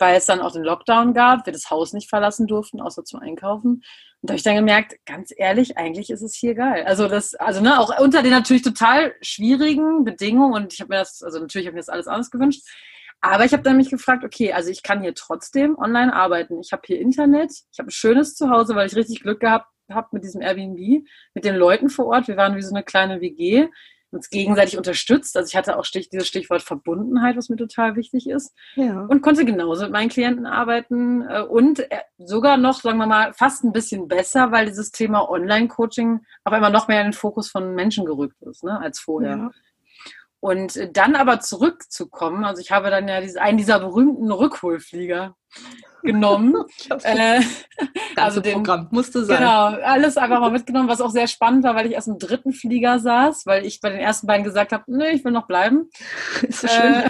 [0.00, 3.20] weil es dann auch den Lockdown gab, wir das Haus nicht verlassen durften, außer zum
[3.20, 3.74] Einkaufen.
[3.74, 3.84] Und
[4.20, 6.82] da habe ich dann gemerkt, ganz ehrlich, eigentlich ist es hier geil.
[6.84, 10.98] Also das, also ne, auch unter den natürlich total schwierigen Bedingungen und ich habe mir
[10.98, 12.66] das, also natürlich habe ich mir das alles anders gewünscht.
[13.20, 16.58] Aber ich habe dann mich gefragt, okay, also ich kann hier trotzdem online arbeiten.
[16.58, 20.08] Ich habe hier Internet, ich habe ein schönes Zuhause, weil ich richtig Glück gehabt habe
[20.12, 22.28] mit diesem Airbnb, mit den Leuten vor Ort.
[22.28, 23.68] Wir waren wie so eine kleine WG,
[24.14, 25.36] uns gegenseitig unterstützt.
[25.36, 28.54] Also ich hatte auch Stich, dieses Stichwort Verbundenheit, was mir total wichtig ist.
[28.76, 29.02] Ja.
[29.02, 33.34] Und konnte genauso mit meinen Klienten arbeiten äh, und äh, sogar noch, sagen wir mal,
[33.34, 37.50] fast ein bisschen besser, weil dieses Thema Online-Coaching auf einmal noch mehr in den Fokus
[37.50, 39.36] von Menschen gerückt ist, ne, als vorher.
[39.36, 39.50] Ja.
[40.40, 45.34] Und dann aber zurückzukommen, also ich habe dann ja einen dieser berühmten Rückholflieger
[46.04, 46.54] genommen.
[47.02, 47.40] äh,
[48.16, 49.38] also den Programm musste sein.
[49.38, 52.52] Genau, alles einfach mal mitgenommen, was auch sehr spannend war, weil ich erst im dritten
[52.52, 55.88] Flieger saß, weil ich bei den ersten beiden gesagt habe, nee, ich will noch bleiben.
[56.42, 56.94] Ist so schön.
[56.94, 57.08] Äh,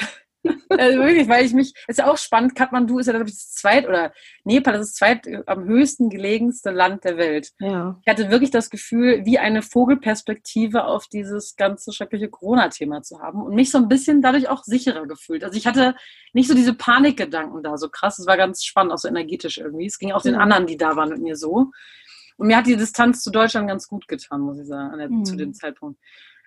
[0.68, 3.52] also wirklich, weil ich mich, ist ja auch spannend, Kathmandu ist ja, glaube ich, das
[3.52, 4.12] zweit, oder
[4.44, 7.52] Nepal ist das zweit äh, am höchsten gelegenste Land der Welt.
[7.58, 7.98] Ja.
[8.04, 13.42] Ich hatte wirklich das Gefühl, wie eine Vogelperspektive auf dieses ganze schreckliche Corona-Thema zu haben
[13.42, 15.44] und mich so ein bisschen dadurch auch sicherer gefühlt.
[15.44, 15.94] Also ich hatte
[16.32, 19.86] nicht so diese Panikgedanken da so krass, es war ganz spannend, auch so energetisch irgendwie.
[19.86, 21.70] Es ging auch den anderen, die da waren, mit mir so.
[22.36, 25.24] Und mir hat die Distanz zu Deutschland ganz gut getan, muss ich sagen, der, mhm.
[25.24, 26.00] zu dem Zeitpunkt.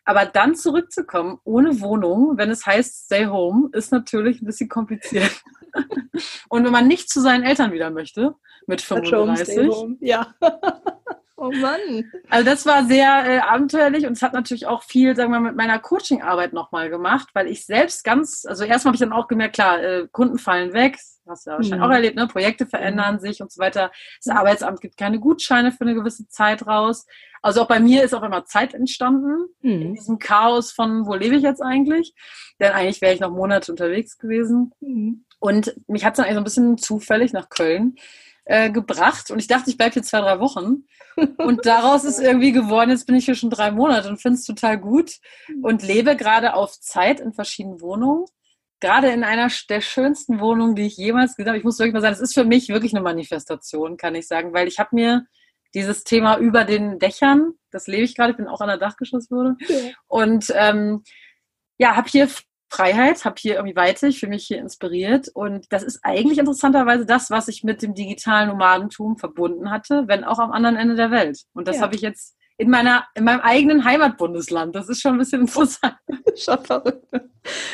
[0.08, 5.44] Aber dann zurückzukommen ohne Wohnung, wenn es heißt Stay Home, ist natürlich ein bisschen kompliziert.
[6.50, 8.34] Und wenn man nicht zu seinen Eltern wieder möchte,
[8.68, 9.98] mit 35.
[10.00, 10.34] Ja.
[11.40, 12.12] Oh Mann.
[12.32, 15.50] Also das war sehr äh, abenteuerlich und es hat natürlich auch viel, sagen wir mal,
[15.50, 19.28] mit meiner Coachingarbeit nochmal gemacht, weil ich selbst ganz, also erstmal habe ich dann auch
[19.28, 20.98] gemerkt, klar, äh, Kunden fallen weg,
[21.28, 21.86] hast du ja wahrscheinlich mhm.
[21.86, 22.28] auch erlebt, ne?
[22.28, 23.20] Projekte verändern mhm.
[23.20, 23.92] sich und so weiter.
[24.24, 27.06] Das Arbeitsamt gibt keine Gutscheine für eine gewisse Zeit raus.
[27.42, 29.82] Also auch bei mir ist auch immer Zeit entstanden mhm.
[29.82, 32.14] in diesem Chaos von, wo lebe ich jetzt eigentlich?
[32.60, 34.74] Denn eigentlich wäre ich noch Monate unterwegs gewesen.
[34.80, 35.26] Mhm.
[35.40, 37.96] Und mich hat es dann eigentlich so ein bisschen zufällig nach Köln
[38.46, 40.86] äh, gebracht und ich dachte, ich bleibe hier zwei, drei Wochen.
[41.38, 44.46] Und daraus ist irgendwie geworden, jetzt bin ich hier schon drei Monate und finde es
[44.46, 45.14] total gut
[45.64, 48.26] und lebe gerade auf Zeit in verschiedenen Wohnungen.
[48.80, 51.58] Gerade in einer der schönsten Wohnungen, die ich jemals gesehen habe.
[51.58, 54.54] Ich muss wirklich mal sagen, es ist für mich wirklich eine Manifestation, kann ich sagen,
[54.54, 55.26] weil ich habe mir
[55.78, 59.58] dieses Thema über den Dächern, das lebe ich gerade, ich bin auch an der Dachgeschosswohnung.
[59.68, 59.76] Ja.
[60.08, 61.04] Und ähm,
[61.78, 62.28] ja, habe hier
[62.70, 65.30] Freiheit, habe hier irgendwie Weite, ich fühle mich hier inspiriert.
[65.34, 70.24] Und das ist eigentlich interessanterweise das, was ich mit dem digitalen Nomadentum verbunden hatte, wenn
[70.24, 71.44] auch am anderen Ende der Welt.
[71.54, 71.84] Und das ja.
[71.84, 74.76] habe ich jetzt in meiner, in meinem eigenen Heimatbundesland.
[74.76, 75.96] Das ist schon ein bisschen interessant.
[76.36, 77.06] schon verrückt.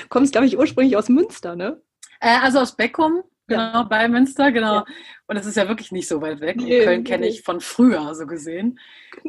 [0.10, 1.82] Kommst, glaube ich, ursprünglich aus Münster, ne?
[2.20, 3.84] Äh, also aus Beckum, genau, ja.
[3.84, 4.76] bei Münster, genau.
[4.76, 4.86] Ja.
[5.28, 6.58] Und es ist ja wirklich nicht so weit weg.
[6.58, 8.80] Nee, Köln kenne ich von früher, so gesehen.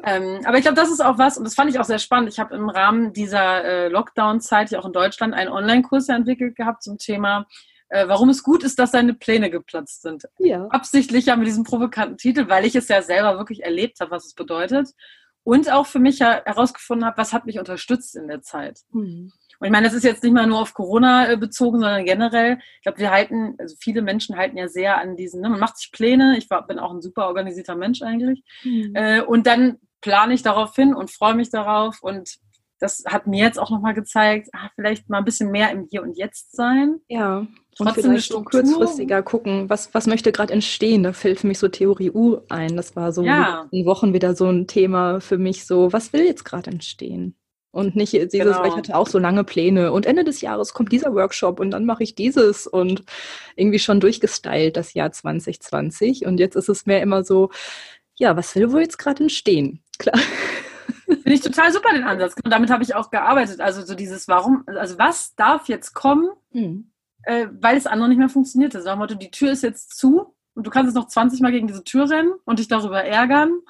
[0.02, 2.28] Ähm, aber ich glaube, das ist auch was, und das fand ich auch sehr spannend.
[2.28, 6.82] Ich habe im Rahmen dieser äh, Lockdown-Zeit ja auch in Deutschland einen Online-Kurs entwickelt gehabt
[6.82, 7.46] zum Thema,
[7.88, 10.24] äh, warum es gut ist, dass seine Pläne geplatzt sind.
[10.38, 10.66] Ja.
[10.68, 14.26] Absichtlich ja mit diesem provokanten Titel, weil ich es ja selber wirklich erlebt habe, was
[14.26, 14.90] es bedeutet.
[15.44, 18.80] Und auch für mich ja herausgefunden habe, was hat mich unterstützt in der Zeit.
[18.90, 19.30] Mhm.
[19.58, 22.58] Und ich meine, das ist jetzt nicht mal nur auf Corona äh, bezogen, sondern generell.
[22.76, 25.78] Ich glaube, wir halten, also viele Menschen halten ja sehr an diesen, ne, man macht
[25.78, 26.36] sich Pläne.
[26.38, 28.42] Ich war, bin auch ein super organisierter Mensch eigentlich.
[28.62, 28.92] Mhm.
[28.94, 32.02] Äh, und dann plane ich darauf hin und freue mich darauf.
[32.02, 32.36] Und
[32.78, 36.02] das hat mir jetzt auch nochmal gezeigt, ah, vielleicht mal ein bisschen mehr im Hier
[36.02, 37.00] und Jetzt sein.
[37.08, 37.46] Ja.
[37.78, 41.02] Und Trotzdem vielleicht so kurzfristiger gucken, was, was möchte gerade entstehen.
[41.02, 42.76] Da fällt für mich so Theorie U ein.
[42.76, 43.66] Das war so ja.
[43.72, 47.34] in Wochen wieder so ein Thema für mich, so, was will jetzt gerade entstehen?
[47.74, 48.60] Und nicht dieses, genau.
[48.60, 49.90] weil ich hatte auch so lange Pläne.
[49.90, 53.02] Und Ende des Jahres kommt dieser Workshop und dann mache ich dieses und
[53.56, 56.24] irgendwie schon durchgestylt das Jahr 2020.
[56.24, 57.50] Und jetzt ist es mehr immer so,
[58.14, 59.82] ja, was will wohl jetzt gerade entstehen?
[59.98, 60.20] Klar.
[61.04, 62.34] Finde ich total super, den Ansatz.
[62.44, 63.60] Und damit habe ich auch gearbeitet.
[63.60, 66.92] Also so dieses, warum, also was darf jetzt kommen, hm.
[67.24, 68.82] äh, weil es andere nicht mehr funktionierte.
[68.82, 71.66] Sagen wir, die Tür ist jetzt zu, und du kannst jetzt noch 20 Mal gegen
[71.66, 73.60] diese Tür rennen und dich darüber ärgern.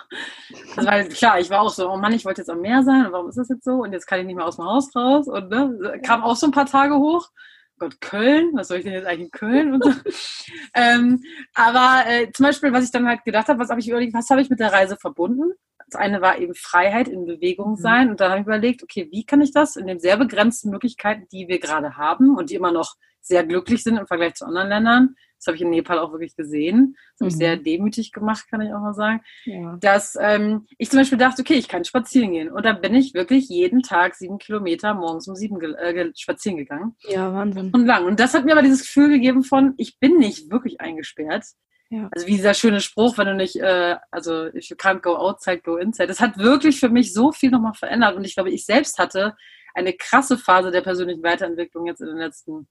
[0.77, 3.07] Also, weil klar, ich war auch so, oh Mann, ich wollte jetzt am Meer sein
[3.07, 3.83] und warum ist das jetzt so?
[3.83, 5.27] Und jetzt kann ich nicht mehr aus dem Haus raus.
[5.27, 7.31] Und ne, kam auch so ein paar Tage hoch.
[7.79, 9.81] Gott, Köln, was soll ich denn jetzt eigentlich in Köln?
[9.83, 9.91] So.
[10.75, 11.23] ähm,
[11.55, 14.31] aber äh, zum Beispiel, was ich dann halt gedacht habe, was habe ich überlegt, was
[14.31, 15.53] habe ich mit der Reise verbunden?
[15.87, 17.77] Das eine war eben Freiheit in Bewegung mhm.
[17.77, 18.05] sein.
[18.05, 18.11] Mhm.
[18.13, 21.27] Und dann habe ich überlegt, okay, wie kann ich das in den sehr begrenzten Möglichkeiten,
[21.33, 24.69] die wir gerade haben und die immer noch sehr glücklich sind im Vergleich zu anderen
[24.69, 26.97] Ländern, das habe ich in Nepal auch wirklich gesehen.
[27.13, 27.65] Das habe ich sehr mhm.
[27.65, 29.21] demütig gemacht, kann ich auch mal sagen.
[29.45, 29.77] Ja.
[29.79, 32.51] Dass ähm, ich zum Beispiel dachte, okay, ich kann spazieren gehen.
[32.51, 36.97] Und da bin ich wirklich jeden Tag sieben Kilometer morgens um sieben äh, spazieren gegangen.
[37.09, 37.71] Ja, Wahnsinn.
[37.75, 38.07] Und lang.
[38.07, 41.45] Und das hat mir aber dieses Gefühl gegeben von, ich bin nicht wirklich eingesperrt.
[41.91, 42.09] Ja.
[42.11, 45.61] Also wie dieser schöne Spruch, wenn du nicht, äh, also if you can't go outside,
[45.61, 46.09] go inside.
[46.09, 48.17] Das hat wirklich für mich so viel nochmal verändert.
[48.17, 49.37] Und ich glaube, ich selbst hatte
[49.75, 52.67] eine krasse Phase der persönlichen Weiterentwicklung jetzt in den letzten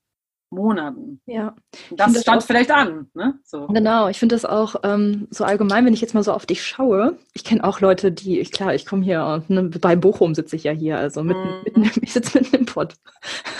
[0.54, 1.22] Monaten.
[1.26, 1.56] Ja.
[1.92, 3.10] Das stand vielleicht an.
[3.14, 3.40] Ne?
[3.44, 3.68] So.
[3.68, 6.64] Genau, ich finde das auch ähm, so allgemein, wenn ich jetzt mal so auf dich
[6.64, 7.18] schaue.
[7.34, 10.64] Ich kenne auch Leute, die, ich, klar, ich komme hier, ne, bei Bochum sitze ich
[10.64, 11.64] ja hier, also mitten, mm.
[11.66, 12.96] mitten ich sitze mitten im Pott.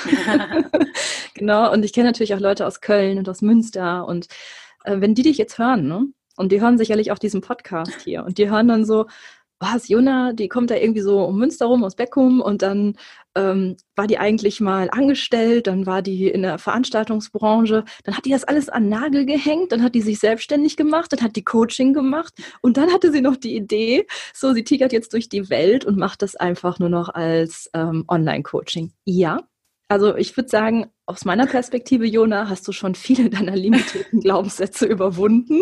[1.34, 4.28] genau, und ich kenne natürlich auch Leute aus Köln und aus Münster und
[4.84, 6.08] äh, wenn die dich jetzt hören, ne?
[6.36, 9.06] Und die hören sicherlich auch diesen Podcast hier und die hören dann so,
[9.60, 12.98] was, Jona, die kommt da irgendwie so um Münster rum, aus Beckum und dann
[13.36, 18.32] ähm, war die eigentlich mal angestellt, dann war die in der Veranstaltungsbranche, dann hat die
[18.32, 21.94] das alles an Nagel gehängt, dann hat die sich selbstständig gemacht, dann hat die Coaching
[21.94, 25.86] gemacht und dann hatte sie noch die Idee, so, sie tigert jetzt durch die Welt
[25.86, 28.92] und macht das einfach nur noch als ähm, Online-Coaching.
[29.06, 29.40] Ja,
[29.90, 34.86] also ich würde sagen, aus meiner Perspektive, Jona, hast du schon viele deiner limitierten Glaubenssätze
[34.86, 35.62] überwunden.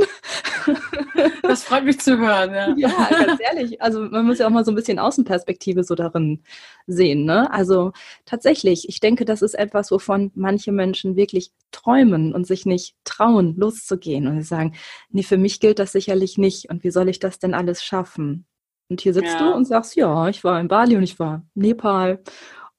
[1.71, 2.75] Freut mich zu hören, ja.
[2.75, 3.81] Ja, ganz ehrlich.
[3.81, 6.43] Also man muss ja auch mal so ein bisschen Außenperspektive so darin
[6.85, 7.23] sehen.
[7.23, 7.49] Ne?
[7.49, 7.93] Also
[8.25, 13.55] tatsächlich, ich denke, das ist etwas, wovon manche Menschen wirklich träumen und sich nicht trauen,
[13.55, 14.27] loszugehen.
[14.27, 14.73] Und sie sagen,
[15.11, 16.69] nee, für mich gilt das sicherlich nicht.
[16.69, 18.45] Und wie soll ich das denn alles schaffen?
[18.89, 19.39] Und hier sitzt ja.
[19.39, 22.21] du und sagst, ja, ich war in Bali und ich war in Nepal.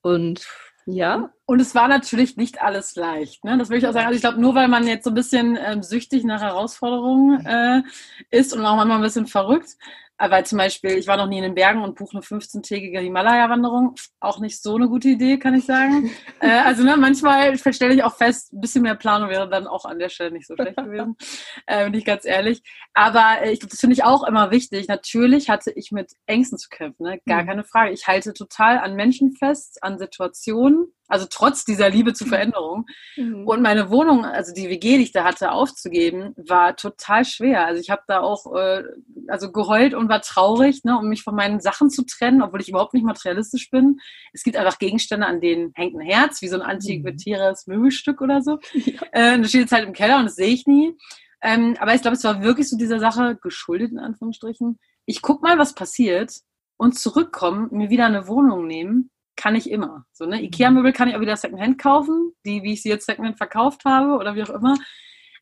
[0.03, 0.47] Und
[0.84, 1.32] ja.
[1.53, 3.44] Und es war natürlich nicht alles leicht.
[3.44, 3.59] Ne?
[3.59, 4.07] Das will ich auch sagen.
[4.07, 7.82] Also ich glaube, nur weil man jetzt so ein bisschen ähm, süchtig nach Herausforderungen äh,
[8.30, 9.76] ist und auch manchmal ein bisschen verrückt,
[10.16, 13.96] weil zum Beispiel, ich war noch nie in den Bergen und buche eine 15-tägige Himalaya-Wanderung.
[14.20, 16.11] Auch nicht so eine gute Idee, kann ich sagen.
[16.40, 19.84] äh, also ne, manchmal stelle ich auch fest, ein bisschen mehr Planung wäre dann auch
[19.84, 21.16] an der Stelle nicht so schlecht gewesen,
[21.66, 22.62] äh, bin ich ganz ehrlich.
[22.94, 24.88] Aber äh, ich glaube, das finde ich auch immer wichtig.
[24.88, 27.20] Natürlich hatte ich mit Ängsten zu kämpfen, ne?
[27.26, 27.48] gar mhm.
[27.48, 27.90] keine Frage.
[27.90, 32.87] Ich halte total an Menschen fest, an Situationen, also trotz dieser Liebe zur Veränderung.
[33.17, 33.47] Mhm.
[33.47, 37.67] Und meine Wohnung, also die WG, die ich da hatte, aufzugeben, war total schwer.
[37.67, 38.83] Also ich habe da auch äh,
[39.29, 42.71] also geheult und war traurig, ne, um mich von meinen Sachen zu trennen, obwohl ich
[42.71, 44.01] überhaupt nicht materialistisch bin.
[44.33, 47.75] Es gibt einfach Gegenstände, an denen hängt ein Herz, wie so ein antiquitäres mhm.
[47.75, 48.59] Möbelstück oder so.
[48.85, 49.01] Ja.
[49.13, 50.97] Äh, das steht jetzt halt im Keller und das sehe ich nie.
[51.41, 54.79] Ähm, aber ich glaube, es war wirklich so dieser Sache geschuldet, in Anführungsstrichen.
[55.07, 56.33] Ich guck mal, was passiert
[56.79, 59.11] und zurückkommen, mir wieder eine Wohnung nehmen
[59.43, 60.05] kann ich immer.
[60.12, 60.40] So, ne?
[60.40, 64.16] Ikea-Möbel kann ich auch wieder Secondhand kaufen, die, wie ich sie jetzt Secondhand verkauft habe
[64.16, 64.76] oder wie auch immer.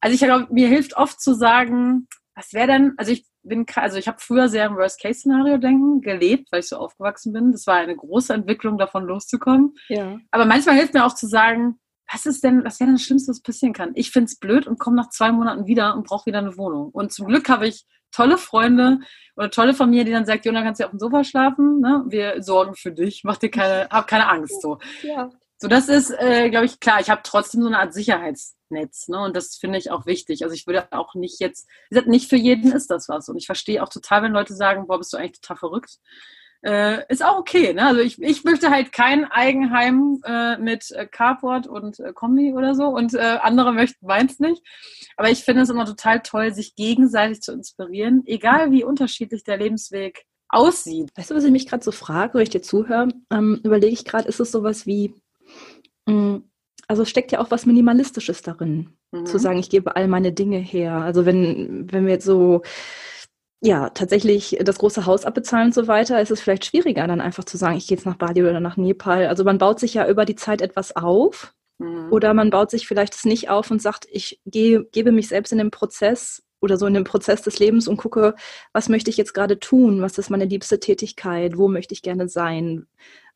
[0.01, 3.99] Also ich glaube, mir hilft oft zu sagen, was wäre denn, also ich bin, also
[3.99, 7.53] ich habe früher sehr im Worst-Case-Szenario-Denken gelebt, weil ich so aufgewachsen bin.
[7.53, 9.75] Das war eine große Entwicklung, davon loszukommen.
[9.89, 10.19] Ja.
[10.31, 11.79] Aber manchmal hilft mir auch zu sagen,
[12.11, 13.93] was ist denn, was wäre denn das Schlimmste, was passieren kann?
[13.97, 16.89] Ich finde es blöd und komme nach zwei Monaten wieder und brauche wieder eine Wohnung.
[16.89, 18.99] Und zum Glück habe ich tolle Freunde
[19.37, 21.81] oder tolle Familie, die dann sagt, Jona, kannst du auf dem Sofa schlafen?
[21.81, 22.05] Ne?
[22.09, 24.61] Wir sorgen für dich, mach dir keine, hab keine Angst.
[24.61, 25.31] So, ja.
[25.59, 27.01] so das ist, äh, glaube ich, klar.
[27.01, 29.21] Ich habe trotzdem so eine Art Sicherheitsnetz, ne?
[29.23, 30.43] Und das finde ich auch wichtig.
[30.43, 33.29] Also ich würde auch nicht jetzt, wie gesagt, nicht für jeden ist das was.
[33.29, 35.99] Und ich verstehe auch total, wenn Leute sagen, boah, bist du eigentlich total verrückt.
[36.63, 37.73] Äh, ist auch okay.
[37.73, 37.87] Ne?
[37.87, 42.75] Also ich, ich möchte halt kein Eigenheim äh, mit äh, Carport und äh, Kombi oder
[42.75, 44.63] so und äh, andere möchten meins nicht.
[45.17, 49.57] Aber ich finde es immer total toll, sich gegenseitig zu inspirieren, egal wie unterschiedlich der
[49.57, 51.11] Lebensweg aussieht.
[51.17, 53.09] Weißt du, was ich mich gerade so frage, wenn ich dir zuhöre?
[53.31, 55.15] Ähm, überlege ich gerade, ist es sowas wie,
[56.07, 56.45] mh, mm,
[56.89, 59.25] also steckt ja auch was Minimalistisches darin, mhm.
[59.25, 60.95] zu sagen, ich gebe all meine Dinge her.
[60.97, 62.63] Also wenn, wenn wir jetzt so
[63.63, 67.45] ja, tatsächlich das große Haus abbezahlen und so weiter, ist es vielleicht schwieriger, dann einfach
[67.45, 69.27] zu sagen, ich gehe jetzt nach Bali oder nach Nepal.
[69.27, 72.09] Also man baut sich ja über die Zeit etwas auf mhm.
[72.11, 75.53] oder man baut sich vielleicht es nicht auf und sagt, ich gehe, gebe mich selbst
[75.53, 78.35] in den Prozess oder so in den Prozess des Lebens und gucke,
[78.73, 80.01] was möchte ich jetzt gerade tun?
[80.01, 81.59] Was ist meine liebste Tätigkeit?
[81.59, 82.87] Wo möchte ich gerne sein?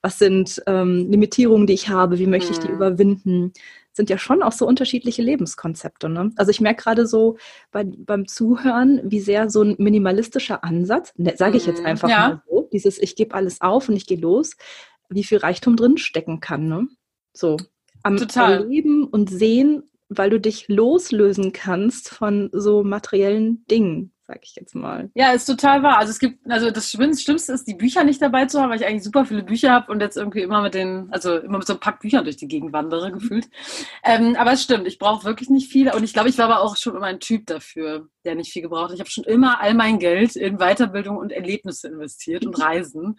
[0.00, 2.18] Was sind ähm, Limitierungen, die ich habe?
[2.18, 2.52] Wie möchte mhm.
[2.52, 2.74] ich die mhm.
[2.74, 3.52] überwinden?
[3.95, 6.09] Sind ja schon auch so unterschiedliche Lebenskonzepte.
[6.09, 6.32] Ne?
[6.36, 7.36] Also ich merke gerade so
[7.70, 11.86] bei, beim Zuhören, wie sehr so ein minimalistischer Ansatz, ne, sage ich jetzt mhm.
[11.86, 12.28] einfach ja.
[12.28, 14.57] mal so, dieses ich gebe alles auf und ich gehe los,
[15.09, 16.68] wie viel Reichtum drin stecken kann.
[16.68, 16.88] Ne?
[17.32, 17.57] So
[18.03, 18.66] am Total.
[18.66, 24.12] Leben und Sehen, weil du dich loslösen kannst von so materiellen Dingen.
[24.26, 25.10] Sag ich jetzt mal.
[25.14, 25.98] Ja, ist total wahr.
[25.98, 28.86] Also es gibt, also das Schlimmste ist, die Bücher nicht dabei zu haben, weil ich
[28.86, 31.74] eigentlich super viele Bücher habe und jetzt irgendwie immer mit den, also immer mit so
[31.74, 33.48] einem Pack Büchern durch die Gegend wandere, gefühlt.
[34.02, 35.92] Ähm, aber es stimmt, ich brauche wirklich nicht viel.
[35.92, 38.62] Und ich glaube, ich war aber auch schon immer ein Typ dafür, der nicht viel
[38.62, 38.92] gebraucht.
[38.94, 43.16] Ich habe schon immer all mein Geld in Weiterbildung und Erlebnisse investiert und Reisen.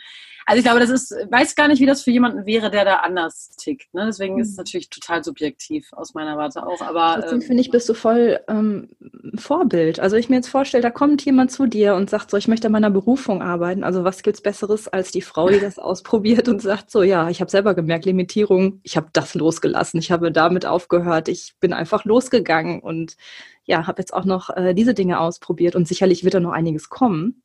[0.47, 2.97] Also ich glaube, das ist, weiß gar nicht, wie das für jemanden wäre, der da
[2.97, 3.91] anders tickt.
[3.95, 4.05] Ne?
[4.05, 4.57] Deswegen ist es mhm.
[4.57, 6.81] natürlich total subjektiv aus meiner Warte auch.
[6.81, 8.89] Aber Trotzdem ähm, finde ich, bist du voll ähm,
[9.37, 9.99] Vorbild.
[9.99, 12.67] Also ich mir jetzt vorstelle, da kommt jemand zu dir und sagt so, ich möchte
[12.67, 13.83] an meiner Berufung arbeiten.
[13.83, 17.41] Also was gibt's Besseres als die Frau, die das ausprobiert und sagt so, ja, ich
[17.41, 22.05] habe selber gemerkt, Limitierung, ich habe das losgelassen, ich habe damit aufgehört, ich bin einfach
[22.05, 23.17] losgegangen und
[23.66, 26.89] ja, habe jetzt auch noch äh, diese Dinge ausprobiert und sicherlich wird da noch einiges
[26.89, 27.43] kommen.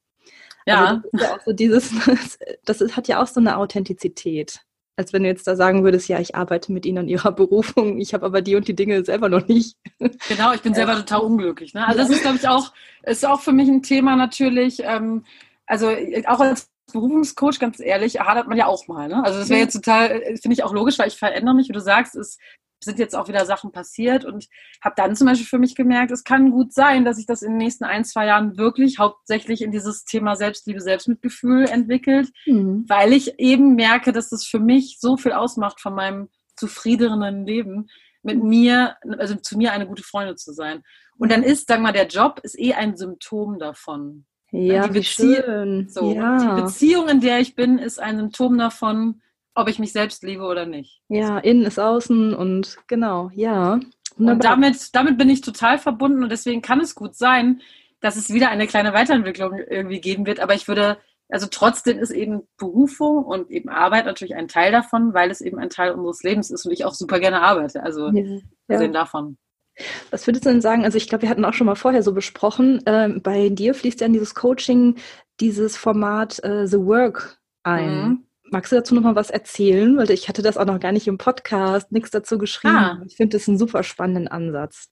[0.66, 0.84] Ja.
[0.84, 1.92] Also das, ja so dieses,
[2.64, 4.60] das ist, hat ja auch so eine Authentizität.
[4.96, 8.00] Als wenn du jetzt da sagen würdest, ja, ich arbeite mit Ihnen an Ihrer Berufung,
[8.00, 9.76] ich habe aber die und die Dinge selber noch nicht.
[10.28, 11.74] Genau, ich bin selber total unglücklich.
[11.74, 11.86] Ne?
[11.86, 15.24] Also das ist, glaube ich, auch, ist auch für mich ein Thema natürlich, ähm,
[15.66, 15.90] also
[16.26, 19.08] auch als Berufungscoach, ganz ehrlich, hadert man ja auch mal.
[19.08, 19.22] Ne?
[19.24, 21.72] Also das wäre jetzt total, äh, finde ich auch logisch, weil ich verändere mich, wie
[21.72, 22.38] du sagst, es
[22.82, 24.48] sind jetzt auch wieder Sachen passiert und
[24.82, 27.52] habe dann zum Beispiel für mich gemerkt, es kann gut sein, dass sich das in
[27.52, 32.84] den nächsten ein, zwei Jahren wirklich hauptsächlich in dieses Thema Selbstliebe, Selbstmitgefühl entwickelt, mhm.
[32.88, 37.88] weil ich eben merke, dass das für mich so viel ausmacht von meinem zufriedeneren Leben,
[38.22, 40.82] mit mir, also zu mir eine gute Freundin zu sein.
[41.18, 44.26] Und dann ist, sagen wir mal, der Job ist eh ein Symptom davon.
[44.52, 46.38] Ja, die, Bezie so, ja.
[46.56, 49.22] die Beziehung, in der ich bin, ist ein Symptom davon,
[49.60, 51.00] ob ich mich selbst liebe oder nicht.
[51.08, 53.80] Ja, innen ist außen und genau, ja.
[54.16, 54.34] Wunderbar.
[54.34, 57.60] Und damit, damit bin ich total verbunden und deswegen kann es gut sein,
[58.00, 60.40] dass es wieder eine kleine Weiterentwicklung irgendwie geben wird.
[60.40, 60.98] Aber ich würde,
[61.28, 65.58] also trotzdem ist eben Berufung und eben Arbeit natürlich ein Teil davon, weil es eben
[65.58, 67.82] ein Teil unseres Lebens ist und ich auch super gerne arbeite.
[67.82, 68.88] Also ja, ja.
[68.88, 69.36] davon.
[70.10, 70.84] Was würdest du denn sagen?
[70.84, 74.00] Also ich glaube, wir hatten auch schon mal vorher so besprochen, äh, bei dir fließt
[74.00, 74.96] ja in dieses Coaching
[75.40, 78.02] dieses Format äh, The Work ein.
[78.02, 78.26] Mhm.
[78.50, 79.96] Magst du dazu noch mal was erzählen?
[79.96, 82.74] Weil ich hatte das auch noch gar nicht im Podcast, nichts dazu geschrieben.
[82.76, 83.02] Ah.
[83.06, 84.88] Ich finde das einen super spannenden Ansatz.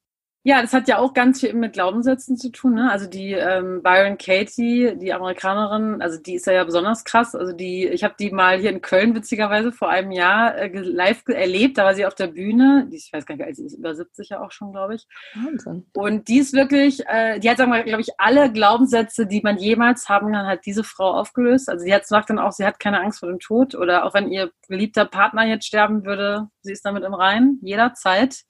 [0.49, 2.72] Ja, das hat ja auch ganz viel mit Glaubenssätzen zu tun.
[2.72, 2.90] Ne?
[2.90, 7.34] Also die ähm, Byron Katie, die Amerikanerin, also die ist ja, ja besonders krass.
[7.34, 11.22] Also die, ich habe die mal hier in Köln witzigerweise vor einem Jahr äh, live
[11.26, 11.76] erlebt.
[11.76, 12.88] Da war sie auf der Bühne.
[12.90, 15.07] Die, ich weiß gar nicht, sie ist über 70 ja auch schon, glaube ich.
[15.34, 15.84] Wahnsinn.
[15.92, 19.59] Und die ist wirklich, äh, die hat, sagen wir, glaube ich, alle Glaubenssätze, die man
[19.59, 21.68] jemals haben kann, hat diese Frau aufgelöst.
[21.68, 24.14] Also sie hat sagt dann auch, sie hat keine Angst vor dem Tod oder auch
[24.14, 28.46] wenn ihr geliebter Partner jetzt sterben würde, sie ist damit im Reinen, jederzeit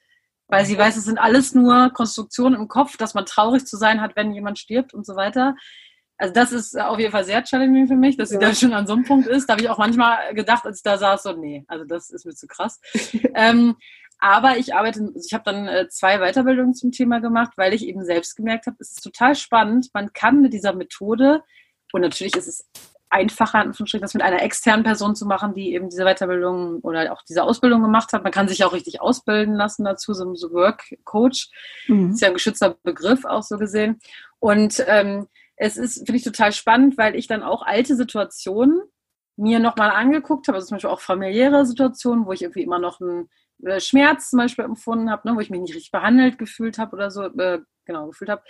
[0.48, 4.00] weil sie weiß, es sind alles nur Konstruktionen im Kopf, dass man traurig zu sein
[4.00, 5.54] hat, wenn jemand stirbt und so weiter.
[6.16, 8.38] Also das ist auf jeden Fall sehr challenging für mich, dass ja.
[8.38, 9.48] sie da schon an so einem Punkt ist.
[9.48, 12.26] Da habe ich auch manchmal gedacht, als ich da saß, so nee, also das ist
[12.26, 12.80] mir zu krass.
[13.34, 13.76] ähm,
[14.18, 18.04] aber ich arbeite, ich habe dann äh, zwei Weiterbildungen zum Thema gemacht, weil ich eben
[18.04, 19.90] selbst gemerkt habe, es ist total spannend.
[19.94, 21.44] Man kann mit dieser Methode,
[21.92, 22.68] und natürlich ist es
[23.10, 27.42] einfacher, das mit einer externen Person zu machen, die eben diese Weiterbildung oder auch diese
[27.42, 28.22] Ausbildung gemacht hat.
[28.22, 31.50] Man kann sich auch richtig ausbilden lassen dazu, so, so Work Coach.
[31.86, 32.10] Mhm.
[32.10, 33.98] Ist ja ein geschützter Begriff auch so gesehen.
[34.38, 38.82] Und ähm, es ist, finde ich, total spannend, weil ich dann auch alte Situationen
[39.36, 43.00] mir nochmal angeguckt habe, also zum Beispiel auch familiäre Situationen, wo ich irgendwie immer noch
[43.00, 43.28] einen
[43.62, 46.94] äh, Schmerz zum Beispiel empfunden habe, ne, wo ich mich nicht richtig behandelt gefühlt habe
[46.96, 48.42] oder so, äh, genau, gefühlt habe.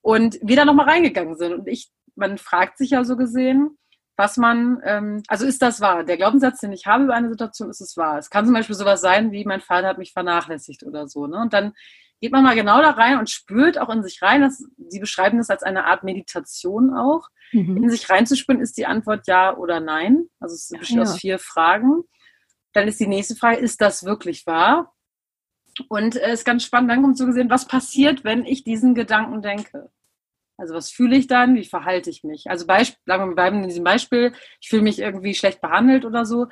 [0.00, 1.52] Und wir da nochmal reingegangen sind.
[1.52, 3.76] Und ich, man fragt sich ja so gesehen,
[4.16, 6.04] was man, ähm, also ist das wahr?
[6.04, 8.18] Der Glaubenssatz, den ich habe über eine Situation, ist es wahr.
[8.18, 11.26] Es kann zum Beispiel sowas sein, wie mein Vater hat mich vernachlässigt oder so.
[11.26, 11.38] Ne?
[11.38, 11.74] Und dann
[12.20, 15.38] geht man mal genau da rein und spürt auch in sich rein, dass sie beschreiben
[15.38, 17.28] das als eine Art Meditation auch.
[17.52, 17.76] Mhm.
[17.76, 20.28] In sich reinzuspüren, ist die Antwort ja oder nein.
[20.40, 21.02] Also es besteht ja.
[21.02, 22.02] aus vier Fragen.
[22.72, 24.94] Dann ist die nächste Frage, ist das wirklich wahr?
[25.88, 28.94] Und es äh, ist ganz spannend, dann kommt so gesehen, was passiert, wenn ich diesen
[28.94, 29.90] Gedanken denke?
[30.56, 31.54] Also was fühle ich dann?
[31.54, 32.48] Wie verhalte ich mich?
[32.48, 36.24] Also Beispiel, sagen wir bleiben in diesem Beispiel, ich fühle mich irgendwie schlecht behandelt oder
[36.24, 36.46] so,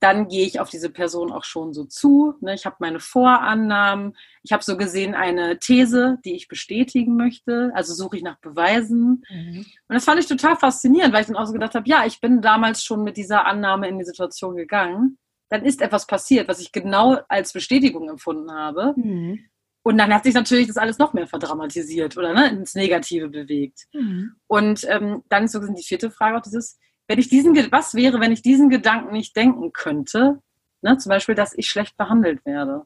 [0.00, 2.34] dann gehe ich auf diese Person auch schon so zu.
[2.40, 2.54] Ne?
[2.54, 7.70] Ich habe meine Vorannahmen, ich habe so gesehen eine These, die ich bestätigen möchte.
[7.74, 9.24] Also suche ich nach Beweisen.
[9.28, 9.66] Mhm.
[9.88, 12.20] Und das fand ich total faszinierend, weil ich dann auch so gedacht habe, ja, ich
[12.20, 15.18] bin damals schon mit dieser Annahme in die Situation gegangen.
[15.50, 18.94] Dann ist etwas passiert, was ich genau als Bestätigung empfunden habe.
[18.96, 19.50] Mhm.
[19.82, 23.86] Und dann hat sich natürlich das alles noch mehr verdramatisiert oder ne, ins Negative bewegt.
[23.92, 24.36] Mhm.
[24.46, 26.78] Und ähm, dann ist so die vierte Frage auch dieses,
[27.08, 30.40] wenn ich diesen, was wäre, wenn ich diesen Gedanken nicht denken könnte?
[30.82, 32.84] Ne, zum Beispiel, dass ich schlecht behandelt werde.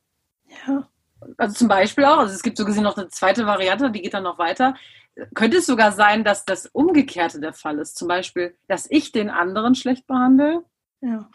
[0.66, 0.88] Ja.
[1.36, 4.14] Also zum Beispiel auch, also es gibt so gesehen noch eine zweite Variante, die geht
[4.14, 4.74] dann noch weiter.
[5.34, 7.96] Könnte es sogar sein, dass das Umgekehrte der Fall ist?
[7.96, 10.64] Zum Beispiel, dass ich den anderen schlecht behandle?
[11.00, 11.28] Ja.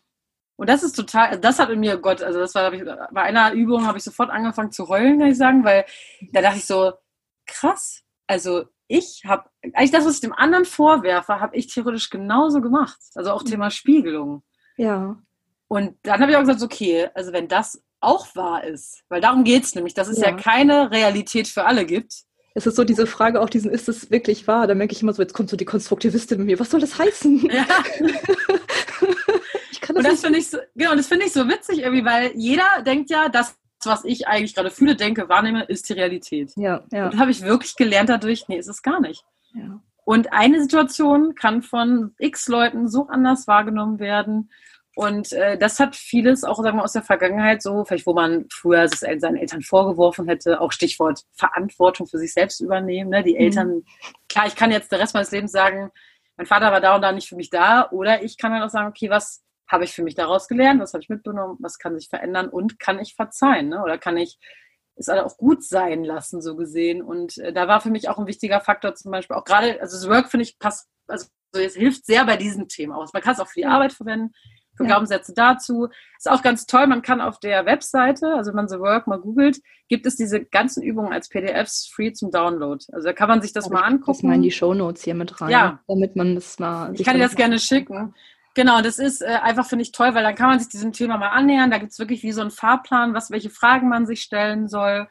[0.60, 3.54] Und das ist total, das hat in mir Gott, also das war, ich, bei einer
[3.54, 5.86] Übung habe ich sofort angefangen zu heulen, kann ich sagen, weil
[6.34, 6.92] da dachte ich so,
[7.46, 12.60] krass, also ich habe, eigentlich das, was ich dem anderen vorwerfe, habe ich theoretisch genauso
[12.60, 13.00] gemacht.
[13.16, 14.44] Also auch Thema Spiegelung.
[14.76, 15.16] Ja.
[15.70, 19.46] Und dann habe ich auch gesagt, okay, also wenn das auch wahr ist, weil darum
[19.46, 20.32] geht es nämlich, dass es ja.
[20.32, 22.24] ja keine Realität für alle gibt.
[22.54, 24.68] Es ist so diese Frage auch diesen, ist es wirklich wahr?
[24.68, 27.00] Da merke ich immer so, jetzt kommt so die Konstruktivistin mit mir, was soll das
[27.00, 27.50] heißen?
[27.50, 27.66] Ja.
[29.94, 32.32] kann das und das finde ich so, genau, das finde ich so witzig irgendwie, weil
[32.36, 36.52] jeder denkt ja, das, was ich eigentlich gerade fühle, denke, wahrnehme, ist die Realität.
[36.56, 37.08] Ja, ja.
[37.08, 39.24] Und habe ich wirklich gelernt dadurch, nee, ist es gar nicht.
[39.54, 39.82] Ja.
[40.06, 44.50] Und eine Situation kann von x Leuten so anders wahrgenommen werden
[45.00, 48.48] und äh, das hat vieles auch sagen wir, aus der Vergangenheit so, vielleicht wo man
[48.52, 53.10] früher es seinen Eltern vorgeworfen hätte, auch Stichwort Verantwortung für sich selbst übernehmen.
[53.10, 53.24] Ne?
[53.24, 53.40] Die mhm.
[53.40, 53.86] Eltern, mhm.
[54.28, 55.90] klar, ich kann jetzt den Rest meines Lebens sagen,
[56.36, 57.90] mein Vater war da und da nicht für mich da.
[57.92, 60.94] Oder ich kann dann auch sagen, okay, was habe ich für mich daraus gelernt, was
[60.94, 63.70] habe ich mitgenommen, was kann sich verändern und kann ich verzeihen?
[63.70, 63.82] Ne?
[63.84, 64.40] Oder kann ich
[65.00, 67.02] es auch gut sein lassen, so gesehen.
[67.02, 69.96] Und äh, da war für mich auch ein wichtiger Faktor zum Beispiel, auch gerade, also
[69.96, 73.14] das Work finde ich passt, also es hilft sehr bei diesen Themen aus.
[73.14, 74.34] Man kann es auch für die Arbeit verwenden,
[74.76, 74.90] für ja.
[74.90, 75.88] Glaubenssätze dazu.
[76.18, 79.20] Ist auch ganz toll, man kann auf der Webseite, also wenn man The Work mal
[79.20, 82.84] googelt, gibt es diese ganzen Übungen als PDFs free zum Download.
[82.92, 84.18] Also da kann man sich das Aber mal angucken.
[84.18, 85.80] Das mal in die Shownotes hier mit rein, ja.
[85.88, 86.94] damit man das mal.
[86.94, 88.14] Ich kann dir das gerne schicken.
[88.56, 91.18] Genau, das ist äh, einfach, finde ich, toll, weil dann kann man sich diesem Thema
[91.18, 91.72] mal annähern.
[91.72, 95.08] Da gibt es wirklich wie so einen Fahrplan, was, welche Fragen man sich stellen soll.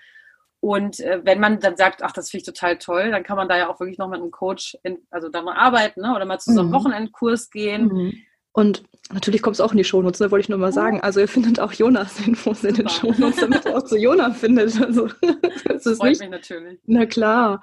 [0.60, 3.48] Und äh, wenn man dann sagt, ach, das finde ich total toll, dann kann man
[3.48, 6.14] da ja auch wirklich noch mit einem Coach, in, also da mal arbeiten ne?
[6.14, 6.74] oder mal zu so einem mhm.
[6.74, 7.86] Wochenendkurs gehen.
[7.86, 8.12] Mhm.
[8.52, 8.82] Und
[9.12, 11.00] natürlich kommt es auch in die Shownotes, ne, wollte ich nur mal sagen.
[11.00, 14.80] Also ihr findet auch Jonas Infos in den Shownotes, damit ihr auch zu Jonas findet.
[14.80, 15.08] Also,
[15.64, 16.78] das, das freut nicht, mich natürlich.
[16.86, 17.62] Na klar.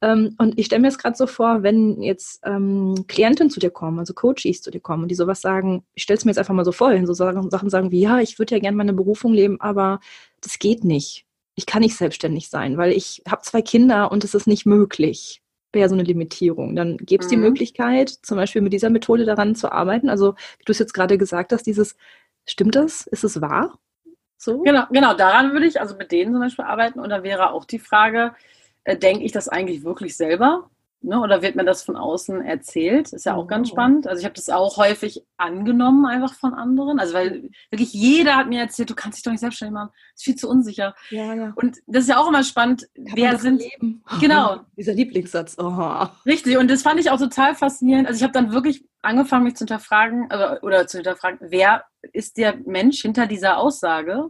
[0.00, 3.70] Ähm, und ich stelle mir jetzt gerade so vor, wenn jetzt ähm, Klienten zu dir
[3.70, 6.38] kommen, also Coaches zu dir kommen und die sowas sagen, ich stelle es mir jetzt
[6.38, 8.76] einfach mal so vor, hin, so Sachen, Sachen sagen wie, ja, ich würde ja gerne
[8.76, 10.00] meine Berufung leben, aber
[10.40, 11.26] das geht nicht.
[11.54, 15.42] Ich kann nicht selbstständig sein, weil ich habe zwei Kinder und es ist nicht möglich
[15.72, 16.74] wäre so eine Limitierung.
[16.76, 17.36] Dann gäbe es mhm.
[17.36, 20.08] die Möglichkeit, zum Beispiel mit dieser Methode daran zu arbeiten.
[20.08, 21.96] Also, wie du es jetzt gerade gesagt hast, dieses,
[22.46, 23.06] stimmt das?
[23.06, 23.78] Ist es wahr?
[24.36, 24.62] So?
[24.62, 26.98] Genau, genau, daran würde ich also mit denen zum Beispiel arbeiten.
[26.98, 28.34] Und da wäre auch die Frage,
[28.84, 30.70] äh, denke ich das eigentlich wirklich selber?
[31.02, 33.14] Ne, oder wird mir das von außen erzählt?
[33.14, 33.72] Ist ja auch ganz oh.
[33.72, 34.06] spannend.
[34.06, 37.00] Also ich habe das auch häufig angenommen einfach von anderen.
[37.00, 39.88] Also weil wirklich jeder hat mir erzählt, du kannst dich doch nicht selbstständig machen.
[39.92, 40.94] Das ist viel zu unsicher.
[41.08, 41.52] Ja, ja.
[41.56, 42.86] Und das ist ja auch immer spannend.
[42.94, 44.04] Kann wer sind leben?
[44.20, 44.60] Genau.
[44.76, 45.56] Dieser Lieblingssatz.
[45.58, 46.06] Oh.
[46.26, 46.58] Richtig.
[46.58, 48.06] Und das fand ich auch total faszinierend.
[48.06, 52.36] Also ich habe dann wirklich angefangen, mich zu hinterfragen oder, oder zu hinterfragen, wer ist
[52.36, 54.24] der Mensch hinter dieser Aussage?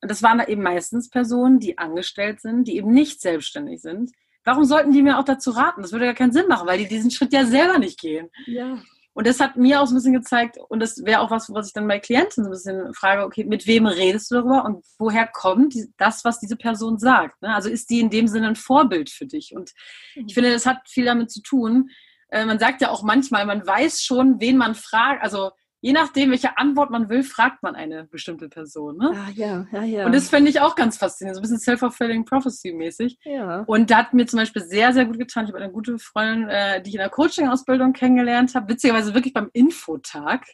[0.00, 4.12] Und das waren da eben meistens Personen, die angestellt sind, die eben nicht selbstständig sind
[4.46, 5.82] Warum sollten die mir auch dazu raten?
[5.82, 8.30] Das würde ja keinen Sinn machen, weil die diesen Schritt ja selber nicht gehen.
[8.46, 8.78] Ja.
[9.12, 11.68] Und das hat mir auch so ein bisschen gezeigt, und das wäre auch was, was
[11.68, 14.84] ich dann bei Klienten so ein bisschen frage, okay, mit wem redest du darüber und
[14.98, 17.40] woher kommt das, was diese Person sagt?
[17.42, 17.52] Ne?
[17.52, 19.56] Also ist die in dem Sinne ein Vorbild für dich?
[19.56, 19.72] Und
[20.14, 21.90] ich finde, das hat viel damit zu tun.
[22.28, 25.22] Äh, man sagt ja auch manchmal, man weiß schon, wen man fragt.
[25.22, 25.50] Also
[25.86, 28.96] je nachdem, welche Antwort man will, fragt man eine bestimmte Person.
[28.96, 29.12] Ne?
[29.14, 30.06] Ah, ja, ja, ja.
[30.06, 33.18] Und das finde ich auch ganz faszinierend, so ein bisschen self-fulfilling prophecy-mäßig.
[33.22, 33.60] Ja.
[33.68, 35.44] Und da hat mir zum Beispiel sehr, sehr gut getan.
[35.44, 39.32] Ich habe eine gute Freundin, äh, die ich in der Coaching-Ausbildung kennengelernt habe, witzigerweise wirklich
[39.32, 40.46] beim Infotag.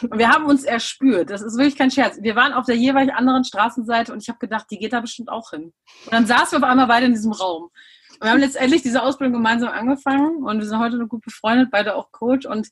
[0.00, 1.28] Und wir haben uns erspürt.
[1.28, 2.18] Das ist wirklich kein Scherz.
[2.22, 5.28] Wir waren auf der jeweils anderen Straßenseite und ich habe gedacht, die geht da bestimmt
[5.28, 5.74] auch hin.
[6.06, 7.64] Und dann saßen wir auf einmal beide in diesem Raum.
[7.64, 11.68] Und wir haben letztendlich diese Ausbildung gemeinsam angefangen und wir sind heute noch gut befreundet,
[11.70, 12.46] beide auch Coach.
[12.46, 12.68] Und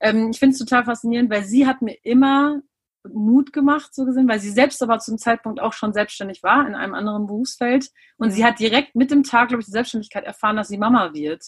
[0.00, 2.60] ähm, ich finde es total faszinierend, weil sie hat mir immer
[3.08, 6.74] Mut gemacht, so gesehen, weil sie selbst aber zum Zeitpunkt auch schon selbstständig war in
[6.74, 7.90] einem anderen Berufsfeld.
[8.18, 11.14] Und sie hat direkt mit dem Tag, glaube ich, die Selbstständigkeit erfahren, dass sie Mama
[11.14, 11.44] wird.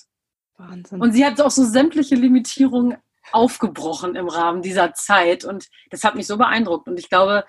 [0.57, 1.01] Wahnsinn.
[1.01, 2.97] Und sie hat auch so sämtliche Limitierungen
[3.33, 5.45] aufgebrochen im Rahmen dieser Zeit.
[5.45, 6.89] Und das hat mich so beeindruckt.
[6.89, 7.45] Und ich glaube,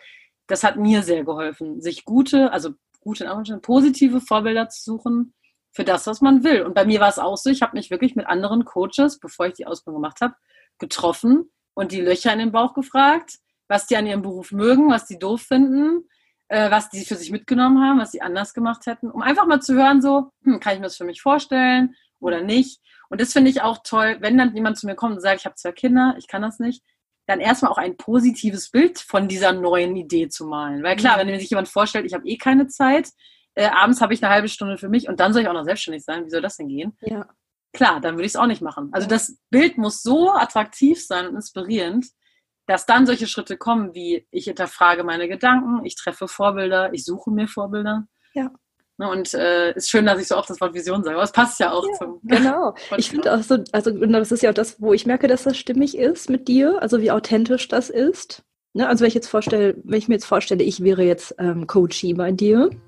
[0.47, 3.25] das hat mir sehr geholfen, sich gute, also gute,
[3.61, 5.33] positive Vorbilder zu suchen
[5.71, 6.63] für das, was man will.
[6.63, 9.47] Und bei mir war es auch so, ich habe mich wirklich mit anderen Coaches, bevor
[9.47, 10.35] ich die Ausbildung gemacht habe,
[10.79, 15.05] getroffen und die Löcher in den Bauch gefragt, was die an ihrem Beruf mögen, was
[15.05, 16.07] die doof finden,
[16.49, 19.61] äh, was die für sich mitgenommen haben, was sie anders gemacht hätten, um einfach mal
[19.61, 22.79] zu hören, so, hm, kann ich mir das für mich vorstellen oder nicht?
[23.09, 25.45] Und das finde ich auch toll, wenn dann jemand zu mir kommt und sagt, ich
[25.45, 26.83] habe zwei Kinder, ich kann das nicht,
[27.25, 30.83] dann erstmal auch ein positives Bild von dieser neuen Idee zu malen.
[30.83, 31.27] Weil klar, mhm.
[31.27, 33.09] wenn sich jemand vorstellt, ich habe eh keine Zeit,
[33.55, 35.63] äh, abends habe ich eine halbe Stunde für mich und dann soll ich auch noch
[35.63, 36.97] selbstständig sein, wie soll das denn gehen?
[37.01, 37.27] Ja
[37.73, 38.89] klar, dann würde ich es auch nicht machen.
[38.91, 42.05] Also das Bild muss so attraktiv sein und inspirierend,
[42.67, 47.31] dass dann solche Schritte kommen, wie ich hinterfrage meine Gedanken, ich treffe Vorbilder, ich suche
[47.31, 48.07] mir Vorbilder.
[48.33, 48.51] Ja.
[48.97, 51.31] Ne, und äh, ist schön, dass ich so oft das Wort Vision sage, aber es
[51.31, 52.19] passt ja auch ja, zum.
[52.23, 52.75] Genau.
[52.97, 55.57] ich finde auch so, also das ist ja auch das, wo ich merke, dass das
[55.57, 58.43] stimmig ist mit dir, also wie authentisch das ist.
[58.73, 58.87] Ne?
[58.87, 62.13] Also wenn ich jetzt vorstelle, wenn ich mir jetzt vorstelle, ich wäre jetzt ähm, Coachie
[62.13, 62.81] bei dir mhm.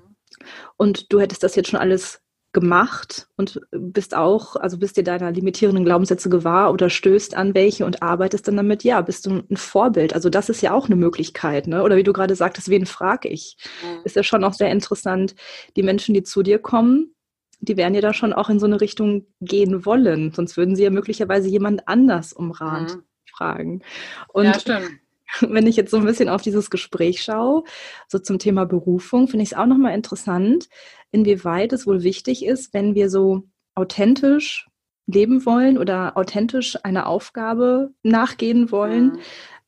[0.76, 2.20] und du hättest das jetzt schon alles
[2.52, 7.84] gemacht und bist auch, also bist dir deiner limitierenden Glaubenssätze gewahr oder stößt an welche
[7.84, 10.14] und arbeitest dann damit, ja, bist du ein Vorbild.
[10.14, 11.82] Also das ist ja auch eine Möglichkeit, ne?
[11.82, 13.58] Oder wie du gerade sagtest, wen frage ich?
[13.82, 14.00] Mhm.
[14.04, 15.34] Ist ja schon auch sehr interessant.
[15.76, 17.14] Die Menschen, die zu dir kommen,
[17.60, 20.32] die werden ja da schon auch in so eine Richtung gehen wollen.
[20.32, 23.02] Sonst würden sie ja möglicherweise jemand anders um Rat mhm.
[23.30, 23.82] fragen.
[24.28, 24.90] Und ja, stimmt.
[25.40, 27.64] Wenn ich jetzt so ein bisschen auf dieses Gespräch schaue,
[28.08, 30.68] so zum Thema Berufung, finde ich es auch nochmal interessant,
[31.10, 34.68] inwieweit es wohl wichtig ist, wenn wir so authentisch
[35.06, 39.18] leben wollen oder authentisch einer Aufgabe nachgehen wollen, mhm.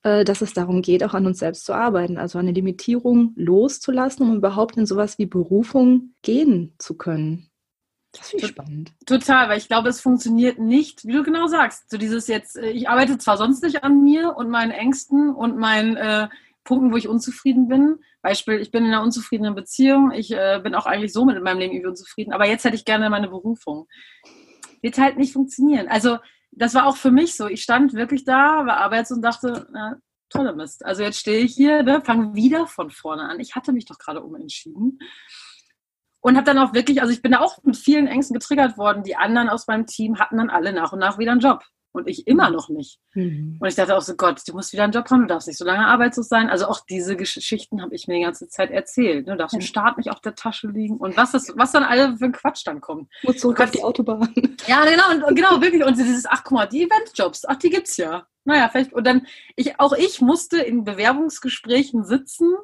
[0.02, 4.28] äh, dass es darum geht, auch an uns selbst zu arbeiten, also eine Limitierung loszulassen,
[4.28, 7.48] um überhaupt in sowas wie Berufung gehen zu können.
[8.18, 8.92] Das finde ich spannend.
[9.06, 11.90] Total, weil ich glaube, es funktioniert nicht, wie du genau sagst.
[11.90, 15.56] So dieses jetzt, äh, ich arbeite zwar sonst nicht an mir und meinen Ängsten und
[15.56, 16.28] meinen äh,
[16.64, 17.96] Punkten, wo ich unzufrieden bin.
[18.20, 21.58] Beispiel, ich bin in einer unzufriedenen Beziehung, ich äh, bin auch eigentlich so mit meinem
[21.58, 23.86] Leben irgendwie unzufrieden, aber jetzt hätte ich gerne meine Berufung.
[24.82, 25.88] Wird halt nicht funktionieren.
[25.88, 26.18] Also,
[26.50, 27.46] das war auch für mich so.
[27.46, 29.96] Ich stand wirklich da, war arbeits und dachte, na,
[30.28, 30.84] toller Mist.
[30.84, 33.40] Also jetzt stehe ich hier, ne, fange wieder von vorne an.
[33.40, 34.98] Ich hatte mich doch gerade umentschieden.
[36.28, 39.02] Und habe dann auch wirklich, also ich bin da auch mit vielen Ängsten getriggert worden.
[39.02, 41.64] Die anderen aus meinem Team hatten dann alle nach und nach wieder einen Job.
[41.92, 42.98] Und ich immer noch nicht.
[43.14, 43.56] Mhm.
[43.58, 45.56] Und ich dachte auch so, Gott, du musst wieder einen Job haben, du darfst nicht
[45.56, 46.50] so lange arbeitslos sein.
[46.50, 49.26] Also auch diese Geschichten habe ich mir die ganze Zeit erzählt.
[49.26, 49.60] Du darfst ja.
[49.60, 50.98] im Staat nicht auf der Tasche liegen.
[50.98, 53.10] Und was, das, was dann alle für ein Quatsch dann kommt.
[53.22, 54.30] Muss zurück auf die Autobahn.
[54.66, 55.82] Ja, genau, und, genau, wirklich.
[55.82, 58.26] Und dieses, ach guck mal, die Eventjobs, ach, die gibt's ja.
[58.44, 58.92] Naja, vielleicht.
[58.92, 59.26] Und dann,
[59.56, 62.54] ich, auch ich musste in Bewerbungsgesprächen sitzen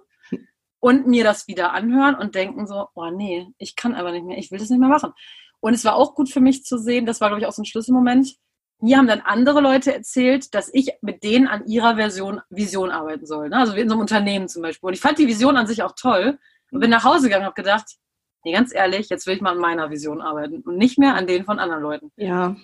[0.85, 4.37] und mir das wieder anhören und denken so, oh nee, ich kann aber nicht mehr,
[4.37, 5.15] ich will das nicht mehr machen.
[5.61, 7.63] Und es war auch gut für mich zu sehen, das war, glaube ich, auch so
[7.63, 8.37] ein Schlüsselmoment.
[8.81, 13.25] Mir haben dann andere Leute erzählt, dass ich mit denen an ihrer Version, Vision arbeiten
[13.25, 13.49] soll.
[13.49, 13.57] Ne?
[13.57, 14.89] Also wie in so einem Unternehmen zum Beispiel.
[14.89, 16.39] Und ich fand die Vision an sich auch toll
[16.71, 17.87] und bin nach Hause gegangen und habe gedacht,
[18.45, 21.27] nee, ganz ehrlich, jetzt will ich mal an meiner Vision arbeiten und nicht mehr an
[21.27, 22.13] denen von anderen Leuten.
[22.17, 22.57] Ja.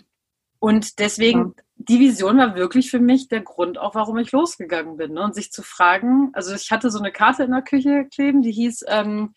[0.58, 1.64] Und deswegen, ja.
[1.88, 5.14] Die Vision war wirklich für mich der Grund auch, warum ich losgegangen bin.
[5.14, 5.22] Ne?
[5.22, 8.52] Und sich zu fragen, also ich hatte so eine Karte in der Küche kleben, die
[8.52, 9.34] hieß, ähm,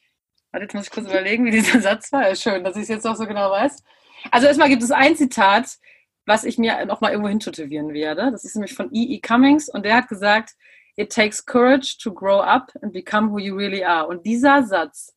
[0.52, 2.28] warte, jetzt muss ich kurz überlegen, wie dieser Satz war.
[2.28, 3.82] Ja, schön, dass ich es jetzt auch so genau weiß.
[4.30, 5.78] Also erstmal gibt es ein Zitat,
[6.26, 8.30] was ich mir noch mal irgendwo hintätowieren werde.
[8.32, 9.16] Das ist nämlich von E.
[9.16, 9.20] E.
[9.20, 10.56] Cummings und der hat gesagt,
[10.96, 14.06] It takes courage to grow up and become who you really are.
[14.06, 15.16] Und dieser Satz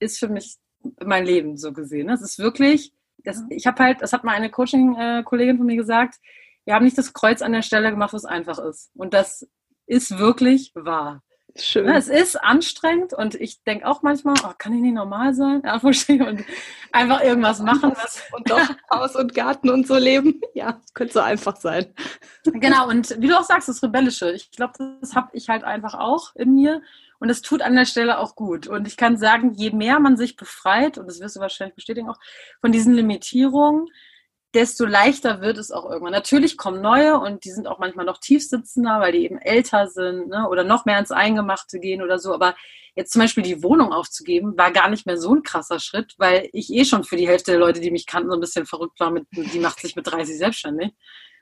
[0.00, 0.56] ist für mich
[1.04, 2.08] mein Leben so gesehen.
[2.08, 6.16] Es ist wirklich, das, ich habe halt, das hat mal eine Coaching-Kollegin von mir gesagt,
[6.64, 8.90] wir haben nicht das Kreuz an der Stelle gemacht, was einfach ist.
[8.94, 9.46] Und das
[9.86, 11.22] ist wirklich wahr.
[11.56, 11.88] Schön.
[11.88, 15.62] Es ist anstrengend und ich denke auch manchmal, oh, kann ich nicht normal sein?
[15.62, 16.44] und
[16.92, 17.92] einfach irgendwas machen.
[17.94, 20.40] Was und doch Haus und Garten und so leben.
[20.54, 21.94] Ja, könnte so einfach sein.
[22.44, 24.32] Genau, und wie du auch sagst, das Rebellische.
[24.32, 26.82] Ich glaube, das habe ich halt einfach auch in mir.
[27.20, 28.66] Und es tut an der Stelle auch gut.
[28.66, 32.08] Und ich kann sagen, je mehr man sich befreit, und das wirst du wahrscheinlich bestätigen
[32.08, 32.18] auch,
[32.60, 33.86] von diesen Limitierungen,
[34.54, 36.12] desto leichter wird es auch irgendwann.
[36.12, 40.28] Natürlich kommen neue und die sind auch manchmal noch tiefsitzender, weil die eben älter sind
[40.28, 40.48] ne?
[40.48, 42.32] oder noch mehr ins Eingemachte gehen oder so.
[42.32, 42.54] Aber
[42.94, 46.48] jetzt zum Beispiel die Wohnung aufzugeben, war gar nicht mehr so ein krasser Schritt, weil
[46.52, 49.00] ich eh schon für die Hälfte der Leute, die mich kannten, so ein bisschen verrückt
[49.00, 50.92] war, mit, die macht sich mit 30 selbstständig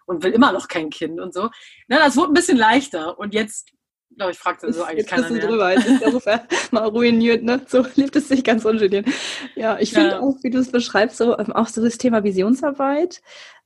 [0.06, 1.50] und will immer noch kein Kind und so.
[1.88, 3.18] Na, das wurde ein bisschen leichter.
[3.18, 3.72] Und jetzt
[4.16, 5.46] glaube ich, fragt so eigentlich keiner mehr.
[5.46, 6.24] drüber, jetzt ist der Ruf
[6.70, 7.60] mal ruiniert, ne?
[7.66, 9.06] So lebt es sich ganz ungeniert.
[9.54, 10.20] Ja, ich finde ja.
[10.20, 13.22] auch, wie du es beschreibst, so ähm, auch so das Thema Visionsarbeit,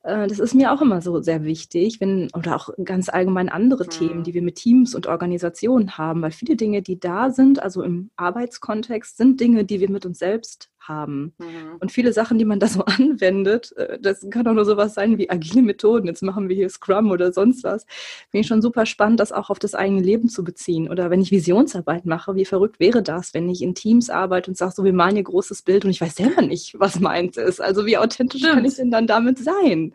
[0.06, 3.84] äh, das ist mir auch immer so sehr wichtig, wenn, oder auch ganz allgemein andere
[3.84, 3.90] mhm.
[3.90, 7.82] Themen, die wir mit Teams und Organisationen haben, weil viele Dinge, die da sind, also
[7.82, 11.34] im Arbeitskontext, sind Dinge, die wir mit uns selbst haben.
[11.38, 11.76] Mhm.
[11.80, 15.18] Und viele Sachen, die man da so anwendet, äh, das kann auch nur sowas sein
[15.18, 16.06] wie agile Methoden.
[16.06, 17.86] Jetzt machen wir hier Scrum oder sonst was.
[18.30, 20.88] Finde ich schon super spannend, das auch auf das eigene Leben zu beziehen.
[20.90, 24.56] Oder wenn ich Visionsarbeit mache, wie verrückt wäre das, wenn ich in Teams arbeite und
[24.56, 27.60] sage, so, wir malen hier großes Bild und ich weiß selber nicht, was meins ist.
[27.60, 28.54] Also wie authentisch Stimmt.
[28.54, 29.94] kann ich denn dann damit sein?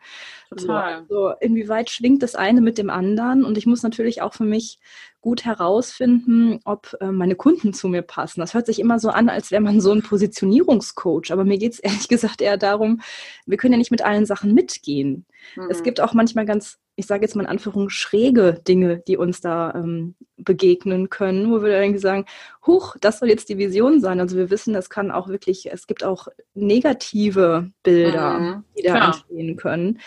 [0.50, 1.06] Total.
[1.08, 3.46] So, also inwieweit schwingt das eine mit dem anderen?
[3.46, 4.80] Und ich muss natürlich auch für mich
[5.22, 8.42] gut herausfinden, ob äh, meine Kunden zu mir passen.
[8.42, 11.32] Das hört sich immer so an, als wäre man so ein Positionierungscoach.
[11.32, 13.02] Aber mir geht es ehrlich gesagt eher darum,
[13.46, 15.26] wir können ja nicht mit allen Sachen mitgehen.
[15.56, 15.68] Mhm.
[15.70, 19.42] Es gibt auch manchmal ganz, ich sage jetzt mal in Anführung, schräge Dinge, die uns
[19.42, 22.26] da ähm, begegnen können, wo wir dann sagen,
[22.66, 24.20] huch, das soll jetzt die Vision sein.
[24.20, 28.64] Also wir wissen, es kann auch wirklich, es gibt auch negative Bilder, mhm.
[28.78, 29.06] die da Klar.
[29.08, 30.00] entstehen können.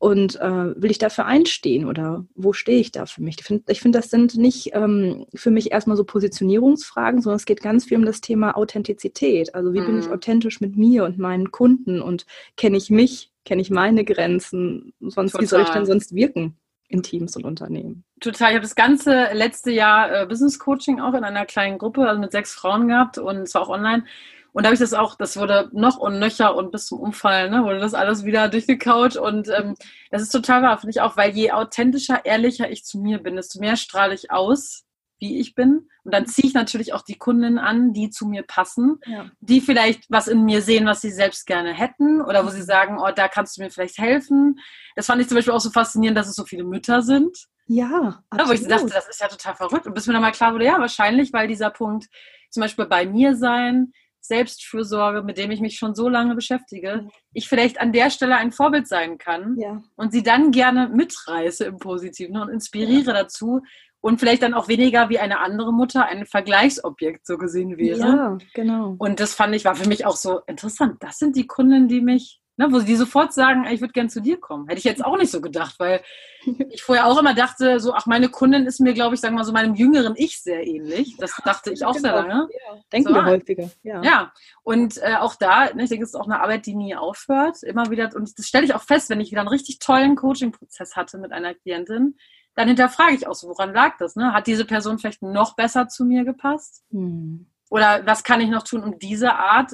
[0.00, 3.36] Und äh, will ich dafür einstehen oder wo stehe ich da für mich?
[3.40, 7.60] Ich finde, find, das sind nicht ähm, für mich erstmal so Positionierungsfragen, sondern es geht
[7.60, 9.56] ganz viel um das Thema Authentizität.
[9.56, 9.86] Also wie mhm.
[9.86, 10.12] bin ich mhm.
[10.12, 12.26] authentisch mit mir und meinen Kunden und
[12.56, 14.92] kenne ich mich, kenne ich meine Grenzen?
[15.00, 15.42] Sonst, Total.
[15.42, 16.58] wie soll ich denn sonst wirken?
[16.90, 18.04] in Teams und Unternehmen.
[18.20, 18.48] Total.
[18.48, 22.18] Ich habe das ganze letzte Jahr äh, Business Coaching auch in einer kleinen Gruppe, also
[22.18, 24.04] mit sechs Frauen gehabt und zwar auch online.
[24.52, 27.50] Und da habe ich das auch, das wurde noch und nöcher und bis zum Umfallen,
[27.50, 29.16] ne, wurde das alles wieder durchgekaut.
[29.16, 29.74] Und ähm,
[30.10, 33.36] das ist total wahr, finde ich auch, weil je authentischer, ehrlicher ich zu mir bin,
[33.36, 34.86] desto mehr strahle ich aus,
[35.18, 35.88] wie ich bin.
[36.04, 39.30] Und dann ziehe ich natürlich auch die Kundinnen an, die zu mir passen, ja.
[39.40, 42.98] die vielleicht was in mir sehen, was sie selbst gerne hätten oder wo sie sagen,
[42.98, 44.58] oh, da kannst du mir vielleicht helfen.
[44.96, 47.36] Das fand ich zum Beispiel auch so faszinierend, dass es so viele Mütter sind.
[47.66, 48.38] Ja, absolut.
[48.38, 49.86] Ja, wo ich dachte, das ist ja total verrückt.
[49.86, 52.06] Und bis mir dann mal klar wurde, ja, wahrscheinlich, weil dieser Punkt
[52.50, 57.10] zum Beispiel bei mir sein, Selbstfürsorge, mit dem ich mich schon so lange beschäftige, mhm.
[57.32, 59.82] ich vielleicht an der Stelle ein Vorbild sein kann ja.
[59.96, 63.22] und sie dann gerne mitreiße im Positiven und inspiriere ja.
[63.22, 63.62] dazu
[64.00, 67.98] und vielleicht dann auch weniger wie eine andere Mutter ein Vergleichsobjekt so gesehen wäre.
[67.98, 68.94] Ja, genau.
[68.98, 70.96] Und das fand ich, war für mich auch so interessant.
[71.00, 74.20] Das sind die Kunden, die mich Ne, wo die sofort sagen, ich würde gern zu
[74.20, 74.66] dir kommen.
[74.66, 76.02] Hätte ich jetzt auch nicht so gedacht, weil
[76.70, 79.38] ich vorher auch immer dachte, so, ach, meine Kundin ist mir, glaube ich, sagen wir
[79.38, 81.16] mal so meinem jüngeren Ich sehr ähnlich.
[81.18, 82.02] Das dachte ich auch genau.
[82.02, 82.48] sehr lange.
[82.50, 82.80] Ja.
[82.92, 83.70] Denken so, wir häufiger.
[83.84, 84.32] Ja, ja.
[84.64, 87.62] und äh, auch da, ne, ich denke, es ist auch eine Arbeit, die nie aufhört.
[87.62, 90.96] Immer wieder, und das stelle ich auch fest, wenn ich wieder einen richtig tollen Coaching-Prozess
[90.96, 92.16] hatte mit einer Klientin,
[92.58, 94.16] dann hinterfrage ich auch so, woran lag das?
[94.16, 94.32] Ne?
[94.32, 96.82] Hat diese Person vielleicht noch besser zu mir gepasst?
[96.90, 97.46] Hm.
[97.70, 99.70] Oder was kann ich noch tun, um diese Art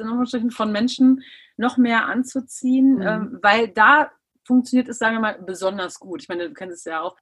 [0.51, 1.23] von Menschen
[1.57, 3.03] noch mehr anzuziehen, mhm.
[3.03, 4.11] ähm, weil da
[4.45, 6.21] funktioniert es, sagen wir mal, besonders gut.
[6.21, 7.17] Ich meine, du kennst es ja auch.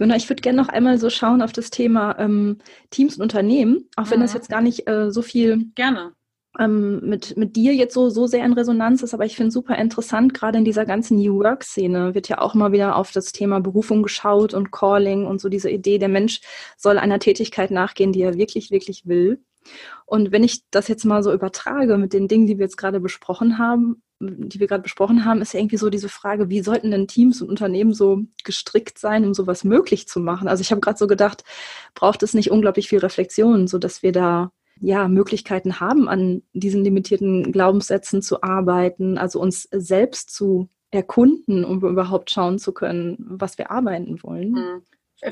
[0.00, 2.58] Jona, ich würde gerne noch einmal so schauen auf das Thema ähm,
[2.90, 4.22] Teams und Unternehmen, auch wenn mhm.
[4.22, 6.12] das jetzt gar nicht äh, so viel gerne
[6.58, 9.76] ähm, mit, mit dir jetzt so, so sehr in Resonanz ist, aber ich finde super
[9.76, 13.60] interessant, gerade in dieser ganzen New Work-Szene wird ja auch mal wieder auf das Thema
[13.60, 16.40] Berufung geschaut und Calling und so diese Idee, der Mensch
[16.76, 19.40] soll einer Tätigkeit nachgehen, die er wirklich, wirklich will.
[20.06, 23.00] Und wenn ich das jetzt mal so übertrage mit den Dingen, die wir jetzt gerade
[23.00, 26.90] besprochen haben, die wir gerade besprochen haben, ist ja irgendwie so diese Frage, wie sollten
[26.90, 30.48] denn Teams und Unternehmen so gestrickt sein, um sowas möglich zu machen?
[30.48, 31.44] Also ich habe gerade so gedacht,
[31.94, 36.84] braucht es nicht unglaublich viel Reflexion, so dass wir da ja Möglichkeiten haben, an diesen
[36.84, 43.58] limitierten Glaubenssätzen zu arbeiten, also uns selbst zu erkunden, um überhaupt schauen zu können, was
[43.58, 44.52] wir arbeiten wollen.
[44.52, 44.82] Mhm.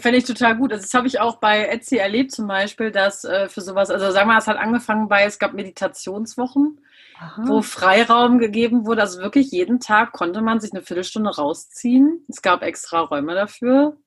[0.01, 0.73] Fände ich total gut.
[0.73, 4.11] Also das habe ich auch bei Etsy erlebt zum Beispiel, dass äh, für sowas, also
[4.11, 6.81] sagen wir mal, es hat angefangen bei, es gab Meditationswochen,
[7.19, 7.43] Aha.
[7.47, 9.03] wo Freiraum gegeben wurde.
[9.03, 12.25] Also wirklich jeden Tag konnte man sich eine Viertelstunde rausziehen.
[12.29, 13.99] Es gab extra Räume dafür.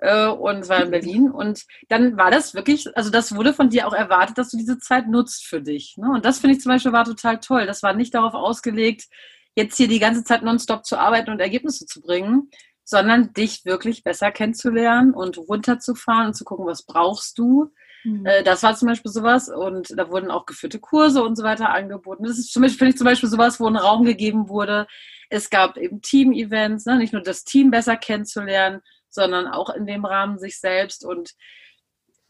[0.00, 1.30] Äh, und war in Berlin.
[1.30, 4.78] Und dann war das wirklich, also das wurde von dir auch erwartet, dass du diese
[4.78, 5.96] Zeit nutzt für dich.
[5.96, 6.08] Ne?
[6.10, 7.66] Und das finde ich zum Beispiel war total toll.
[7.66, 9.08] Das war nicht darauf ausgelegt,
[9.56, 12.48] jetzt hier die ganze Zeit nonstop zu arbeiten und Ergebnisse zu bringen,
[12.84, 17.72] sondern dich wirklich besser kennenzulernen und runterzufahren und zu gucken, was brauchst du.
[18.04, 18.24] Mhm.
[18.24, 21.70] Äh, das war zum Beispiel sowas und da wurden auch geführte Kurse und so weiter
[21.70, 22.22] angeboten.
[22.22, 24.86] Das ist zum Beispiel, finde ich zum Beispiel sowas, wo ein Raum gegeben wurde.
[25.28, 26.98] Es gab eben Team-Events, ne?
[26.98, 28.80] nicht nur das Team besser kennenzulernen,
[29.10, 31.32] sondern auch in dem Rahmen sich selbst und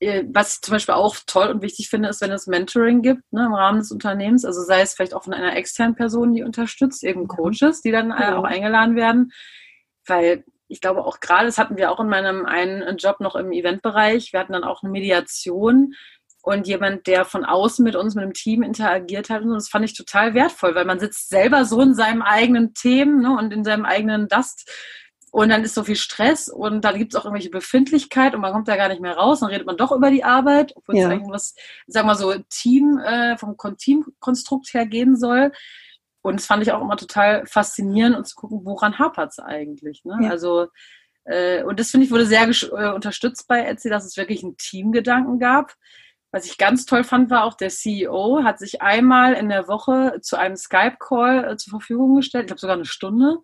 [0.01, 3.23] äh, was ich zum Beispiel auch toll und wichtig finde, ist, wenn es Mentoring gibt
[3.33, 6.45] ne, im Rahmen des Unternehmens, also sei es vielleicht auch von einer externen Person, die
[6.45, 8.39] unterstützt, eben Coaches, die dann ja.
[8.39, 9.33] auch eingeladen werden,
[10.07, 13.53] weil ich glaube auch gerade, das hatten wir auch in meinem einen Job noch im
[13.53, 15.95] Eventbereich, wir hatten dann auch eine Mediation
[16.43, 19.43] und jemand, der von außen mit uns, mit dem Team interagiert hat.
[19.43, 23.21] Und das fand ich total wertvoll, weil man sitzt selber so in seinem eigenen Themen
[23.21, 24.71] ne, und in seinem eigenen Dust.
[25.31, 28.53] Und dann ist so viel Stress und dann gibt es auch irgendwelche Befindlichkeit und man
[28.53, 29.41] kommt da gar nicht mehr raus.
[29.41, 31.07] Dann redet man doch über die Arbeit, obwohl ja.
[31.07, 31.55] es irgendwas,
[31.87, 35.53] sagen wir mal so, Team, äh, vom Teamkonstrukt her gehen soll.
[36.23, 40.05] Und das fand ich auch immer total faszinierend und zu gucken, woran hapert es eigentlich.
[40.05, 40.19] Ne?
[40.23, 40.31] Ja.
[40.31, 40.69] Also,
[41.25, 44.57] äh, und das finde ich wurde sehr äh, unterstützt bei Etsy, dass es wirklich einen
[44.57, 45.75] Teamgedanken gab.
[46.31, 50.21] Was ich ganz toll fand, war auch der CEO hat sich einmal in der Woche
[50.21, 53.39] zu einem Skype-Call äh, zur Verfügung gestellt, ich glaube sogar eine Stunde.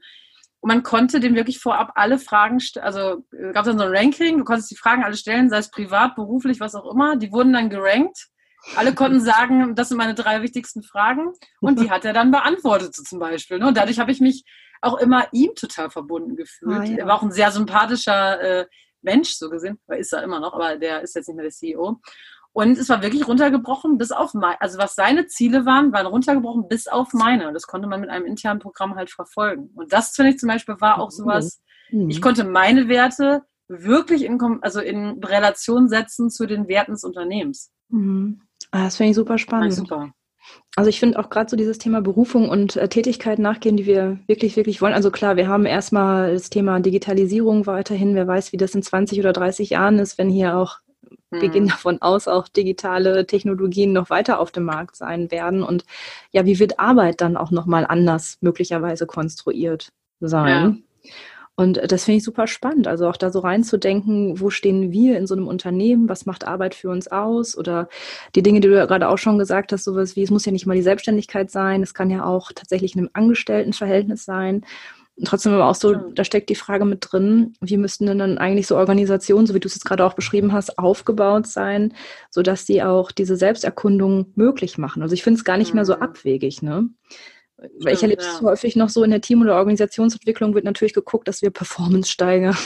[0.65, 3.95] Und man konnte dem wirklich vorab alle Fragen, also äh, gab es dann so ein
[3.95, 7.17] Ranking, du konntest die Fragen alle stellen, sei es privat, beruflich, was auch immer.
[7.17, 8.31] Die wurden dann gerankt
[8.77, 11.35] alle konnten sagen, das sind meine drei wichtigsten Fragen.
[11.61, 13.59] Und die hat er dann beantwortet, so zum Beispiel.
[13.59, 13.69] Ne?
[13.69, 14.43] Und dadurch habe ich mich
[14.81, 16.79] auch immer ihm total verbunden gefühlt.
[16.79, 16.97] Ah, ja.
[16.97, 18.67] Er war auch ein sehr sympathischer äh,
[19.03, 19.79] Mensch, so gesehen.
[19.89, 22.01] Ist er immer noch, aber der ist jetzt nicht mehr der CEO.
[22.55, 26.69] Und es war wirklich runtergebrochen bis auf meine, also was seine Ziele waren, waren runtergebrochen
[26.69, 27.49] bis auf meine.
[27.49, 29.71] Und das konnte man mit einem internen Programm halt verfolgen.
[29.75, 32.09] Und das finde ich zum Beispiel war auch sowas, mhm.
[32.09, 37.73] ich konnte meine Werte wirklich in, also in Relation setzen zu den Werten des Unternehmens.
[37.89, 38.43] Mhm.
[38.71, 39.73] Ah, das finde ich super spannend.
[39.73, 40.13] Ja, super.
[40.77, 44.21] Also ich finde auch gerade so dieses Thema Berufung und äh, Tätigkeit nachgehen, die wir
[44.29, 44.95] wirklich, wirklich wollen.
[44.95, 48.15] Also klar, wir haben erstmal das Thema Digitalisierung weiterhin.
[48.15, 50.79] Wer weiß, wie das in 20 oder 30 Jahren ist, wenn hier auch.
[51.41, 55.63] Wir gehen davon aus, auch digitale Technologien noch weiter auf dem Markt sein werden.
[55.63, 55.85] Und
[56.33, 60.85] ja, wie wird Arbeit dann auch nochmal anders möglicherweise konstruiert sein?
[61.03, 61.11] Ja.
[61.57, 62.89] Und das finde ich super spannend.
[62.89, 66.09] Also auch da so reinzudenken, wo stehen wir in so einem Unternehmen?
[66.09, 67.57] Was macht Arbeit für uns aus?
[67.57, 67.89] Oder
[68.35, 70.53] die Dinge, die du ja gerade auch schon gesagt hast, sowas wie, es muss ja
[70.53, 71.83] nicht mal die Selbstständigkeit sein.
[71.83, 74.65] Es kann ja auch tatsächlich in einem Angestelltenverhältnis sein.
[75.17, 78.39] Und trotzdem aber auch so, da steckt die Frage mit drin, wie müssten denn dann
[78.39, 81.95] eigentlich so Organisationen, so wie du es jetzt gerade auch beschrieben hast, aufgebaut sein,
[82.31, 85.03] sodass sie auch diese Selbsterkundung möglich machen.
[85.03, 86.03] Also ich finde es gar nicht mehr so mhm.
[86.03, 86.89] abwegig, ne?
[87.81, 88.43] Weil ich erlebe es ja.
[88.43, 92.57] häufig noch so in der Team- oder Organisationsentwicklung wird natürlich geguckt, dass wir Performance steigern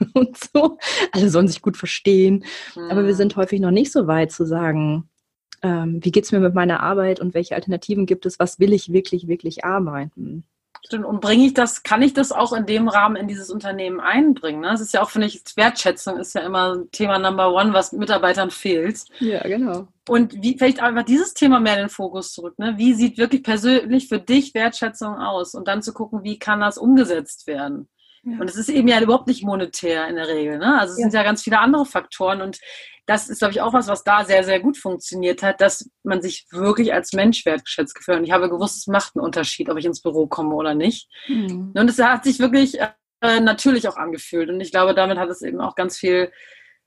[0.14, 0.78] und so.
[1.12, 2.44] Alle sollen sich gut verstehen.
[2.74, 2.90] Mhm.
[2.90, 3.40] Aber wir sind mhm.
[3.40, 5.08] häufig noch nicht so weit zu sagen,
[5.62, 8.72] ähm, wie geht es mir mit meiner Arbeit und welche Alternativen gibt es, was will
[8.72, 10.44] ich wirklich, wirklich arbeiten.
[10.88, 11.04] Stimmt.
[11.04, 14.62] Und bringe ich das, kann ich das auch in dem Rahmen in dieses Unternehmen einbringen?
[14.62, 14.68] Ne?
[14.68, 18.50] Das ist ja auch, finde ich, Wertschätzung ist ja immer Thema Number One, was Mitarbeitern
[18.50, 19.04] fehlt.
[19.20, 19.88] Ja, genau.
[20.08, 22.58] Und wie vielleicht einfach dieses Thema mehr in den Fokus zurück.
[22.58, 22.78] Ne?
[22.78, 25.54] Wie sieht wirklich persönlich für dich Wertschätzung aus?
[25.54, 27.86] Und dann zu gucken, wie kann das umgesetzt werden?
[28.32, 28.40] Ja.
[28.40, 30.58] Und es ist eben ja überhaupt nicht monetär in der Regel.
[30.58, 30.78] Ne?
[30.78, 31.04] Also es ja.
[31.04, 32.42] sind ja ganz viele andere Faktoren.
[32.42, 32.58] Und
[33.06, 36.20] das ist, glaube ich, auch was, was da sehr, sehr gut funktioniert hat, dass man
[36.20, 38.18] sich wirklich als Mensch wertgeschätzt gefühlt.
[38.18, 41.08] Und ich habe gewusst, es macht einen Unterschied, ob ich ins Büro komme oder nicht.
[41.26, 41.72] Mhm.
[41.74, 42.78] Und es hat sich wirklich
[43.20, 44.50] äh, natürlich auch angefühlt.
[44.50, 46.30] Und ich glaube, damit hat es eben auch ganz viel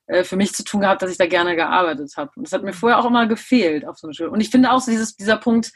[0.08, 2.32] äh, für mich zu tun gehabt, dass ich da gerne gearbeitet habe.
[2.36, 4.32] Und das hat mir vorher auch immer gefehlt auf so einer Schule.
[4.32, 5.72] Und ich finde auch so dieses, dieser Punkt,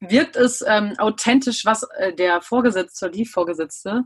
[0.00, 4.04] wirkt es ähm, authentisch, was äh, der Vorgesetzte oder die Vorgesetzte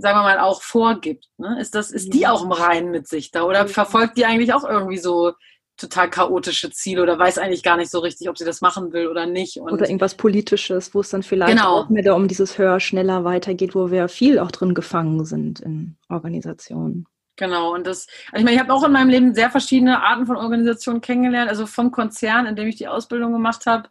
[0.00, 1.26] sagen wir mal, auch vorgibt.
[1.38, 1.60] Ne?
[1.60, 3.44] Ist, das, ist die auch im Reinen mit sich da?
[3.44, 5.32] Oder verfolgt die eigentlich auch irgendwie so
[5.76, 9.08] total chaotische Ziele oder weiß eigentlich gar nicht so richtig, ob sie das machen will
[9.08, 9.56] oder nicht.
[9.58, 11.80] Und oder irgendwas Politisches, wo es dann vielleicht genau.
[11.80, 15.96] auch mehr um dieses höher, schneller weitergeht, wo wir viel auch drin gefangen sind in
[16.08, 17.06] Organisationen.
[17.36, 20.26] Genau, und das, also ich meine, ich habe auch in meinem Leben sehr verschiedene Arten
[20.26, 23.88] von Organisationen kennengelernt, also vom Konzern, in dem ich die Ausbildung gemacht habe,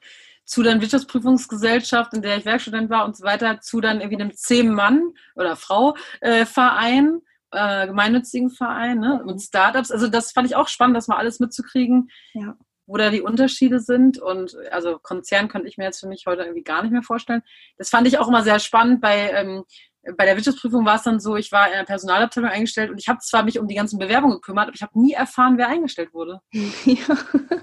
[0.49, 4.33] zu dann Wirtschaftsprüfungsgesellschaft, in der ich Werkstudent war und so weiter, zu dann irgendwie einem
[4.33, 7.21] Zehn-Mann- oder Frau-Verein,
[7.51, 9.21] äh, gemeinnützigen Verein ne?
[9.23, 9.91] und Startups.
[9.91, 12.57] Also das fand ich auch spannend, das mal alles mitzukriegen, ja.
[12.87, 14.17] wo da die Unterschiede sind.
[14.17, 17.43] Und also Konzern könnte ich mir jetzt für mich heute irgendwie gar nicht mehr vorstellen.
[17.77, 19.65] Das fand ich auch immer sehr spannend bei ähm,
[20.17, 23.07] bei der Wirtschaftsprüfung war es dann so, ich war in der Personalabteilung eingestellt und ich
[23.07, 26.13] habe zwar mich um die ganzen Bewerbungen gekümmert, aber ich habe nie erfahren, wer eingestellt
[26.13, 26.39] wurde.
[26.85, 27.17] Ja.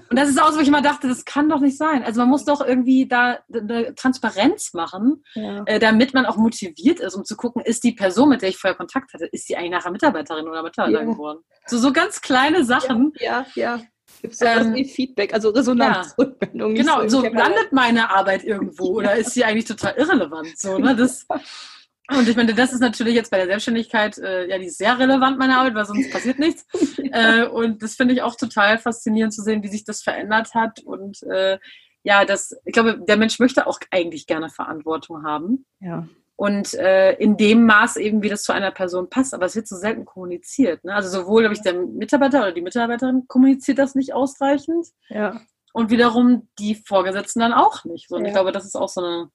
[0.09, 2.03] Und das ist auch so, wo ich immer dachte, das kann doch nicht sein.
[2.03, 5.63] Also man muss doch irgendwie da eine Transparenz machen, ja.
[5.65, 8.57] äh, damit man auch motiviert ist, um zu gucken, ist die Person, mit der ich
[8.57, 11.11] vorher Kontakt hatte, ist die eigentlich nachher Mitarbeiterin oder Mitarbeiter ja.
[11.11, 11.39] geworden?
[11.65, 13.11] So, so ganz kleine Sachen.
[13.19, 13.81] Ja, ja.
[14.21, 16.75] Gibt es ähm, wie Feedback, also Resonanzrückmeldung?
[16.75, 16.81] Ja.
[16.81, 20.57] Genau, so landet meine Arbeit irgendwo oder ist sie eigentlich total irrelevant?
[20.57, 20.95] So, ne?
[20.95, 21.25] Das,
[22.09, 24.97] und ich meine, das ist natürlich jetzt bei der Selbstständigkeit, äh, ja, die ist sehr
[24.97, 26.65] relevant, meine Arbeit, weil sonst passiert nichts.
[27.11, 30.79] äh, und das finde ich auch total faszinierend zu sehen, wie sich das verändert hat.
[30.79, 31.59] Und äh,
[32.03, 35.65] ja, das, ich glaube, der Mensch möchte auch eigentlich gerne Verantwortung haben.
[35.81, 36.07] Ja.
[36.37, 39.33] Und äh, in dem Maß eben, wie das zu einer Person passt.
[39.33, 40.85] Aber es wird so selten kommuniziert.
[40.85, 40.93] Ne?
[40.93, 44.87] Also sowohl, glaube ich, der Mitarbeiter oder die Mitarbeiterin kommuniziert das nicht ausreichend.
[45.09, 45.41] Ja.
[45.73, 48.07] Und wiederum die Vorgesetzten dann auch nicht.
[48.07, 48.27] So, und ja.
[48.27, 49.29] ich glaube, das ist auch so eine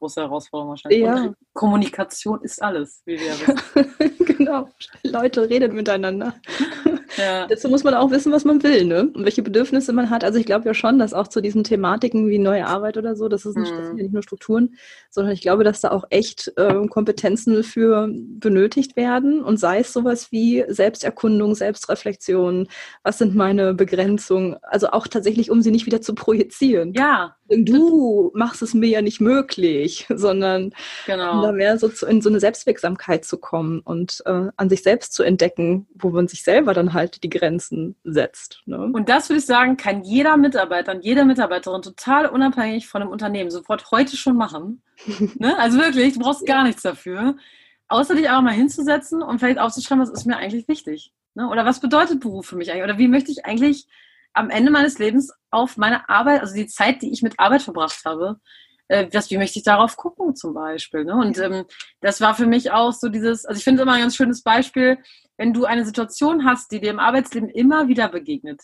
[0.00, 1.00] große Herausforderung wahrscheinlich.
[1.00, 1.32] Ja.
[1.52, 4.16] Kommunikation ist alles, wie wir wissen.
[4.36, 4.68] genau.
[5.04, 6.34] Leute reden miteinander.
[7.16, 7.46] Ja.
[7.46, 9.10] Dazu muss man auch wissen, was man will, ne?
[9.14, 10.24] Und welche Bedürfnisse man hat.
[10.24, 13.28] Also ich glaube ja schon, dass auch zu diesen Thematiken wie neue Arbeit oder so,
[13.28, 14.74] das, ist nicht, das sind ja nicht nur Strukturen,
[15.10, 19.42] sondern ich glaube, dass da auch echt äh, Kompetenzen für benötigt werden.
[19.42, 22.68] Und sei es sowas wie Selbsterkundung, Selbstreflexion,
[23.02, 24.56] was sind meine Begrenzungen?
[24.62, 26.92] Also auch tatsächlich, um sie nicht wieder zu projizieren.
[26.94, 27.36] Ja.
[27.48, 30.72] Du machst es mir ja nicht möglich, sondern
[31.06, 31.32] genau.
[31.32, 34.82] um da mehr so zu, in so eine Selbstwirksamkeit zu kommen und äh, an sich
[34.82, 38.62] selbst zu entdecken, wo man sich selber dann halt halt die Grenzen setzt.
[38.66, 38.78] Ne?
[38.78, 43.10] Und das würde ich sagen, kann jeder Mitarbeiter und jede Mitarbeiterin total unabhängig von einem
[43.10, 44.82] Unternehmen sofort heute schon machen.
[45.38, 45.58] ne?
[45.58, 47.36] Also wirklich, du brauchst gar nichts dafür.
[47.88, 51.12] Außer dich auch mal hinzusetzen und vielleicht aufzuschreiben, was ist mir eigentlich wichtig.
[51.34, 51.48] Ne?
[51.48, 52.84] Oder was bedeutet Beruf für mich eigentlich?
[52.84, 53.86] Oder wie möchte ich eigentlich
[54.32, 58.04] am Ende meines Lebens auf meine Arbeit, also die Zeit, die ich mit Arbeit verbracht
[58.04, 58.38] habe,
[58.90, 61.04] äh, wie möchte ich darauf gucken zum Beispiel.
[61.04, 61.14] Ne?
[61.14, 61.64] Und ähm,
[62.00, 64.98] das war für mich auch so dieses, also ich finde immer ein ganz schönes Beispiel,
[65.36, 68.62] wenn du eine Situation hast, die dir im Arbeitsleben immer wieder begegnet.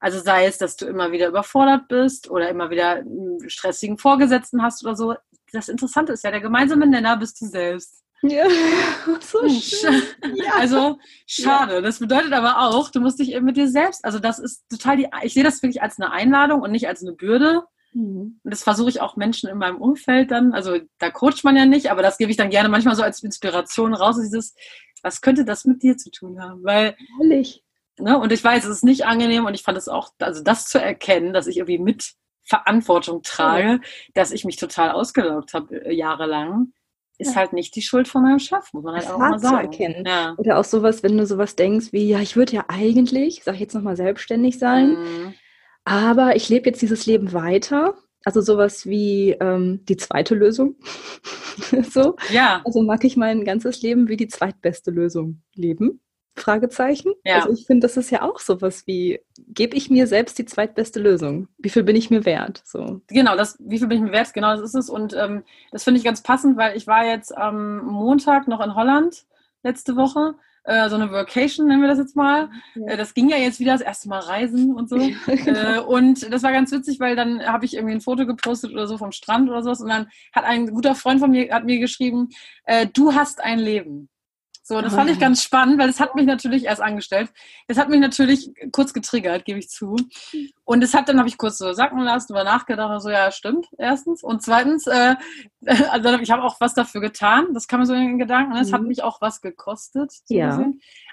[0.00, 4.62] Also sei es, dass du immer wieder überfordert bist oder immer wieder einen stressigen Vorgesetzten
[4.62, 5.14] hast oder so.
[5.52, 8.02] Das Interessante ist ja, der gemeinsame Nenner bist du selbst.
[8.22, 8.46] Ja,
[9.20, 10.02] so hm, schön.
[10.36, 10.54] Ja.
[10.54, 11.74] Also schade.
[11.74, 11.80] Ja.
[11.82, 14.96] Das bedeutet aber auch, du musst dich eben mit dir selbst, also das ist total
[14.96, 17.62] die, ich sehe das wirklich als eine Einladung und nicht als eine Bürde.
[17.96, 18.40] Mhm.
[18.44, 21.64] Und das versuche ich auch Menschen in meinem Umfeld dann, also da coacht man ja
[21.64, 24.54] nicht, aber das gebe ich dann gerne manchmal so als Inspiration raus, dieses,
[25.02, 26.62] was könnte das mit dir zu tun haben?
[26.62, 27.62] Weil, Ehrlich.
[27.98, 30.68] Ne, und ich weiß, es ist nicht angenehm und ich fand es auch, also das
[30.68, 32.12] zu erkennen, dass ich irgendwie mit
[32.44, 33.78] Verantwortung trage, ja.
[34.12, 36.72] dass ich mich total ausgelaugt habe äh, jahrelang.
[37.16, 37.36] ist ja.
[37.36, 39.72] halt nicht die Schuld von meinem Chef, muss man halt das auch mal sagen.
[39.72, 40.04] Zu erkennen.
[40.06, 40.34] Ja.
[40.36, 43.62] Oder auch sowas, wenn du sowas denkst wie, ja, ich würde ja eigentlich, sag ich
[43.62, 45.34] jetzt nochmal, selbstständig sein, mhm.
[45.86, 47.94] Aber ich lebe jetzt dieses Leben weiter.
[48.24, 50.74] Also sowas wie ähm, die zweite Lösung.
[51.90, 52.16] so.
[52.30, 52.60] Ja.
[52.64, 56.00] Also mag ich mein ganzes Leben wie die zweitbeste Lösung leben.
[56.34, 57.12] Fragezeichen.
[57.24, 57.36] Ja.
[57.36, 61.00] Also ich finde, das ist ja auch sowas wie, gebe ich mir selbst die zweitbeste
[61.00, 61.46] Lösung?
[61.56, 62.62] Wie viel bin ich mir wert?
[62.64, 63.00] So.
[63.06, 64.34] Genau, das, wie viel bin ich mir wert?
[64.34, 64.90] Genau, das ist es.
[64.90, 68.74] Und ähm, das finde ich ganz passend, weil ich war jetzt am Montag noch in
[68.74, 69.24] Holland
[69.62, 70.34] letzte Woche.
[70.66, 72.50] Äh, so eine Vacation nennen wir das jetzt mal.
[72.74, 72.88] Ja.
[72.88, 74.96] Äh, das ging ja jetzt wieder das erste Mal reisen und so.
[74.96, 75.74] Ja, genau.
[75.74, 78.88] äh, und das war ganz witzig, weil dann habe ich irgendwie ein Foto gepostet oder
[78.88, 79.80] so vom Strand oder sowas.
[79.80, 82.30] Und dann hat ein guter Freund von mir hat mir geschrieben,
[82.64, 84.08] äh, du hast ein Leben.
[84.68, 87.32] So, das fand ich ganz spannend, weil es hat mich natürlich erst angestellt.
[87.68, 89.94] Das hat mich natürlich kurz getriggert, gebe ich zu.
[90.64, 93.68] Und es hat dann habe ich kurz so sacken lassen, über nachgedacht, so ja, stimmt,
[93.78, 94.24] erstens.
[94.24, 95.14] Und zweitens, äh,
[95.90, 97.54] also ich habe auch was dafür getan.
[97.54, 98.56] Das kam mir so in den Gedanken.
[98.56, 98.74] Es mhm.
[98.74, 100.10] hat mich auch was gekostet.
[100.24, 100.68] So ja.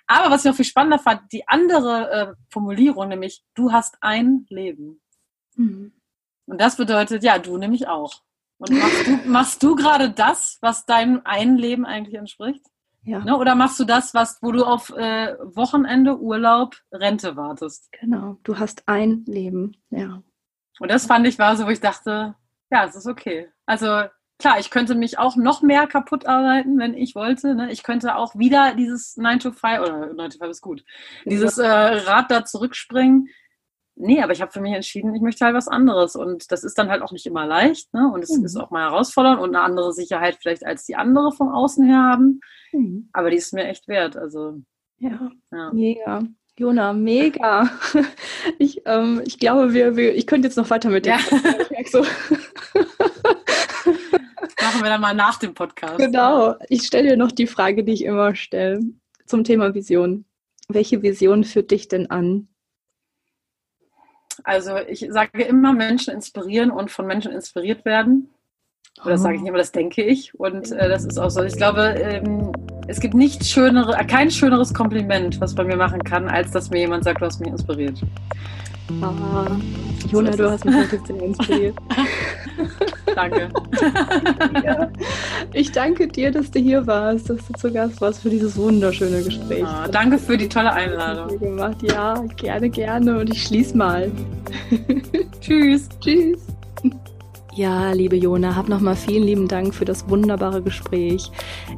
[0.08, 4.48] Aber was ich noch viel spannender fand, die andere äh, Formulierung, nämlich du hast ein
[4.50, 5.00] Leben.
[5.56, 5.94] Mhm.
[6.48, 8.24] Und das bedeutet, ja, du nämlich auch.
[8.58, 12.66] Und machst du, machst du gerade das, was deinem ein Leben eigentlich entspricht?
[13.04, 13.20] Ja.
[13.20, 13.38] Ne?
[13.38, 17.92] Oder machst du das, was, wo du auf äh, Wochenende, Urlaub, Rente wartest?
[18.00, 20.24] Genau, du hast ein Leben, ja.
[20.80, 22.36] Und das fand ich war so, wo ich dachte,
[22.72, 23.50] ja, es ist okay.
[23.66, 24.04] Also
[24.40, 27.56] klar, ich könnte mich auch noch mehr kaputt arbeiten, wenn ich wollte.
[27.56, 27.72] Ne?
[27.72, 30.84] Ich könnte auch wieder dieses 9 to 5, oder 9 to 5 ist gut,
[31.26, 33.28] dieses äh, Rad da zurückspringen.
[33.95, 36.15] Nee, aber ich habe für mich entschieden, ich möchte halt was anderes.
[36.15, 37.94] Und das ist dann halt auch nicht immer leicht.
[37.94, 38.10] Ne?
[38.11, 38.45] Und es mhm.
[38.45, 42.02] ist auch mal herausfordernd und eine andere Sicherheit vielleicht als die andere vom Außen her
[42.02, 42.40] haben.
[42.72, 43.10] Mhm.
[43.14, 44.18] Aber die ist mir echt wert.
[44.18, 44.61] Also
[44.98, 45.72] ja, ja.
[45.74, 46.24] mega.
[46.57, 47.70] Jona, mega.
[48.60, 51.18] Ich, ähm, ich glaube, wir, wir, ich könnte jetzt noch weiter mit dir.
[51.18, 51.20] Ja.
[51.90, 51.99] So.
[54.61, 55.98] Machen wir dann mal nach dem Podcast.
[55.98, 56.56] Genau.
[56.68, 58.82] Ich stelle dir noch die Frage, die ich immer stelle
[59.26, 60.26] zum Thema Vision.
[60.68, 62.49] Welche Vision führt dich denn an?
[64.44, 68.30] Also ich sage immer, Menschen inspirieren und von Menschen inspiriert werden.
[69.02, 70.38] Oder das sage ich nicht immer, das denke ich.
[70.40, 71.44] Und äh, das ist auch so.
[71.44, 72.52] Ich glaube, ähm,
[72.88, 76.70] es gibt nichts schönere, äh, kein schöneres Kompliment, was man mir machen kann, als dass
[76.70, 77.99] mir jemand sagt, du hast mich inspiriert.
[79.02, 79.48] Ah,
[80.11, 80.76] Jona, so du hast mich
[81.10, 81.76] inspiriert.
[83.15, 83.49] danke.
[84.64, 84.90] ja.
[85.53, 89.22] Ich danke dir, dass du hier warst, dass du zu Gast warst für dieses wunderschöne
[89.22, 89.64] Gespräch.
[89.64, 91.38] Ah, danke für die tolle Einladung.
[91.38, 91.77] Gemacht.
[91.84, 93.19] Ja, gerne, gerne.
[93.19, 94.11] Und ich schließe mal.
[95.41, 95.90] Tschüss.
[95.99, 96.53] Tschüss.
[97.56, 101.30] Ja, liebe Jona, hab nochmal vielen lieben Dank für das wunderbare Gespräch.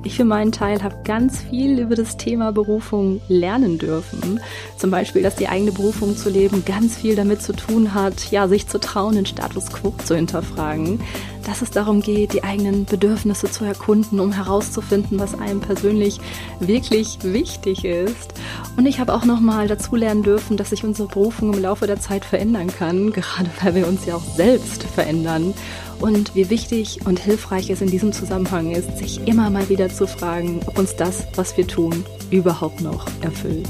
[0.05, 4.39] Ich für meinen Teil habe ganz viel über das Thema Berufung lernen dürfen.
[4.77, 8.47] Zum Beispiel, dass die eigene Berufung zu leben ganz viel damit zu tun hat, ja,
[8.47, 11.01] sich zu trauen, den Status quo zu hinterfragen
[11.45, 16.19] dass es darum geht, die eigenen Bedürfnisse zu erkunden, um herauszufinden, was einem persönlich
[16.59, 18.33] wirklich wichtig ist.
[18.77, 21.99] Und ich habe auch nochmal dazu lernen dürfen, dass sich unsere Berufung im Laufe der
[21.99, 25.53] Zeit verändern kann, gerade weil wir uns ja auch selbst verändern.
[25.99, 30.07] Und wie wichtig und hilfreich es in diesem Zusammenhang ist, sich immer mal wieder zu
[30.07, 33.69] fragen, ob uns das, was wir tun, überhaupt noch erfüllt.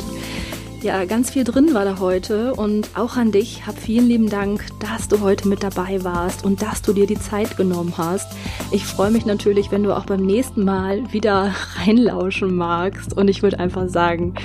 [0.85, 3.65] Ja, ganz viel drin war da heute und auch an dich.
[3.65, 7.17] Hab vielen lieben Dank, dass du heute mit dabei warst und dass du dir die
[7.17, 8.31] Zeit genommen hast.
[8.69, 13.41] Ich freue mich natürlich, wenn du auch beim nächsten Mal wieder reinlauschen magst und ich
[13.41, 14.35] würde einfach sagen,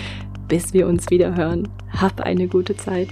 [0.48, 3.08] bis wir uns wieder hören, hab eine gute Zeit.